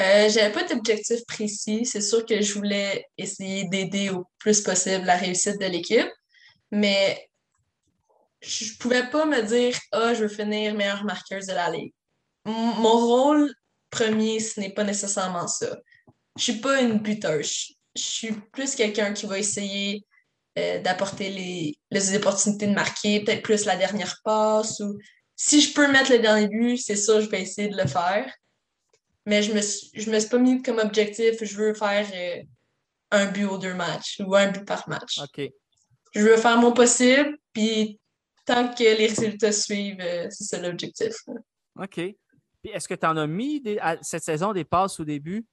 Euh, 0.00 0.28
j'avais 0.28 0.52
pas 0.52 0.64
d'objectif 0.64 1.24
précis. 1.26 1.84
C'est 1.86 2.00
sûr 2.00 2.26
que 2.26 2.40
je 2.40 2.54
voulais 2.54 3.06
essayer 3.16 3.68
d'aider 3.68 4.10
au 4.10 4.26
plus 4.38 4.60
possible 4.62 5.04
la 5.04 5.16
réussite 5.16 5.60
de 5.60 5.66
l'équipe, 5.66 6.10
mais 6.72 7.28
je 8.40 8.76
pouvais 8.78 9.08
pas 9.10 9.26
me 9.26 9.42
dire 9.42 9.78
Ah, 9.92 10.14
je 10.14 10.22
veux 10.24 10.28
finir 10.28 10.74
meilleure 10.74 11.04
marqueuse 11.04 11.46
de 11.46 11.54
la 11.54 11.70
ligue. 11.70 11.92
Mon 12.44 12.98
rôle 12.98 13.52
premier, 13.90 14.40
ce 14.40 14.60
n'est 14.60 14.74
pas 14.74 14.84
nécessairement 14.84 15.46
ça. 15.46 15.78
Je 16.36 16.42
suis 16.42 16.60
pas 16.60 16.80
une 16.80 16.98
buteuse. 16.98 17.74
Je 17.96 18.02
suis 18.02 18.32
plus 18.52 18.74
quelqu'un 18.74 19.12
qui 19.12 19.26
va 19.26 19.38
essayer 19.38 20.04
euh, 20.58 20.80
d'apporter 20.80 21.30
les, 21.30 21.76
les 21.90 22.16
opportunités 22.16 22.66
de 22.66 22.72
marquer, 22.74 23.22
peut-être 23.24 23.42
plus 23.42 23.64
la 23.64 23.76
dernière 23.76 24.20
passe 24.24 24.80
ou 24.80 24.98
si 25.36 25.60
je 25.60 25.74
peux 25.74 25.90
mettre 25.90 26.12
le 26.12 26.20
dernier 26.20 26.46
but, 26.48 26.76
c'est 26.78 26.94
ça, 26.96 27.20
je 27.20 27.28
vais 27.28 27.42
essayer 27.42 27.68
de 27.68 27.76
le 27.76 27.86
faire. 27.88 28.32
Mais 29.26 29.42
je 29.42 29.52
me 29.52 29.60
suis, 29.62 29.90
je 29.94 30.10
me 30.10 30.18
suis 30.20 30.28
pas 30.28 30.38
mis 30.38 30.62
comme 30.62 30.78
objectif, 30.78 31.42
je 31.42 31.56
veux 31.56 31.74
faire 31.74 32.06
euh, 32.14 32.42
un 33.10 33.26
but 33.26 33.44
aux 33.44 33.58
deux 33.58 33.74
matchs 33.74 34.20
ou 34.24 34.34
un 34.36 34.50
but 34.50 34.64
par 34.64 34.88
match. 34.88 35.18
OK. 35.18 35.50
Je 36.14 36.20
veux 36.20 36.36
faire 36.36 36.58
mon 36.58 36.72
possible, 36.72 37.36
puis 37.52 37.98
tant 38.44 38.72
que 38.72 38.82
les 38.84 39.06
résultats 39.06 39.50
suivent, 39.50 40.00
euh, 40.00 40.28
c'est 40.30 40.44
ça 40.44 40.60
l'objectif. 40.60 41.14
OK. 41.80 41.94
Puis, 41.96 42.72
est-ce 42.72 42.86
que 42.86 42.94
tu 42.94 43.06
en 43.06 43.16
as 43.16 43.26
mis 43.26 43.60
des- 43.60 43.78
à- 43.78 43.98
cette 44.02 44.22
saison 44.22 44.52
des 44.52 44.64
passes 44.64 45.00
au 45.00 45.04
début? 45.04 45.44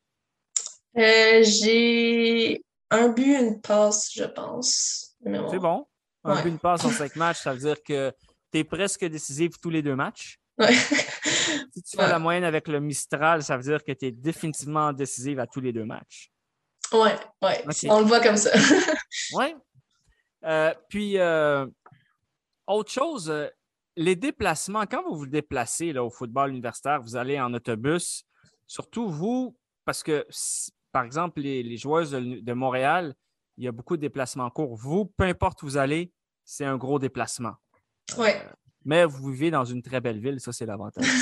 Euh, 0.97 1.41
j'ai 1.43 2.61
un 2.91 3.09
but, 3.09 3.35
une 3.39 3.61
passe, 3.61 4.11
je 4.13 4.23
pense. 4.25 5.15
C'est 5.23 5.59
bon. 5.59 5.87
Un 6.23 6.35
Ouais. 6.35 6.43
but, 6.43 6.49
une 6.49 6.59
passe 6.59 6.85
en 6.85 6.91
cinq 6.91 7.15
matchs, 7.15 7.39
ça 7.41 7.53
veut 7.53 7.59
dire 7.59 7.81
que 7.83 8.11
tu 8.51 8.59
es 8.59 8.63
presque 8.63 9.03
décisive 9.05 9.51
tous 9.61 9.69
les 9.71 9.81
deux 9.81 9.95
matchs. 9.95 10.39
Ouais. 10.59 10.73
Si 10.73 11.81
tu 11.83 11.95
fais 11.97 12.03
Ouais. 12.03 12.09
la 12.09 12.19
moyenne 12.19 12.43
avec 12.43 12.67
le 12.67 12.79
Mistral, 12.79 13.41
ça 13.43 13.57
veut 13.57 13.63
dire 13.63 13.83
que 13.83 13.91
tu 13.93 14.05
es 14.07 14.11
définitivement 14.11 14.93
décisive 14.93 15.39
à 15.39 15.47
tous 15.47 15.61
les 15.61 15.71
deux 15.73 15.85
matchs. 15.85 16.31
Ouais. 16.91 17.15
Ok. 17.41 17.85
On 17.85 17.99
le 18.01 18.05
voit 18.05 18.19
comme 18.19 18.37
ça. 18.37 18.51
Oui. 19.33 19.55
puis, 20.89 21.17
euh, 21.17 21.65
autre 22.67 22.91
chose, 22.91 23.29
euh, 23.29 23.47
les 23.95 24.15
déplacements, 24.15 24.85
quand 24.85 25.03
vous 25.03 25.15
vous 25.15 25.27
déplacez 25.27 25.93
là, 25.93 26.03
au 26.03 26.09
football 26.09 26.51
universitaire, 26.51 27.01
vous 27.01 27.15
allez 27.15 27.39
en 27.39 27.53
autobus, 27.53 28.23
surtout 28.67 29.09
vous, 29.09 29.55
parce 29.85 30.03
que, 30.03 30.25
par 30.91 31.03
exemple, 31.03 31.41
les, 31.41 31.63
les 31.63 31.77
joueuses 31.77 32.11
de, 32.11 32.53
Montréal, 32.53 33.15
il 33.57 33.63
y 33.63 33.67
a 33.67 33.71
beaucoup 33.71 33.97
de 33.97 34.01
déplacements 34.01 34.49
courts. 34.49 34.75
Vous, 34.75 35.05
peu 35.05 35.25
importe 35.25 35.61
où 35.63 35.65
vous 35.65 35.77
allez, 35.77 36.11
c'est 36.43 36.65
un 36.65 36.77
gros 36.77 36.99
déplacement. 36.99 37.55
Ouais. 38.17 38.41
Mais 38.83 39.05
vous 39.05 39.31
vivez 39.31 39.51
dans 39.51 39.65
une 39.65 39.81
très 39.81 40.01
belle 40.01 40.19
ville, 40.19 40.39
ça, 40.39 40.51
c'est 40.51 40.65
l'avantage. 40.65 41.05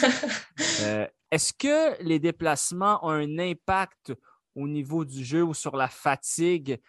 Euh, 0.82 1.06
Est-ce 1.30 1.52
que 1.52 2.02
les 2.02 2.20
déplacements 2.20 3.06
ont 3.06 3.10
un 3.10 3.38
impact 3.38 4.14
au 4.56 4.66
niveau 4.66 5.04
du 5.04 5.26
jeu 5.26 5.44
ou 5.44 5.54
sur 5.54 5.76
la 5.76 5.90
fatigue 5.90 6.80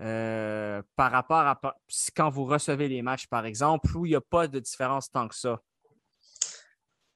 euh, 0.00 0.82
par 0.96 1.12
rapport 1.12 1.38
à 1.38 1.60
quand 2.14 2.28
vous 2.28 2.44
recevez 2.44 2.88
les 2.88 3.00
matchs, 3.00 3.26
par 3.28 3.46
exemple, 3.46 3.96
où 3.96 4.04
il 4.04 4.10
n'y 4.10 4.14
a 4.14 4.20
pas 4.20 4.48
de 4.48 4.58
différence 4.58 5.10
tant 5.10 5.28
que 5.28 5.34
ça? 5.34 5.62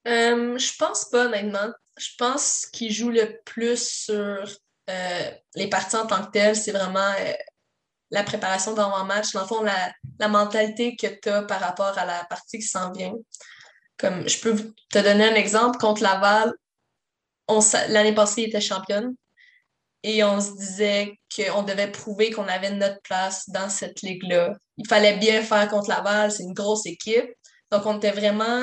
Euh, 0.07 0.57
je 0.57 0.77
pense 0.79 1.07
pas, 1.07 1.27
honnêtement. 1.27 1.73
Je 1.97 2.11
pense 2.19 2.67
qu'il 2.67 2.93
joue 2.93 3.11
le 3.11 3.41
plus 3.45 3.89
sur 3.89 4.47
euh, 4.89 5.31
les 5.55 5.69
parties 5.69 5.97
en 5.97 6.07
tant 6.07 6.25
que 6.25 6.31
telles, 6.31 6.57
c'est 6.57 6.73
vraiment 6.73 7.13
euh, 7.21 7.33
la 8.11 8.23
préparation 8.23 8.73
d'avant-match. 8.73 9.33
Dans 9.33 9.43
le 9.43 9.47
fond, 9.47 9.63
la, 9.63 10.29
mentalité 10.29 10.97
que 10.97 11.07
tu 11.07 11.29
as 11.29 11.43
par 11.43 11.61
rapport 11.61 11.99
à 11.99 12.05
la 12.05 12.25
partie 12.25 12.59
qui 12.59 12.67
s'en 12.67 12.93
vient. 12.93 13.13
Comme 13.99 14.29
je 14.29 14.41
peux 14.41 14.75
te 14.91 14.99
donner 14.99 15.25
un 15.25 15.35
exemple, 15.35 15.79
contre 15.79 16.03
Laval, 16.03 16.53
l'année 17.89 18.15
passée, 18.15 18.43
il 18.43 18.49
était 18.49 18.61
championne. 18.61 19.15
Et 20.03 20.23
on 20.23 20.41
se 20.41 20.53
disait 20.57 21.19
qu'on 21.35 21.63
devait 21.63 21.91
prouver 21.91 22.31
qu'on 22.31 22.47
avait 22.47 22.71
notre 22.71 23.01
place 23.03 23.49
dans 23.49 23.69
cette 23.69 24.03
ligue-là. 24.03 24.53
Il 24.77 24.87
fallait 24.87 25.17
bien 25.17 25.43
faire 25.43 25.69
contre 25.69 25.89
Laval, 25.89 26.31
c'est 26.31 26.45
une 26.45 26.53
grosse 26.53 26.87
équipe. 26.87 27.29
Donc, 27.73 27.87
on 27.87 27.97
était 27.97 28.13
vraiment 28.13 28.63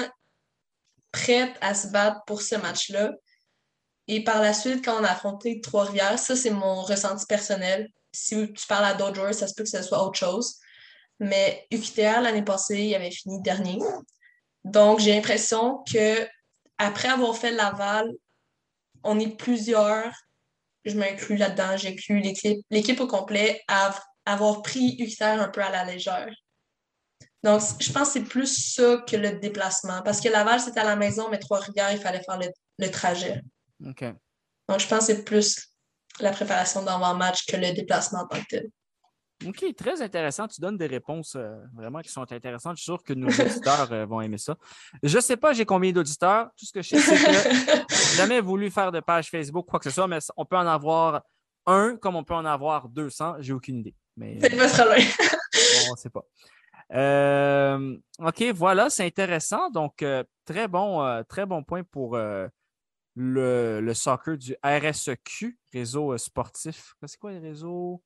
prête 1.11 1.55
à 1.61 1.73
se 1.73 1.87
battre 1.87 2.21
pour 2.25 2.41
ce 2.41 2.55
match-là. 2.55 3.11
Et 4.07 4.23
par 4.23 4.41
la 4.41 4.53
suite, 4.53 4.83
quand 4.83 4.99
on 4.99 5.03
a 5.03 5.11
affronté 5.11 5.61
Trois-Rivières, 5.61 6.19
ça, 6.19 6.35
c'est 6.35 6.49
mon 6.49 6.81
ressenti 6.81 7.25
personnel. 7.25 7.89
Si 8.11 8.51
tu 8.53 8.67
parles 8.67 8.85
à 8.85 8.93
d'autres 8.93 9.15
joueurs, 9.15 9.33
ça 9.33 9.47
se 9.47 9.53
peut 9.53 9.63
que 9.63 9.69
ce 9.69 9.81
soit 9.81 10.03
autre 10.03 10.19
chose. 10.19 10.57
Mais 11.19 11.65
UQTR, 11.71 12.21
l'année 12.21 12.43
passée, 12.43 12.81
il 12.81 12.95
avait 12.95 13.11
fini 13.11 13.41
dernier. 13.41 13.79
Donc, 14.65 14.99
j'ai 14.99 15.13
l'impression 15.13 15.83
que 15.91 16.27
après 16.77 17.07
avoir 17.07 17.35
fait 17.37 17.51
Laval, 17.51 18.09
on 19.03 19.19
est 19.19 19.35
plusieurs, 19.37 20.11
je 20.85 20.97
m'inclus 20.97 21.37
là-dedans, 21.37 21.77
j'inclus 21.77 22.21
l'équipe, 22.69 22.99
au 22.99 23.07
complet, 23.07 23.61
à 23.67 23.95
avoir 24.25 24.61
pris 24.61 24.95
UQTR 24.99 25.41
un 25.41 25.49
peu 25.49 25.61
à 25.61 25.69
la 25.69 25.85
légère. 25.85 26.33
Donc, 27.41 27.61
je 27.79 27.91
pense 27.91 28.07
que 28.07 28.13
c'est 28.13 28.25
plus 28.25 28.73
ça 28.73 29.03
que 29.07 29.15
le 29.15 29.39
déplacement. 29.39 30.01
Parce 30.03 30.21
que 30.21 30.29
Laval, 30.29 30.59
c'était 30.59 30.79
à 30.79 30.85
la 30.85 30.95
maison, 30.95 31.29
mais 31.29 31.39
Trois-Rivières, 31.39 31.91
il 31.91 31.99
fallait 31.99 32.23
faire 32.23 32.39
le 32.79 32.91
trajet. 32.91 33.41
OK. 33.85 34.03
Donc, 34.69 34.79
je 34.79 34.87
pense 34.87 35.07
que 35.07 35.13
c'est 35.13 35.23
plus 35.23 35.69
la 36.19 36.31
préparation 36.31 36.83
d'avant-match 36.83 37.45
que 37.45 37.57
le 37.57 37.73
déplacement 37.73 38.19
en 38.21 38.27
tant 38.27 38.39
que 38.39 38.47
tel. 38.47 38.69
OK, 39.45 39.75
très 39.75 40.01
intéressant. 40.01 40.47
Tu 40.47 40.61
donnes 40.61 40.77
des 40.77 40.87
réponses 40.87 41.35
euh, 41.35 41.55
vraiment 41.73 41.99
qui 41.99 42.09
sont 42.09 42.31
intéressantes. 42.31 42.77
Je 42.77 42.83
suis 42.83 42.91
sûr 42.91 43.03
que 43.03 43.13
nos 43.13 43.27
auditeurs 43.27 43.91
euh, 43.91 44.05
vont 44.05 44.21
aimer 44.21 44.37
ça. 44.37 44.55
Je 45.01 45.17
ne 45.17 45.21
sais 45.21 45.35
pas 45.35 45.53
j'ai 45.53 45.65
combien 45.65 45.91
d'auditeurs? 45.91 46.49
Tout 46.57 46.65
ce 46.65 46.71
que 46.71 46.81
je 46.81 46.89
sais, 46.89 46.99
c'est 46.99 47.25
que 47.25 47.85
j'ai 47.89 48.17
jamais 48.17 48.39
voulu 48.39 48.71
faire 48.71 48.91
de 48.91 49.01
page 49.01 49.29
Facebook, 49.29 49.65
quoi 49.67 49.79
que 49.79 49.85
ce 49.85 49.91
soit, 49.91 50.07
mais 50.07 50.19
on 50.37 50.45
peut 50.45 50.55
en 50.55 50.67
avoir 50.67 51.23
un 51.65 51.97
comme 51.97 52.15
on 52.15 52.23
peut 52.23 52.35
en 52.35 52.45
avoir 52.45 52.87
200. 52.87 53.35
J'ai 53.39 53.53
aucune 53.53 53.79
idée. 53.79 53.95
Mais, 54.15 54.37
C'est 54.39 54.55
pas 54.55 54.69
trop 54.69 54.85
loin. 54.85 54.95
bon, 54.97 55.89
on 55.89 55.91
ne 55.91 55.97
sait 55.97 56.09
pas. 56.09 56.23
Euh, 56.93 57.97
OK, 58.19 58.43
voilà, 58.53 58.89
c'est 58.89 59.05
intéressant. 59.05 59.69
Donc, 59.71 60.01
euh, 60.01 60.23
très, 60.45 60.67
bon, 60.67 61.03
euh, 61.03 61.23
très 61.23 61.45
bon 61.45 61.63
point 61.63 61.83
pour 61.83 62.15
euh, 62.15 62.47
le, 63.15 63.79
le 63.81 63.93
soccer 63.93 64.37
du 64.37 64.55
RSEQ, 64.63 65.57
réseau 65.71 66.13
euh, 66.13 66.17
sportif. 66.17 66.95
C'est 67.05 67.19
quoi 67.19 67.31
les 67.31 67.39
réseaux? 67.39 68.01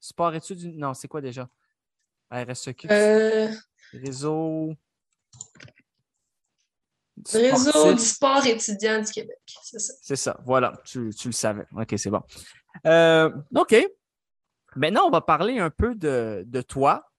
Sport 0.00 0.34
études? 0.34 0.76
Non, 0.76 0.94
c'est 0.94 1.08
quoi 1.08 1.20
déjà? 1.20 1.48
RSEQ. 2.30 2.88
Euh, 2.90 3.48
Réseau. 3.92 4.74
réseau 7.32 7.70
sportif. 7.70 7.96
du 7.96 8.04
sport 8.04 8.46
étudiant 8.46 9.00
du 9.00 9.10
Québec, 9.10 9.38
c'est 9.62 9.78
ça. 9.78 9.92
C'est 10.02 10.16
ça, 10.16 10.40
voilà, 10.44 10.72
tu, 10.84 11.10
tu 11.14 11.28
le 11.28 11.32
savais. 11.32 11.66
OK, 11.76 11.94
c'est 11.96 12.10
bon. 12.10 12.22
Euh, 12.86 13.30
OK. 13.56 13.74
Maintenant, 14.76 15.06
on 15.06 15.10
va 15.10 15.20
parler 15.22 15.58
un 15.58 15.70
peu 15.70 15.94
de, 15.94 16.44
de 16.46 16.60
toi. 16.62 17.10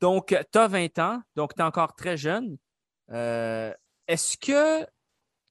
Donc, 0.00 0.28
tu 0.52 0.58
as 0.58 0.68
20 0.68 0.98
ans, 1.00 1.22
donc 1.34 1.54
tu 1.54 1.60
es 1.60 1.64
encore 1.64 1.94
très 1.96 2.16
jeune. 2.16 2.56
Euh, 3.10 3.72
Est-ce 4.06 4.36
que 4.38 4.86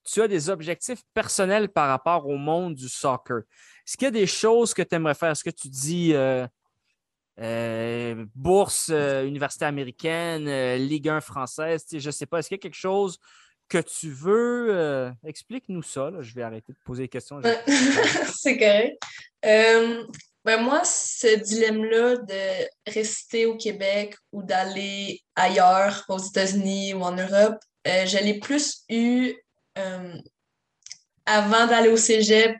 tu 0.05 0.21
as 0.21 0.27
des 0.27 0.49
objectifs 0.49 1.01
personnels 1.13 1.69
par 1.69 1.89
rapport 1.89 2.27
au 2.27 2.37
monde 2.37 2.75
du 2.75 2.87
soccer? 2.87 3.39
Est-ce 3.85 3.97
qu'il 3.97 4.05
y 4.05 4.07
a 4.07 4.11
des 4.11 4.27
choses 4.27 4.73
que 4.73 4.81
tu 4.81 4.95
aimerais 4.95 5.15
faire? 5.15 5.31
Est-ce 5.31 5.43
que 5.43 5.49
tu 5.49 5.67
dis 5.67 6.13
euh, 6.13 6.47
euh, 7.41 8.25
bourse 8.35 8.89
euh, 8.91 9.25
université 9.25 9.65
américaine, 9.65 10.75
Ligue 10.77 11.09
1 11.09 11.21
française? 11.21 11.85
Je 11.91 12.05
ne 12.05 12.11
sais 12.11 12.25
pas. 12.25 12.39
Est-ce 12.39 12.49
qu'il 12.49 12.57
y 12.57 12.59
a 12.59 12.63
quelque 12.63 12.73
chose 12.75 13.19
que 13.67 13.79
tu 13.79 14.09
veux? 14.11 15.11
Explique-nous 15.25 15.83
ça. 15.83 16.09
là. 16.11 16.21
Je 16.21 16.33
vais 16.33 16.43
arrêter 16.43 16.71
de 16.71 16.77
poser 16.85 17.03
des 17.03 17.09
questions. 17.09 17.37
Ouais. 17.37 17.63
c'est 18.35 18.57
correct. 18.57 18.97
Ben 20.45 20.61
moi, 20.61 20.83
ce 20.85 21.39
dilemme-là 21.39 22.17
de 22.17 22.91
rester 22.91 23.47
au 23.47 23.57
Québec 23.57 24.15
ou 24.31 24.43
d'aller 24.43 25.23
ailleurs, 25.35 26.05
aux 26.07 26.19
États-Unis 26.19 26.93
ou 26.93 27.01
en 27.01 27.13
Europe, 27.13 27.57
euh, 27.87 28.05
je 28.05 28.17
l'ai 28.19 28.39
plus 28.39 28.83
eu 28.89 29.33
euh, 29.78 30.17
avant 31.26 31.67
d'aller 31.67 31.89
au 31.89 31.97
cégep, 31.97 32.57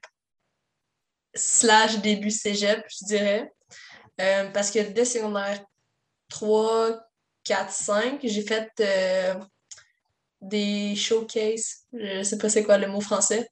slash 1.34 2.00
début 2.00 2.32
cégep, 2.32 2.84
je 2.90 3.06
dirais. 3.06 3.52
Euh, 4.22 4.50
parce 4.52 4.72
que 4.72 4.80
dès 4.80 5.06
secondaire 5.06 5.64
3, 6.30 7.00
4, 7.44 7.72
5, 7.72 8.20
j'ai 8.24 8.42
fait 8.42 8.72
euh, 8.80 9.36
des 10.42 10.96
showcases. 10.96 11.86
Je 11.94 12.24
sais 12.24 12.38
pas 12.38 12.50
c'est 12.50 12.64
quoi 12.64 12.78
le 12.78 12.88
mot 12.88 13.02
français. 13.02 13.48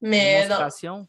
Mais 0.00 0.46
dans? 0.48 1.06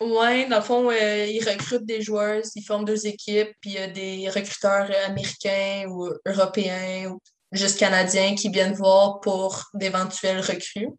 Ouais, 0.00 0.48
dans 0.48 0.56
le 0.56 0.62
fond, 0.62 0.90
euh, 0.90 1.26
ils 1.26 1.48
recrutent 1.48 1.86
des 1.86 2.02
joueurs, 2.02 2.42
ils 2.56 2.64
forment 2.64 2.84
deux 2.84 3.06
équipes, 3.06 3.52
puis 3.60 3.70
il 3.70 3.74
y 3.74 3.78
a 3.78 3.86
des 3.86 4.28
recruteurs 4.28 4.90
américains 5.06 5.86
ou 5.88 6.10
européens 6.26 7.10
ou 7.10 7.20
juste 7.54 7.78
canadiens 7.78 8.34
qui 8.34 8.48
viennent 8.48 8.74
voir 8.74 9.20
pour 9.20 9.64
d'éventuels 9.74 10.40
recrues. 10.40 10.90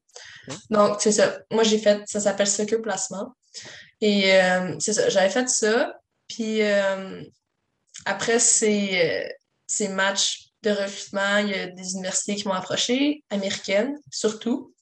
Donc, 0.70 1.01
c'est 1.01 1.12
ça. 1.12 1.39
Moi, 1.51 1.64
j'ai 1.64 1.78
fait, 1.78 2.01
ça 2.06 2.20
s'appelle 2.20 2.47
Soccer 2.47 2.82
Placement. 2.82 3.34
Et 4.01 4.34
euh, 4.34 4.76
c'est 4.80 4.93
ça, 4.93 5.10
j'avais 5.10 5.30
fait 5.30 5.47
ça. 5.49 5.93
Puis 6.28 6.62
euh, 6.62 7.22
après 8.06 8.39
ces, 8.39 8.99
euh, 9.01 9.30
ces 9.68 9.89
matchs 9.89 10.49
de 10.64 10.72
recrutement, 10.72 11.38
il 11.38 11.49
y 11.49 11.53
a 11.53 11.68
des 11.68 11.93
universités 11.93 12.36
qui 12.36 12.47
m'ont 12.47 12.53
approché, 12.53 13.24
américaines 13.30 13.97
surtout. 14.12 14.74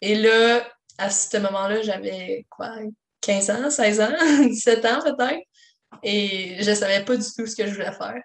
Et 0.00 0.14
là, 0.14 0.66
à 0.96 1.10
ce 1.10 1.36
moment-là, 1.36 1.82
j'avais 1.82 2.46
quoi, 2.48 2.76
15 3.20 3.50
ans, 3.50 3.70
16 3.70 4.00
ans, 4.00 4.16
17 4.48 4.84
ans 4.86 5.00
peut-être. 5.02 5.42
Et 6.02 6.62
je 6.62 6.70
ne 6.70 6.74
savais 6.74 7.04
pas 7.04 7.16
du 7.16 7.24
tout 7.24 7.46
ce 7.46 7.56
que 7.56 7.66
je 7.66 7.72
voulais 7.72 7.92
faire. 7.92 8.20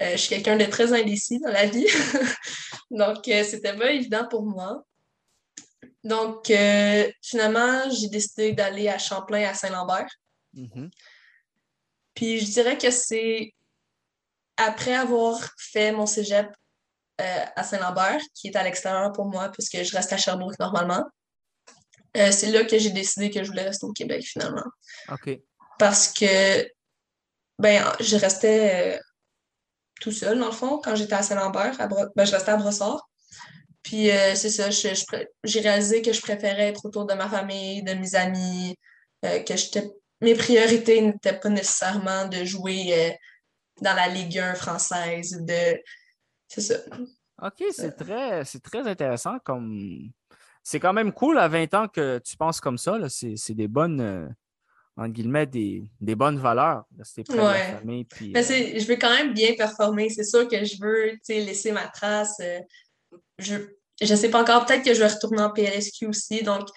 Euh, 0.00 0.12
je 0.12 0.16
suis 0.16 0.28
quelqu'un 0.28 0.56
de 0.56 0.64
très 0.64 0.92
indécis 0.92 1.40
dans 1.40 1.50
la 1.50 1.66
vie. 1.66 1.86
Donc, 2.90 3.26
euh, 3.28 3.44
c'était 3.44 3.76
pas 3.76 3.90
évident 3.90 4.26
pour 4.28 4.42
moi. 4.42 4.84
Donc, 6.04 6.50
euh, 6.50 7.10
finalement, 7.22 7.90
j'ai 7.90 8.08
décidé 8.08 8.52
d'aller 8.52 8.88
à 8.88 8.98
Champlain, 8.98 9.48
à 9.48 9.54
Saint-Lambert. 9.54 10.08
Mhm. 10.54 10.90
Puis, 12.14 12.40
je 12.40 12.50
dirais 12.50 12.78
que 12.78 12.90
c'est 12.90 13.52
après 14.56 14.94
avoir 14.94 15.38
fait 15.58 15.92
mon 15.92 16.06
cégep 16.06 16.48
euh, 17.20 17.44
à 17.56 17.64
Saint-Lambert, 17.64 18.20
qui 18.34 18.48
est 18.48 18.56
à 18.56 18.62
l'extérieur 18.62 19.12
pour 19.12 19.26
moi, 19.26 19.48
puisque 19.50 19.82
je 19.82 19.96
reste 19.96 20.12
à 20.12 20.16
Sherbrooke 20.16 20.58
normalement, 20.58 21.04
euh, 22.16 22.30
c'est 22.32 22.50
là 22.50 22.64
que 22.64 22.78
j'ai 22.78 22.90
décidé 22.90 23.30
que 23.30 23.42
je 23.42 23.48
voulais 23.48 23.64
rester 23.64 23.86
au 23.86 23.92
Québec 23.92 24.24
finalement. 24.24 24.64
OK. 25.10 25.38
Parce 25.78 26.12
que, 26.12 26.68
ben, 27.58 27.84
je 28.00 28.16
restais 28.16 28.96
euh, 28.96 29.00
tout 30.00 30.12
seul, 30.12 30.38
dans 30.38 30.46
le 30.46 30.52
fond, 30.52 30.80
quand 30.82 30.94
j'étais 30.94 31.14
à 31.14 31.22
Saint-Lambert. 31.22 31.76
ben, 32.14 32.24
je 32.24 32.32
restais 32.32 32.50
à 32.50 32.56
Brossard. 32.56 33.08
Puis, 33.82 34.10
euh, 34.10 34.34
c'est 34.34 34.50
ça, 34.50 34.68
j'ai 34.70 35.60
réalisé 35.60 36.02
que 36.02 36.12
je 36.12 36.20
préférais 36.20 36.68
être 36.68 36.84
autour 36.84 37.06
de 37.06 37.14
ma 37.14 37.28
famille, 37.28 37.82
de 37.82 37.94
mes 37.94 38.14
amis, 38.14 38.76
euh, 39.24 39.42
que 39.42 39.78
mes 40.20 40.34
priorités 40.34 41.00
n'étaient 41.00 41.38
pas 41.38 41.48
nécessairement 41.48 42.26
de 42.26 42.44
jouer 42.44 42.92
euh, 42.92 43.10
dans 43.80 43.94
la 43.94 44.08
Ligue 44.08 44.38
1 44.38 44.54
française. 44.54 45.42
C'est 46.48 46.60
ça. 46.60 46.74
OK, 47.40 47.64
c'est 47.70 47.96
très, 47.96 48.44
très 48.44 48.86
intéressant. 48.86 49.38
comme 49.44 50.10
C'est 50.62 50.80
quand 50.80 50.92
même 50.92 51.12
cool 51.12 51.38
à 51.38 51.48
20 51.48 51.74
ans 51.74 51.88
que 51.88 52.18
tu 52.18 52.36
penses 52.36 52.60
comme 52.60 52.78
ça. 52.78 52.98
C'est 53.08 53.54
des 53.54 53.68
bonnes, 53.68 54.34
entre 54.98 55.12
guillemets, 55.12 55.46
des, 55.46 55.88
des 56.00 56.14
bonnes 56.14 56.38
valeurs. 56.38 56.84
Rester 56.98 57.22
près 57.24 57.34
de 57.36 57.40
la 57.40 57.48
Ouais. 57.50 57.72
famille. 57.78 58.04
Puis, 58.04 58.30
Mais 58.34 58.40
euh, 58.40 58.42
c'est, 58.42 58.78
je 58.80 58.86
veux 58.88 58.96
quand 58.96 59.14
même 59.16 59.32
bien 59.32 59.54
performer. 59.54 60.10
C'est 60.10 60.24
sûr 60.24 60.46
que 60.48 60.64
je 60.64 60.76
veux 60.82 61.12
tu 61.12 61.18
sais, 61.22 61.40
laisser 61.40 61.72
ma 61.72 61.86
trace. 61.88 62.38
euh, 62.40 62.60
je 63.38 63.54
je 64.00 64.14
sais 64.14 64.30
pas 64.30 64.42
encore, 64.42 64.64
peut-être 64.66 64.84
que 64.84 64.94
je 64.94 65.00
vais 65.00 65.08
retourner 65.08 65.40
en 65.42 65.50
PLSQ 65.50 66.06
aussi. 66.06 66.42
Donc, 66.44 66.68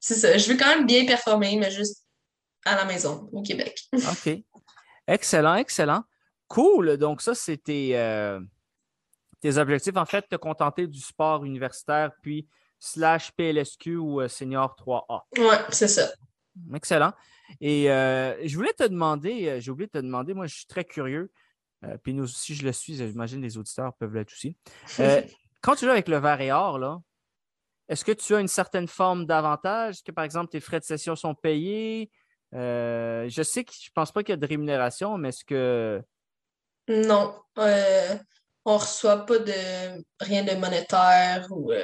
c'est 0.00 0.14
ça. 0.14 0.38
Je 0.38 0.48
veux 0.50 0.56
quand 0.56 0.68
même 0.74 0.86
bien 0.86 1.04
performer, 1.04 1.56
mais 1.58 1.70
juste 1.70 2.02
à 2.64 2.76
la 2.76 2.84
maison, 2.86 3.28
au 3.32 3.42
Québec. 3.42 3.78
OK. 3.92 4.38
Excellent, 5.06 5.54
excellent. 5.56 6.02
Cool. 6.48 6.96
Donc, 6.96 7.20
ça, 7.20 7.34
c'était 7.34 7.90
euh, 7.94 8.40
tes 9.40 9.56
objectifs. 9.58 9.96
En 9.96 10.06
fait, 10.06 10.24
te 10.28 10.36
contenter 10.36 10.86
du 10.86 11.00
sport 11.00 11.44
universitaire, 11.44 12.10
puis 12.22 12.48
slash 12.78 13.32
PLSQ 13.32 13.96
ou 13.96 14.20
euh, 14.22 14.28
Senior 14.28 14.74
3A. 14.78 15.22
Ouais, 15.38 15.58
c'est 15.70 15.88
ça. 15.88 16.10
Excellent. 16.74 17.12
Et 17.60 17.90
euh, 17.90 18.34
je 18.46 18.56
voulais 18.56 18.72
te 18.72 18.84
demander, 18.84 19.48
euh, 19.48 19.60
j'ai 19.60 19.70
oublié 19.70 19.86
de 19.86 19.92
te 19.92 20.04
demander, 20.04 20.34
moi, 20.34 20.46
je 20.46 20.54
suis 20.56 20.66
très 20.66 20.84
curieux. 20.84 21.30
euh, 21.84 21.96
puis 22.02 22.14
nous 22.14 22.24
aussi, 22.24 22.54
je 22.54 22.64
le 22.64 22.72
suis, 22.72 22.94
j'imagine 22.96 23.40
les 23.42 23.56
auditeurs 23.58 23.92
peuvent 23.94 24.14
l'être 24.14 24.32
aussi. 24.32 24.56
Euh, 25.00 25.22
quand 25.62 25.74
tu 25.76 25.84
joues 25.84 25.90
avec 25.90 26.08
le 26.08 26.18
Vert 26.18 26.40
et 26.40 26.52
Or, 26.52 26.78
là, 26.78 26.98
est-ce 27.88 28.04
que 28.04 28.12
tu 28.12 28.34
as 28.34 28.40
une 28.40 28.48
certaine 28.48 28.88
forme 28.88 29.26
d'avantage? 29.26 29.96
Est-ce 29.96 30.02
que, 30.02 30.12
par 30.12 30.24
exemple, 30.24 30.50
tes 30.50 30.60
frais 30.60 30.80
de 30.80 30.84
session 30.84 31.14
sont 31.14 31.34
payés? 31.34 32.10
Je 32.52 33.42
sais 33.44 33.64
que 33.64 33.72
je 33.72 33.90
pense 33.94 34.10
pas 34.10 34.22
qu'il 34.22 34.32
y 34.32 34.34
a 34.34 34.36
de 34.38 34.46
rémunération, 34.46 35.16
mais 35.18 35.28
est-ce 35.28 35.44
que. 35.44 36.02
Non. 36.88 37.34
On 38.64 38.78
reçoit 38.78 39.24
pas 39.24 39.38
de 39.38 40.02
rien 40.20 40.42
de 40.42 40.54
monétaire 40.56 41.46
ou. 41.50 41.72
Tu 41.72 41.78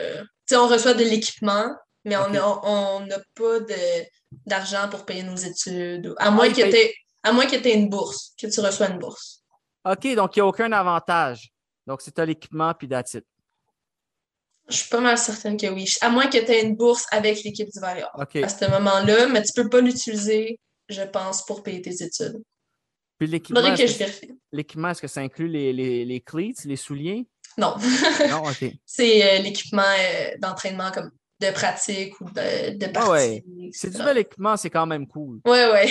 sais, 0.46 0.56
on 0.56 0.66
reçoit 0.66 0.94
de 0.94 1.04
l'équipement, 1.04 1.72
mais 2.04 2.16
on 2.16 2.28
n'a 2.30 2.48
on 2.64 3.06
n'a 3.06 3.18
pas 3.36 3.60
de- 3.60 4.04
d'argent 4.46 4.88
pour 4.90 5.04
payer 5.04 5.22
nos 5.22 5.36
études. 5.36 6.14
À 6.18 6.30
moins 6.30 6.46
ils 6.46 6.52
que 6.54 6.62
payent- 6.62 6.70
t'aies- 6.70 6.94
à 7.22 7.32
moins 7.32 7.46
que 7.46 7.56
tu 7.56 7.68
aies 7.68 7.74
une 7.74 7.88
bourse, 7.88 8.32
que 8.40 8.46
tu 8.46 8.60
reçois 8.60 8.88
une 8.88 8.98
bourse. 8.98 9.42
OK, 9.84 10.14
donc 10.14 10.36
il 10.36 10.38
n'y 10.38 10.42
a 10.42 10.46
aucun 10.46 10.70
avantage. 10.72 11.50
Donc, 11.86 12.00
c'est 12.02 12.18
à 12.18 12.24
l'équipement 12.26 12.72
puis 12.74 12.88
it. 12.90 13.24
Je 14.68 14.76
suis 14.76 14.88
pas 14.88 15.00
mal 15.00 15.18
certaine 15.18 15.56
que 15.56 15.66
oui. 15.66 15.86
À 16.00 16.08
moins 16.08 16.26
que 16.28 16.38
tu 16.38 16.50
aies 16.50 16.62
une 16.62 16.76
bourse 16.76 17.06
avec 17.10 17.42
l'équipe 17.42 17.68
du 17.68 17.80
Valéor 17.80 18.10
OK. 18.14 18.36
à 18.36 18.48
ce 18.48 18.64
moment-là, 18.70 19.26
mais 19.26 19.42
tu 19.42 19.52
peux 19.54 19.68
pas 19.68 19.80
l'utiliser, 19.80 20.58
je 20.88 21.02
pense, 21.02 21.44
pour 21.44 21.62
payer 21.64 21.82
tes 21.82 22.02
études. 22.02 22.40
Puis 23.18 23.28
l'équipement, 23.28 23.60
est-ce 24.90 25.02
que 25.02 25.08
ça 25.08 25.20
inclut 25.20 25.48
les, 25.48 25.72
les, 25.72 26.04
les 26.04 26.20
cleats, 26.20 26.62
les 26.64 26.76
souliers? 26.76 27.26
Non. 27.58 27.74
Non, 28.30 28.44
OK. 28.48 28.64
C'est 28.86 29.22
euh, 29.24 29.42
l'équipement 29.42 29.82
euh, 29.82 30.30
d'entraînement 30.38 30.90
comme 30.92 31.10
de 31.46 31.50
pratique 31.52 32.20
ou 32.20 32.24
de, 32.30 32.76
de 32.76 32.86
Ah 32.86 32.88
partie. 32.90 33.10
ouais. 33.10 33.44
C'est 33.72 33.90
du 33.90 33.98
bel 33.98 34.18
équipement, 34.18 34.56
c'est 34.56 34.70
quand 34.70 34.86
même 34.86 35.06
cool. 35.06 35.40
Ouais. 35.46 35.86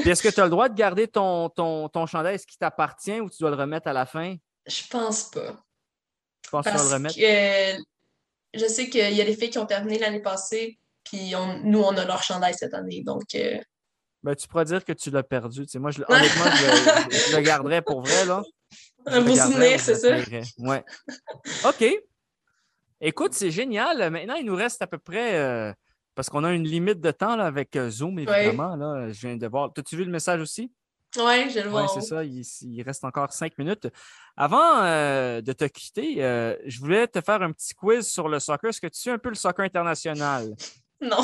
Puis 0.00 0.10
est-ce 0.10 0.22
que 0.22 0.28
tu 0.28 0.40
as 0.40 0.44
le 0.44 0.50
droit 0.50 0.68
de 0.68 0.74
garder 0.74 1.08
ton, 1.08 1.48
ton, 1.50 1.88
ton 1.88 2.06
chandail, 2.06 2.36
est-ce 2.36 2.46
qu'il 2.46 2.58
t'appartient 2.58 3.20
ou 3.20 3.28
tu 3.30 3.38
dois 3.40 3.50
le 3.50 3.56
remettre 3.56 3.88
à 3.88 3.92
la 3.92 4.06
fin? 4.06 4.36
Je 4.66 4.82
pense 4.88 5.24
pas. 5.30 5.56
Je 6.44 6.50
pense 6.50 6.64
que 6.64 6.70
tu 6.70 6.74
dois 6.76 6.82
Parce 6.82 6.88
le 6.90 6.94
remettre? 6.94 7.14
que 7.16 7.82
je 8.54 8.66
sais 8.66 8.88
qu'il 8.88 9.14
y 9.14 9.20
a 9.20 9.24
des 9.24 9.34
filles 9.36 9.50
qui 9.50 9.58
ont 9.58 9.66
terminé 9.66 9.98
l'année 9.98 10.20
passée, 10.22 10.78
puis 11.04 11.34
on- 11.36 11.58
nous, 11.64 11.80
on 11.80 11.96
a 11.96 12.04
leur 12.04 12.22
chandail 12.22 12.54
cette 12.54 12.74
année. 12.74 13.02
Donc, 13.02 13.22
euh, 13.34 13.58
Ben, 14.22 14.34
tu 14.36 14.46
pourrais 14.46 14.64
dire 14.66 14.84
que 14.84 14.92
tu 14.92 15.10
l'as 15.10 15.22
perdu. 15.22 15.66
Moi, 15.76 15.90
je, 15.90 16.02
honnêtement, 16.08 16.44
je, 16.54 17.06
le- 17.06 17.10
je 17.32 17.36
le 17.36 17.42
garderais 17.42 17.82
pour 17.82 18.02
vrai. 18.02 18.24
Là. 18.26 18.42
Un 19.06 19.20
beau 19.22 19.34
souvenir, 19.34 19.80
c'est 19.80 19.96
ça? 19.96 20.16
Ouais. 20.58 20.84
OK. 21.64 21.84
Écoute, 23.02 23.34
c'est 23.34 23.50
génial. 23.50 24.10
Maintenant, 24.10 24.36
il 24.36 24.46
nous 24.46 24.54
reste 24.56 24.80
à 24.80 24.86
peu 24.86 24.98
près. 24.98 25.34
euh, 25.36 25.72
parce 26.14 26.28
qu'on 26.30 26.44
a 26.44 26.52
une 26.52 26.64
limite 26.64 27.00
de 27.00 27.10
temps 27.10 27.36
là, 27.36 27.46
avec 27.46 27.74
euh, 27.76 27.90
Zoom, 27.90 28.18
évidemment. 28.18 28.76
Là, 28.76 29.10
je 29.10 29.26
viens 29.26 29.36
de 29.36 29.46
voir. 29.46 29.70
As-tu 29.76 29.96
vu 29.96 30.04
le 30.04 30.10
message 30.10 30.40
aussi? 30.40 30.70
ouais, 31.18 31.50
je 31.50 31.60
le 31.60 31.68
vois. 31.68 31.82
Oui, 31.82 31.88
c'est 31.94 32.00
ça. 32.00 32.24
Il, 32.24 32.42
il 32.62 32.82
reste 32.82 33.04
encore 33.04 33.32
cinq 33.32 33.58
minutes. 33.58 33.88
Avant 34.36 34.82
euh, 34.82 35.40
de 35.40 35.52
te 35.52 35.64
quitter, 35.64 36.24
euh, 36.24 36.56
je 36.64 36.78
voulais 36.80 37.06
te 37.06 37.20
faire 37.20 37.42
un 37.42 37.52
petit 37.52 37.74
quiz 37.74 38.06
sur 38.06 38.28
le 38.28 38.38
soccer. 38.40 38.70
Est-ce 38.70 38.80
que 38.80 38.86
tu 38.86 38.98
suis 39.00 39.10
un 39.10 39.18
peu 39.18 39.28
le 39.28 39.34
soccer 39.34 39.64
international? 39.64 40.54
Non. 41.04 41.18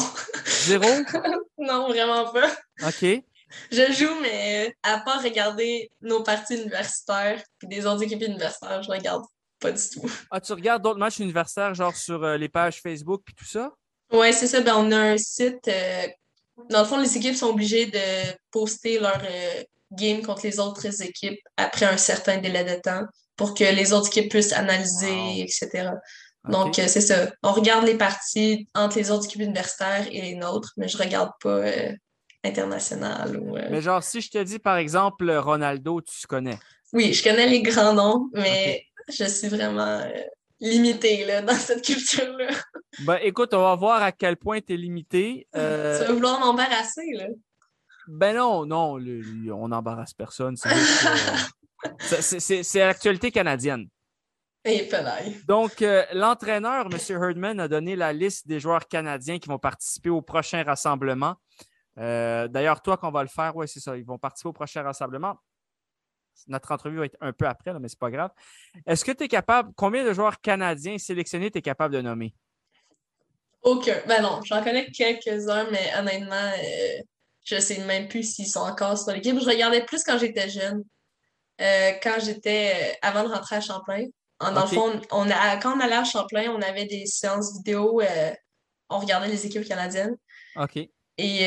Zéro? 0.44 0.84
non, 1.58 1.86
vraiment 1.86 2.32
pas. 2.32 2.50
OK. 2.82 3.22
Je 3.70 3.92
joue, 3.92 4.12
mais 4.20 4.74
à 4.82 4.98
part 4.98 5.22
regarder 5.22 5.88
nos 6.00 6.24
parties 6.24 6.56
universitaires 6.56 7.40
puis 7.60 7.68
des 7.68 7.86
autres 7.86 8.02
équipes 8.02 8.22
universitaires, 8.22 8.82
je 8.82 8.90
regarde 8.90 9.22
pas 9.60 9.72
du 9.72 9.82
tout. 9.92 10.10
Ah, 10.30 10.40
tu 10.40 10.52
regardes 10.52 10.82
d'autres 10.82 10.98
matchs 10.98 11.18
universitaires, 11.18 11.74
genre 11.74 11.96
sur 11.96 12.22
euh, 12.22 12.36
les 12.36 12.48
pages 12.48 12.80
Facebook 12.80 13.22
puis 13.24 13.34
tout 13.34 13.44
ça? 13.44 13.72
Ouais, 14.12 14.32
c'est 14.32 14.46
ça. 14.46 14.60
Ben, 14.60 14.74
on 14.76 14.90
a 14.92 14.96
un 14.98 15.18
site. 15.18 15.68
euh, 15.68 16.06
dans 16.70 16.80
le 16.80 16.84
fond, 16.86 16.98
les 16.98 17.16
équipes 17.16 17.34
sont 17.34 17.48
obligées 17.48 17.86
de 17.86 18.32
poster 18.50 18.98
leur 18.98 19.20
euh, 19.22 19.62
game 19.92 20.22
contre 20.22 20.42
les 20.44 20.58
autres 20.58 21.02
équipes 21.02 21.38
après 21.56 21.86
un 21.86 21.96
certain 21.96 22.38
délai 22.38 22.64
de 22.64 22.80
temps 22.80 23.02
pour 23.36 23.54
que 23.54 23.64
les 23.64 23.92
autres 23.92 24.08
équipes 24.08 24.30
puissent 24.30 24.52
analyser, 24.52 25.40
etc. 25.40 25.90
Donc, 26.48 26.78
euh, 26.78 26.88
c'est 26.88 27.00
ça. 27.00 27.30
On 27.42 27.52
regarde 27.52 27.84
les 27.86 27.96
parties 27.96 28.66
entre 28.74 28.96
les 28.98 29.10
autres 29.10 29.26
équipes 29.26 29.42
universitaires 29.42 30.06
et 30.10 30.20
les 30.20 30.34
nôtres, 30.34 30.72
mais 30.76 30.88
je 30.88 30.98
regarde 30.98 31.30
pas 31.40 31.62
international 32.44 33.36
ou. 33.36 33.56
Mais 33.70 33.82
genre, 33.82 34.02
si 34.02 34.20
je 34.20 34.30
te 34.30 34.42
dis, 34.42 34.58
par 34.58 34.76
exemple, 34.76 35.30
Ronaldo, 35.30 36.00
tu 36.00 36.26
connais? 36.26 36.58
Oui, 36.92 37.12
je 37.12 37.22
connais 37.22 37.46
les 37.46 37.62
grands 37.62 37.92
noms, 37.92 38.30
mais 38.32 38.82
je 39.08 39.24
suis 39.24 39.48
vraiment 39.48 40.00
euh, 40.00 40.10
limitée 40.60 41.24
là, 41.24 41.42
dans 41.42 41.54
cette 41.54 41.84
culture-là. 41.84 42.48
Ben, 43.04 43.18
écoute, 43.22 43.54
on 43.54 43.62
va 43.62 43.74
voir 43.76 44.02
à 44.02 44.10
quel 44.12 44.36
point 44.36 44.60
tu 44.60 44.74
es 44.74 44.76
limité. 44.76 45.46
Euh, 45.54 46.00
Tu 46.00 46.06
vas 46.06 46.12
vouloir 46.14 46.40
m'embarrasser, 46.40 47.06
là. 47.12 47.26
ben 48.08 48.34
non, 48.34 48.66
non, 48.66 48.96
le- 48.96 49.20
le- 49.20 49.52
on 49.52 49.68
n'embarrasse 49.68 50.14
personne. 50.14 50.56
c'est 52.00 52.78
l'actualité 52.80 53.30
canadienne. 53.30 53.86
Et. 54.64 54.88
Donc, 55.46 55.80
euh, 55.82 56.04
l'entraîneur, 56.12 56.86
M. 56.92 56.98
Herdman, 57.22 57.60
a 57.60 57.68
donné 57.68 57.94
la 57.96 58.12
liste 58.12 58.46
des 58.48 58.58
joueurs 58.60 58.86
canadiens 58.88 59.38
qui 59.38 59.48
vont 59.48 59.58
participer 59.58 60.10
au 60.10 60.20
prochain 60.20 60.62
rassemblement. 60.64 61.36
Euh, 61.98 62.48
D'ailleurs, 62.48 62.82
toi, 62.82 62.96
qu'on 62.96 63.10
va 63.10 63.22
le 63.22 63.28
faire, 63.28 63.54
oui, 63.56 63.66
c'est 63.68 63.80
ça. 63.80 63.96
Ils 63.96 64.04
vont 64.04 64.18
participer 64.18 64.48
au 64.48 64.52
prochain 64.52 64.82
rassemblement. 64.82 65.36
Notre 66.46 66.70
entrevue 66.72 66.98
va 66.98 67.06
être 67.06 67.16
un 67.20 67.32
peu 67.32 67.46
après, 67.46 67.72
là, 67.72 67.78
mais 67.78 67.88
c'est 67.88 67.98
pas 67.98 68.10
grave. 68.10 68.30
Est-ce 68.86 69.04
que 69.04 69.12
tu 69.12 69.24
es 69.24 69.28
capable, 69.28 69.72
combien 69.76 70.04
de 70.04 70.12
joueurs 70.12 70.40
canadiens 70.40 70.98
sélectionnés 70.98 71.50
tu 71.50 71.58
es 71.58 71.62
capable 71.62 71.94
de 71.94 72.00
nommer? 72.00 72.34
Aucun. 73.62 73.96
Ben 74.06 74.22
non, 74.22 74.40
j'en 74.44 74.62
connais 74.62 74.90
quelques-uns, 74.90 75.68
mais 75.70 75.90
honnêtement, 75.98 76.34
euh, 76.34 77.02
je 77.44 77.58
sais 77.58 77.78
même 77.84 78.08
plus 78.08 78.22
s'ils 78.34 78.46
sont 78.46 78.60
encore 78.60 78.96
sur 78.96 79.12
l'équipe. 79.12 79.38
Je 79.38 79.44
regardais 79.46 79.84
plus 79.84 80.04
quand 80.04 80.16
j'étais 80.18 80.48
jeune. 80.48 80.84
Euh, 81.60 81.92
quand 82.02 82.18
j'étais. 82.20 82.72
euh, 82.74 82.94
avant 83.02 83.24
de 83.24 83.28
rentrer 83.34 83.56
à 83.56 83.60
Champlain. 83.60 84.06
En, 84.40 84.52
dans 84.52 84.62
le 84.62 84.68
fond, 84.68 85.00
on 85.10 85.28
a, 85.30 85.56
quand 85.56 85.76
on 85.76 85.80
allait 85.80 85.96
à 85.96 86.04
Champlain, 86.04 86.50
on 86.50 86.62
avait 86.62 86.86
des 86.86 87.06
séances 87.06 87.56
vidéo. 87.56 88.00
euh, 88.00 88.32
on 88.88 88.98
regardait 88.98 89.28
les 89.28 89.44
équipes 89.44 89.66
canadiennes. 89.66 90.16
OK. 90.56 90.78
Et 91.18 91.46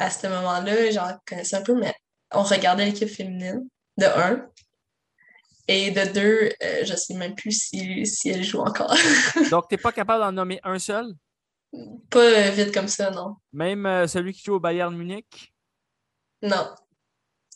à 0.00 0.10
ce 0.10 0.26
moment-là, 0.26 0.90
j'en 0.90 1.16
connaissais 1.26 1.56
un 1.56 1.62
peu, 1.62 1.74
mais 1.74 1.94
on 2.32 2.42
regardait 2.42 2.84
l'équipe 2.84 3.08
féminine, 3.08 3.66
de 3.98 4.04
un. 4.06 4.48
Et 5.66 5.90
de 5.90 6.12
deux, 6.12 6.50
euh, 6.62 6.84
je 6.84 6.94
sais 6.94 7.14
même 7.14 7.34
plus 7.34 7.52
si, 7.52 8.04
si 8.04 8.28
elle 8.28 8.44
joue 8.44 8.60
encore. 8.60 8.94
Donc, 9.50 9.68
tu 9.68 9.74
n'es 9.74 9.78
pas 9.80 9.92
capable 9.92 10.22
d'en 10.22 10.32
nommer 10.32 10.60
un 10.62 10.78
seul? 10.78 11.14
Pas 12.10 12.20
euh, 12.20 12.50
vite 12.50 12.72
comme 12.72 12.88
ça, 12.88 13.10
non. 13.10 13.36
Même 13.52 13.86
euh, 13.86 14.06
celui 14.06 14.34
qui 14.34 14.42
joue 14.44 14.54
au 14.54 14.60
Bayern 14.60 14.94
Munich? 14.94 15.52
Non. 16.42 16.68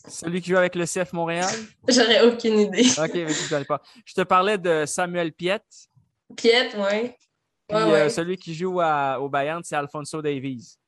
Celui 0.07 0.41
qui 0.41 0.51
joue 0.51 0.57
avec 0.57 0.75
le 0.75 0.87
CF 0.87 1.13
Montréal? 1.13 1.53
J'aurais 1.87 2.23
aucune 2.27 2.59
idée. 2.61 2.89
OK, 2.99 3.13
mais 3.15 3.27
tu 3.35 3.43
ne 3.45 3.49
connais 3.49 3.65
pas. 3.67 3.83
Je 4.07 4.15
te 4.15 4.23
parlais 4.23 4.57
de 4.57 4.87
Samuel 4.87 5.33
Piet. 5.33 5.61
Piet, 6.35 6.75
ouais. 6.77 7.17
Ouais, 7.71 7.77
euh, 7.77 7.93
ouais. 8.05 8.09
celui 8.11 8.39
qui 8.39 8.55
joue 8.55 8.81
à- 8.81 9.21
au 9.21 9.29
Bayern, 9.29 9.63
c'est 9.63 9.77
Alfonso 9.77 10.23
Davies. 10.23 10.79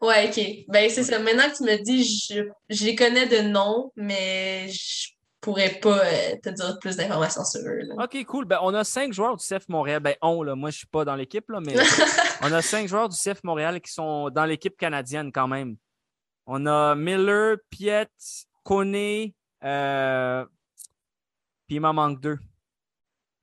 Ouais, 0.00 0.28
ok. 0.28 0.66
Ben, 0.68 0.90
c'est 0.90 1.02
ça. 1.04 1.18
Maintenant 1.18 1.48
que 1.50 1.56
tu 1.56 1.62
me 1.62 1.82
dis, 1.82 2.04
je, 2.04 2.42
je 2.68 2.84
les 2.84 2.94
connais 2.94 3.26
de 3.26 3.48
nom, 3.48 3.92
mais 3.96 4.68
je 4.68 5.08
pourrais 5.40 5.78
pas 5.80 6.04
euh, 6.04 6.36
te 6.42 6.50
dire 6.50 6.78
plus 6.80 6.96
d'informations 6.96 7.44
sur 7.44 7.60
eux. 7.60 7.80
là. 7.82 8.04
OK, 8.04 8.24
cool. 8.24 8.44
Ben, 8.44 8.58
on 8.62 8.74
a 8.74 8.84
cinq 8.84 9.12
joueurs 9.12 9.36
du 9.36 9.44
CF 9.44 9.68
Montréal. 9.68 10.00
Ben, 10.00 10.14
on, 10.22 10.42
là. 10.42 10.54
Moi, 10.54 10.70
je 10.70 10.76
ne 10.76 10.78
suis 10.78 10.86
pas 10.86 11.04
dans 11.04 11.14
l'équipe, 11.14 11.48
là, 11.48 11.60
mais 11.60 11.74
on 12.42 12.52
a 12.52 12.62
cinq 12.62 12.88
joueurs 12.88 13.08
du 13.08 13.16
CF 13.16 13.42
Montréal 13.44 13.80
qui 13.80 13.92
sont 13.92 14.30
dans 14.30 14.44
l'équipe 14.44 14.76
canadienne 14.76 15.32
quand 15.32 15.48
même. 15.48 15.76
On 16.46 16.66
a 16.66 16.94
Miller, 16.94 17.56
Piet, 17.70 18.08
Kone, 18.62 19.32
euh, 19.64 20.44
puis 21.66 21.76
il 21.76 21.80
m'en 21.80 21.92
manque 21.92 22.20
deux. 22.20 22.38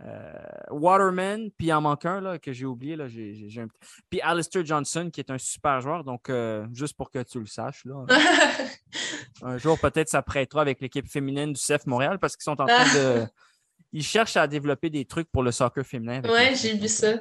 Euh, 0.05 0.33
Waterman, 0.71 1.49
puis 1.57 1.67
il 1.67 1.73
en 1.73 1.79
manque 1.81 2.05
un 2.05 2.19
là, 2.19 2.37
que 2.37 2.51
j'ai 2.51 2.65
oublié. 2.65 2.95
Là, 2.95 3.07
j'ai, 3.07 3.33
j'ai- 3.35 3.47
j'ai 3.49 3.61
un... 3.61 3.67
Puis 4.09 4.19
Alistair 4.21 4.65
Johnson, 4.65 5.09
qui 5.11 5.21
est 5.21 5.31
un 5.31 5.37
super 5.37 5.79
joueur. 5.79 6.03
Donc, 6.03 6.29
euh, 6.29 6.65
juste 6.73 6.97
pour 6.97 7.09
que 7.09 7.19
tu 7.23 7.39
le 7.39 7.45
saches, 7.45 7.85
là, 7.85 8.05
un 9.43 9.57
jour, 9.57 9.79
peut-être, 9.79 10.09
ça 10.09 10.21
prêtera 10.21 10.61
avec 10.61 10.81
l'équipe 10.81 11.07
féminine 11.07 11.53
du 11.53 11.61
CF 11.61 11.85
Montréal 11.85 12.19
parce 12.19 12.35
qu'ils 12.35 12.43
sont 12.43 12.59
en 12.61 12.65
train 12.65 12.93
de. 12.93 13.25
Ils 13.95 14.03
cherchent 14.03 14.37
à 14.37 14.47
développer 14.47 14.89
des 14.89 15.05
trucs 15.05 15.31
pour 15.31 15.43
le 15.43 15.51
soccer 15.51 15.85
féminin. 15.85 16.19
Ouais, 16.23 16.55
j'ai 16.55 16.75
vu 16.75 16.87
ça. 16.87 17.13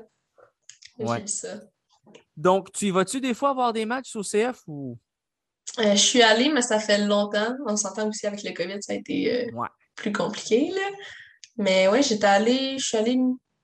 J'ai 0.98 1.04
Ouais. 1.04 1.20
vu 1.20 1.28
ça. 1.28 1.60
Donc, 2.34 2.72
tu 2.72 2.86
y 2.86 2.90
vas-tu 2.90 3.20
des 3.20 3.34
fois 3.34 3.50
avoir 3.50 3.74
des 3.74 3.84
matchs 3.84 4.16
au 4.16 4.22
CF 4.22 4.58
ou? 4.66 4.98
Euh, 5.78 5.92
je 5.92 5.96
suis 5.96 6.22
allée, 6.22 6.48
mais 6.50 6.62
ça 6.62 6.80
fait 6.80 6.98
longtemps. 7.06 7.54
On 7.66 7.76
s'entend 7.76 8.08
aussi 8.08 8.26
avec 8.26 8.42
le 8.42 8.52
COVID, 8.54 8.78
ça 8.82 8.94
a 8.94 8.96
été 8.96 9.48
euh, 9.48 9.52
Ouais. 9.54 9.68
plus 9.94 10.12
compliqué, 10.12 10.70
là. 10.70 10.88
Mais 11.57 11.88
ouais, 11.88 12.03
j'étais 12.03 12.26
allée, 12.26 12.78
je 12.78 12.84
suis 12.84 12.96
allée 12.96 13.18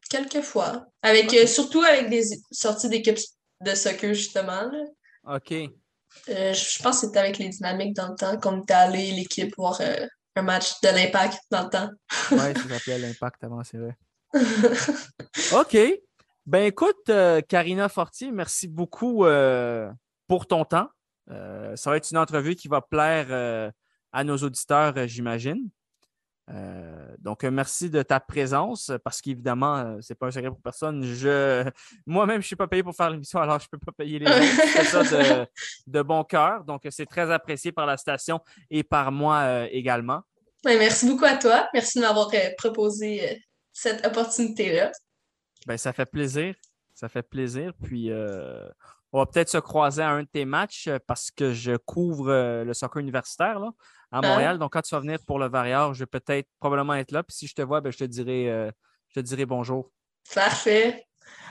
quelques 0.09 0.43
fois. 0.43 0.86
Avec, 1.03 1.32
euh, 1.34 1.47
surtout 1.47 1.82
avec 1.82 2.11
des 2.11 2.22
sorties 2.51 2.89
d'équipes 2.89 3.18
de 3.61 3.74
soccer, 3.74 4.14
justement, 4.14 4.62
là. 4.62 5.36
OK. 5.36 5.53
Euh, 5.53 6.53
je 6.53 6.82
pense 6.82 7.01
que 7.01 7.07
c'était 7.07 7.18
avec 7.18 7.39
les 7.39 7.49
dynamiques 7.49 7.95
dans 7.95 8.09
le 8.09 8.14
temps 8.14 8.39
qu'on 8.39 8.62
était 8.62 8.74
allé 8.74 9.12
l'équipe 9.12 9.55
voir 9.57 9.80
euh, 9.80 10.07
un 10.36 10.43
match 10.43 10.80
de 10.82 10.89
l'impact 10.89 11.39
dans 11.51 11.64
le 11.64 11.70
temps. 11.70 11.91
Ouais, 12.32 12.55
ça 12.55 12.68
s'appelait 12.68 12.99
l'Impact 12.99 13.45
avant, 13.45 13.62
c'est 13.62 13.78
vrai. 13.78 13.97
OK. 15.53 15.76
Ben 16.47 16.64
écoute, 16.64 17.11
Karina 17.49 17.89
Fortier, 17.91 18.30
merci 18.30 18.68
beaucoup 18.68 19.26
pour 20.26 20.47
ton 20.47 20.64
temps. 20.64 20.89
Ça 21.28 21.91
va 21.91 21.97
être 21.99 22.11
une 22.11 22.16
entrevue 22.16 22.55
qui 22.55 22.68
va 22.68 22.80
plaire 22.80 23.72
à 24.12 24.24
nos 24.24 24.39
auditeurs, 24.39 24.95
j'imagine. 25.07 25.68
Euh, 26.51 27.14
donc, 27.18 27.44
euh, 27.44 27.51
merci 27.51 27.90
de 27.90 28.03
ta 28.03 28.20
présence 28.20 28.90
parce 29.05 29.20
qu'évidemment, 29.20 29.76
euh, 29.76 29.99
c'est 30.01 30.14
pas 30.14 30.28
un 30.28 30.30
secret 30.30 30.49
pour 30.49 30.62
personne. 30.62 31.03
Je, 31.05 31.68
moi-même, 32.07 32.36
je 32.36 32.38
ne 32.38 32.46
suis 32.46 32.57
pas 32.57 32.68
payé 32.68 32.82
pour 32.82 32.94
faire 32.94 33.11
l'émission, 33.11 33.40
alors 33.40 33.59
je 33.59 33.66
ne 33.66 33.78
peux 33.78 33.84
pas 33.84 33.92
payer 33.92 34.18
les. 34.18 34.26
Je 34.26 34.32
fais 34.32 34.84
ça 34.84 35.03
de, 35.03 35.46
de 35.86 36.03
bon 36.03 36.24
cœur. 36.24 36.64
Donc, 36.64 36.86
c'est 36.90 37.07
très 37.07 37.30
apprécié 37.30 37.72
par 37.72 37.86
la 37.86 37.96
station 37.96 38.40
et 38.70 38.82
par 38.82 39.12
moi 39.12 39.40
euh, 39.40 39.68
également. 39.70 40.22
Merci 40.64 41.07
beaucoup 41.07 41.24
à 41.24 41.36
toi. 41.36 41.68
Merci 41.72 41.99
de 41.99 42.05
m'avoir 42.05 42.28
euh, 42.34 42.51
proposé 42.57 43.28
euh, 43.28 43.34
cette 43.72 44.05
opportunité-là. 44.07 44.90
Ben, 45.66 45.76
ça 45.76 45.92
fait 45.92 46.07
plaisir. 46.07 46.55
Ça 46.94 47.09
fait 47.09 47.22
plaisir. 47.22 47.72
Puis, 47.82 48.11
euh, 48.11 48.68
on 49.12 49.18
va 49.18 49.26
peut-être 49.26 49.48
se 49.48 49.59
croiser 49.59 50.02
à 50.02 50.11
un 50.11 50.22
de 50.22 50.28
tes 50.28 50.44
matchs 50.44 50.86
euh, 50.88 50.98
parce 51.06 51.30
que 51.30 51.52
je 51.52 51.76
couvre 51.76 52.28
euh, 52.30 52.64
le 52.64 52.74
soccer 52.74 53.00
universitaire 53.00 53.59
là, 53.59 53.70
à 54.12 54.18
Ah. 54.18 54.22
Montréal. 54.22 54.59
Donc, 54.59 54.72
quand 54.72 54.82
tu 54.82 54.94
vas 54.94 55.00
venir 55.00 55.18
pour 55.26 55.38
le 55.38 55.48
Varior, 55.48 55.94
je 55.94 56.00
vais 56.00 56.06
peut-être 56.06 56.48
probablement 56.61 56.94
être 56.94 57.12
là. 57.12 57.22
Puis, 57.22 57.36
si 57.36 57.46
je 57.46 57.54
te 57.54 57.62
vois, 57.62 57.80
ben, 57.80 57.90
je, 57.90 57.98
te 57.98 58.04
dirai, 58.04 58.50
euh, 58.50 58.70
je 59.09 59.20
te 59.20 59.24
dirai 59.24 59.46
bonjour. 59.46 59.90
Parfait. 60.34 61.06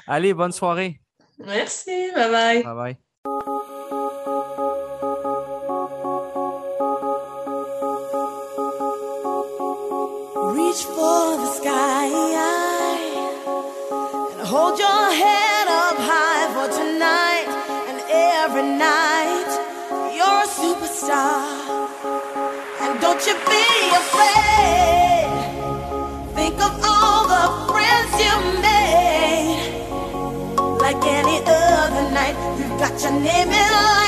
Allez, 0.08 0.34
bonne 0.34 0.52
soirée. 0.52 1.02
Merci. 1.40 2.12
Bye 2.16 2.32
bye. 2.32 2.64
Bye 2.64 2.76
bye. 2.76 2.98
And 23.30 23.42
be 23.46 23.66
afraid. 24.02 25.30
Think 26.36 26.56
of 26.62 26.74
all 26.84 27.28
the 27.28 27.46
friends 27.70 28.14
you 28.24 28.36
made. 28.62 29.62
Like 30.82 31.04
any 31.06 31.38
other 31.46 32.06
night, 32.12 32.38
you've 32.58 32.78
got 32.80 33.02
your 33.04 33.12
name 33.12 33.50
in 33.50 33.72
lights. 33.72 34.07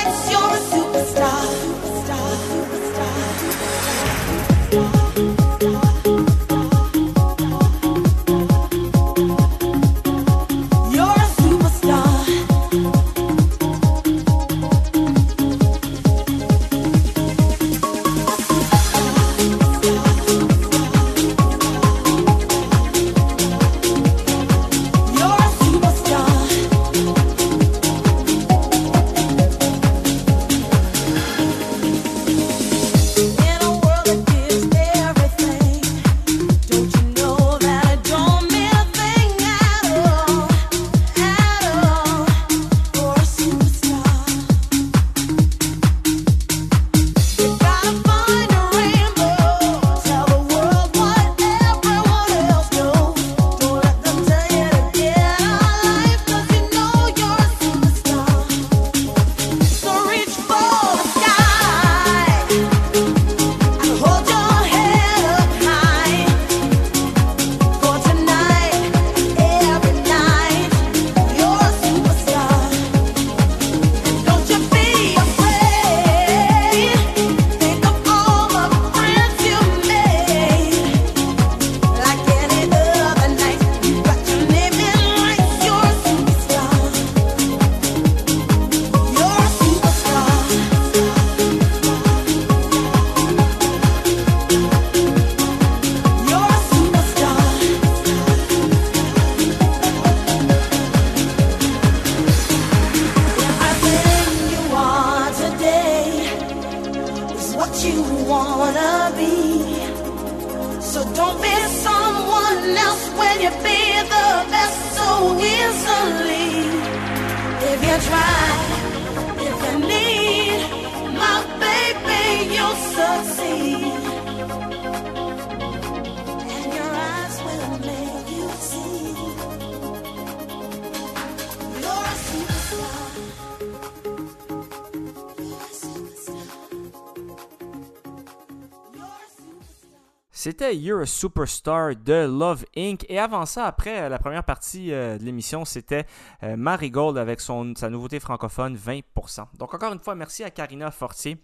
You're 140.74 141.02
a 141.02 141.06
Superstar 141.06 141.96
de 141.96 142.28
Love 142.28 142.66
Inc. 142.78 143.06
Et 143.10 143.18
avant 143.18 143.46
ça, 143.46 143.66
après 143.66 144.02
euh, 144.02 144.10
la 144.10 144.20
première 144.20 144.44
partie 144.44 144.92
euh, 144.92 145.18
de 145.18 145.24
l'émission, 145.24 145.66
c'était 145.66 146.06
euh, 146.44 146.56
Marigold 146.58 147.18
avec 147.18 147.42
son, 147.42 147.74
sa 147.76 147.90
nouveauté 147.90 148.20
francophone 148.20 148.76
20%. 148.76 149.46
Donc 149.58 149.74
encore 149.74 149.94
une 149.94 150.00
fois, 150.00 150.16
merci 150.16 150.44
à 150.44 150.52
Karina 150.52 150.92
Fortier 150.92 151.38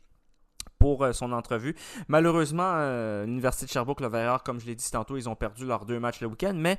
pour 0.78 1.08
son 1.14 1.32
entrevue. 1.32 1.74
Malheureusement, 2.10 2.76
l'Université 3.24 3.66
de 3.66 3.72
Sherbrooke, 3.72 4.02
le 4.02 4.08
Verreur, 4.08 4.44
comme 4.44 4.60
je 4.60 4.68
l'ai 4.68 4.76
dit 4.76 4.92
tantôt, 4.92 5.18
ils 5.18 5.28
ont 5.28 5.36
perdu 5.36 5.66
leurs 5.66 5.86
deux 5.86 6.00
matchs 6.00 6.20
le 6.20 6.28
week-end, 6.28 6.54
mais 6.54 6.78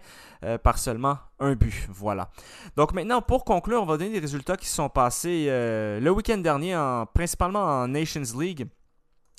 par 0.62 0.78
seulement 0.78 1.18
un 1.40 1.54
but. 1.54 1.88
Voilà. 1.88 2.28
Donc 2.76 2.92
maintenant, 2.92 3.20
pour 3.22 3.44
conclure, 3.44 3.82
on 3.82 3.86
va 3.86 3.96
donner 3.96 4.10
des 4.10 4.18
résultats 4.20 4.56
qui 4.56 4.68
sont 4.68 4.88
passés 4.88 5.46
le 5.48 6.10
week-end 6.10 6.38
dernier, 6.38 6.76
en, 6.76 7.06
principalement 7.06 7.64
en 7.64 7.88
Nations 7.88 8.38
League. 8.38 8.68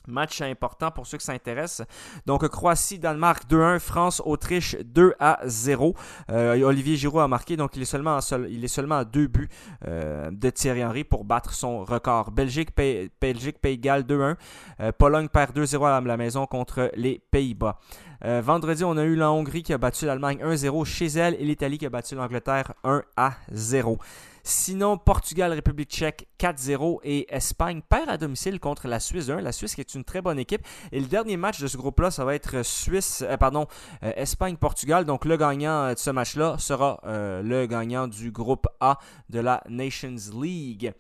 Match 0.08 0.42
important 0.42 0.92
pour 0.92 1.06
ceux 1.06 1.18
qui 1.18 1.26
s'intéressent. 1.26 1.86
Donc, 2.26 2.48
Croatie-Danemark 2.48 3.44
2-1, 3.50 3.80
France-Autriche 3.80 4.76
2 4.84 5.14
à 5.20 5.40
0. 5.46 5.96
Euh, 6.30 6.62
Olivier 6.64 6.96
Giroud 6.96 7.22
a 7.22 7.28
marqué, 7.28 7.58
donc 7.58 7.76
il 7.76 7.82
est 7.82 7.86
seulement, 7.86 8.16
en 8.16 8.22
seul- 8.22 8.48
il 8.50 8.64
est 8.64 8.68
seulement 8.70 8.96
à 8.98 9.06
deux 9.06 9.28
buts 9.28 9.50
euh, 9.88 10.30
de 10.32 10.50
Thierry 10.50 10.84
Henry 10.84 11.04
pour 11.04 11.26
battre 11.26 11.54
son 11.54 11.84
record. 11.84 12.32
Belgique, 12.32 12.72
Pays, 12.74 13.10
Belgique, 13.20 13.60
Pays 13.60 13.78
Galles 13.78 14.04
2-1. 14.04 14.36
Euh, 14.80 14.92
Pologne 14.98 15.28
perd 15.28 15.54
2-0 15.56 15.86
à 15.86 16.02
la 16.02 16.18
maison 16.18 16.46
contre 16.46 16.90
les 16.96 17.22
Pays-Bas. 17.32 17.78
Vendredi, 18.24 18.84
on 18.84 18.98
a 18.98 19.04
eu 19.04 19.16
la 19.16 19.32
Hongrie 19.32 19.62
qui 19.62 19.74
a 19.74 19.78
battu 19.78 20.08
l'Allemagne 20.08 20.40
1-0 20.44 20.84
chez 20.86 21.06
elle 21.06 21.36
et 21.36 21.46
l'Italie 21.46 21.78
qui 21.78 21.86
a 21.86 21.90
battu 21.92 22.16
l'Angleterre 22.16 22.74
1 22.84 23.04
à 23.16 23.34
0. 23.52 24.00
Sinon, 24.44 24.98
Portugal, 24.98 25.52
République 25.54 25.90
tchèque 25.92 26.28
4-0 26.40 27.00
et 27.04 27.34
Espagne 27.34 27.82
perd 27.88 28.10
à 28.10 28.18
domicile 28.18 28.60
contre 28.60 28.88
la 28.88 29.00
Suisse 29.00 29.30
1. 29.30 29.42
La 29.42 29.52
Suisse 29.52 29.76
qui 29.76 29.82
est 29.82 29.96
une 29.96 30.04
très 30.04 30.22
bonne 30.22 30.40
équipe. 30.40 30.62
Et 30.92 31.00
le 31.00 31.08
dernier 31.08 31.38
match 31.38 31.60
de 31.60 31.68
ce 31.68 31.78
groupe-là, 31.78 32.12
ça 32.12 32.26
va 32.26 32.36
être 32.36 32.64
Suisse, 32.64 33.24
euh, 33.28 33.38
pardon, 33.38 33.68
euh, 34.04 34.12
Espagne-Portugal. 34.16 35.06
Donc 35.06 35.26
le 35.26 35.38
gagnant 35.38 35.94
de 35.94 35.98
ce 35.98 36.10
match-là 36.10 36.58
sera 36.58 37.00
euh, 37.06 37.42
le 37.42 37.66
gagnant 37.66 38.08
du 38.08 38.32
groupe 38.32 38.68
A 38.80 39.00
de 39.30 39.40
la 39.40 39.64
Nations 39.70 40.16
League. 40.40 40.94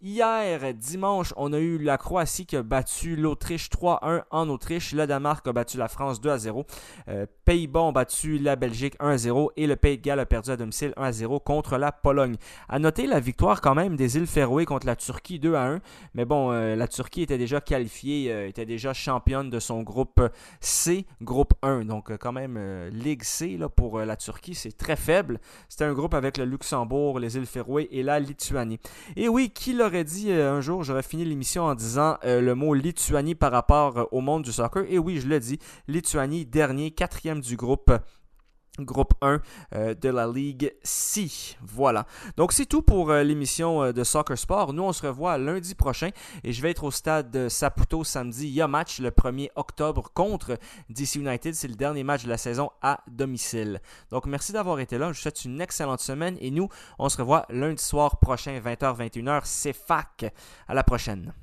Hier, 0.00 0.74
dimanche, 0.74 1.32
on 1.36 1.52
a 1.52 1.58
eu 1.58 1.78
la 1.78 1.96
Croatie 1.96 2.46
qui 2.46 2.56
a 2.56 2.62
battu 2.62 3.14
l'Autriche 3.14 3.70
3-1 3.70 4.22
en 4.30 4.48
Autriche. 4.48 4.92
Le 4.92 5.06
Danemark 5.06 5.46
a 5.46 5.52
battu 5.52 5.76
la 5.78 5.88
France 5.88 6.20
2-0. 6.20 6.64
Euh, 7.08 7.26
Pays-Bas 7.44 7.82
ont 7.82 7.92
battu 7.92 8.38
la 8.38 8.56
Belgique 8.56 8.98
1-0 8.98 9.50
et 9.56 9.66
le 9.66 9.76
Pays 9.76 9.98
de 9.98 10.02
Galles 10.02 10.20
a 10.20 10.26
perdu 10.26 10.50
à 10.50 10.56
domicile 10.56 10.92
1-0 10.96 11.42
contre 11.42 11.78
la 11.78 11.92
Pologne. 11.92 12.36
À 12.68 12.78
noter 12.78 13.06
la 13.06 13.20
victoire 13.20 13.60
quand 13.60 13.74
même 13.74 13.96
des 13.96 14.16
îles 14.16 14.26
Féroé 14.26 14.64
contre 14.64 14.81
la 14.84 14.96
Turquie 14.96 15.38
2 15.38 15.54
à 15.54 15.64
1. 15.64 15.80
Mais 16.14 16.24
bon, 16.24 16.52
euh, 16.52 16.76
la 16.76 16.88
Turquie 16.88 17.22
était 17.22 17.38
déjà 17.38 17.60
qualifiée, 17.60 18.32
euh, 18.32 18.48
était 18.48 18.66
déjà 18.66 18.92
championne 18.92 19.50
de 19.50 19.60
son 19.60 19.82
groupe 19.82 20.20
C, 20.60 21.06
groupe 21.20 21.54
1. 21.62 21.84
Donc 21.84 22.10
euh, 22.10 22.16
quand 22.16 22.32
même, 22.32 22.58
Ligue 22.90 23.22
C 23.22 23.56
là, 23.56 23.68
pour 23.68 24.00
la 24.00 24.16
Turquie, 24.16 24.54
c'est 24.54 24.76
très 24.76 24.96
faible. 24.96 25.40
C'était 25.68 25.84
un 25.84 25.92
groupe 25.92 26.14
avec 26.14 26.38
le 26.38 26.44
Luxembourg, 26.44 27.18
les 27.18 27.36
îles 27.36 27.46
Féroé 27.46 27.88
et 27.90 28.02
la 28.02 28.20
Lituanie. 28.20 28.78
Et 29.16 29.28
oui, 29.28 29.50
qui 29.50 29.72
l'aurait 29.72 30.04
dit 30.04 30.32
un 30.32 30.60
jour, 30.60 30.82
j'aurais 30.82 31.02
fini 31.02 31.24
l'émission 31.24 31.64
en 31.64 31.74
disant 31.74 32.18
le 32.24 32.52
mot 32.54 32.74
Lituanie 32.74 33.34
par 33.34 33.52
rapport 33.52 34.08
au 34.12 34.20
monde 34.20 34.42
du 34.42 34.52
soccer. 34.52 34.84
Et 34.88 34.98
oui, 34.98 35.20
je 35.20 35.28
le 35.28 35.40
dis, 35.40 35.58
Lituanie, 35.88 36.46
dernier, 36.46 36.90
quatrième 36.90 37.40
du 37.40 37.56
groupe. 37.56 37.92
Groupe 38.78 39.12
1 39.20 39.40
euh, 39.74 39.94
de 39.94 40.08
la 40.08 40.26
Ligue 40.26 40.72
C. 40.82 41.28
Voilà. 41.60 42.06
Donc 42.38 42.52
c'est 42.52 42.64
tout 42.64 42.80
pour 42.80 43.10
euh, 43.10 43.22
l'émission 43.22 43.82
euh, 43.82 43.92
de 43.92 44.02
Soccer 44.02 44.38
Sport. 44.38 44.72
Nous, 44.72 44.82
on 44.82 44.92
se 44.94 45.06
revoit 45.06 45.36
lundi 45.36 45.74
prochain 45.74 46.08
et 46.42 46.54
je 46.54 46.62
vais 46.62 46.70
être 46.70 46.84
au 46.84 46.90
stade 46.90 47.30
de 47.30 47.50
Saputo 47.50 48.02
samedi. 48.02 48.48
Il 48.48 48.54
y 48.54 48.62
a 48.62 48.68
match 48.68 48.98
le 48.98 49.10
1er 49.10 49.50
octobre 49.56 50.10
contre 50.14 50.56
DC 50.88 51.16
United. 51.16 51.54
C'est 51.54 51.68
le 51.68 51.74
dernier 51.74 52.02
match 52.02 52.24
de 52.24 52.30
la 52.30 52.38
saison 52.38 52.70
à 52.80 53.00
domicile. 53.08 53.80
Donc 54.10 54.24
merci 54.24 54.52
d'avoir 54.52 54.80
été 54.80 54.96
là. 54.96 55.12
Je 55.12 55.18
vous 55.18 55.22
souhaite 55.22 55.44
une 55.44 55.60
excellente 55.60 56.00
semaine 56.00 56.38
et 56.40 56.50
nous, 56.50 56.68
on 56.98 57.10
se 57.10 57.18
revoit 57.18 57.44
lundi 57.50 57.82
soir 57.82 58.18
prochain, 58.20 58.58
20h-21h. 58.58 59.42
C'est 59.44 59.74
FAC. 59.74 60.32
À 60.66 60.72
la 60.72 60.82
prochaine. 60.82 61.34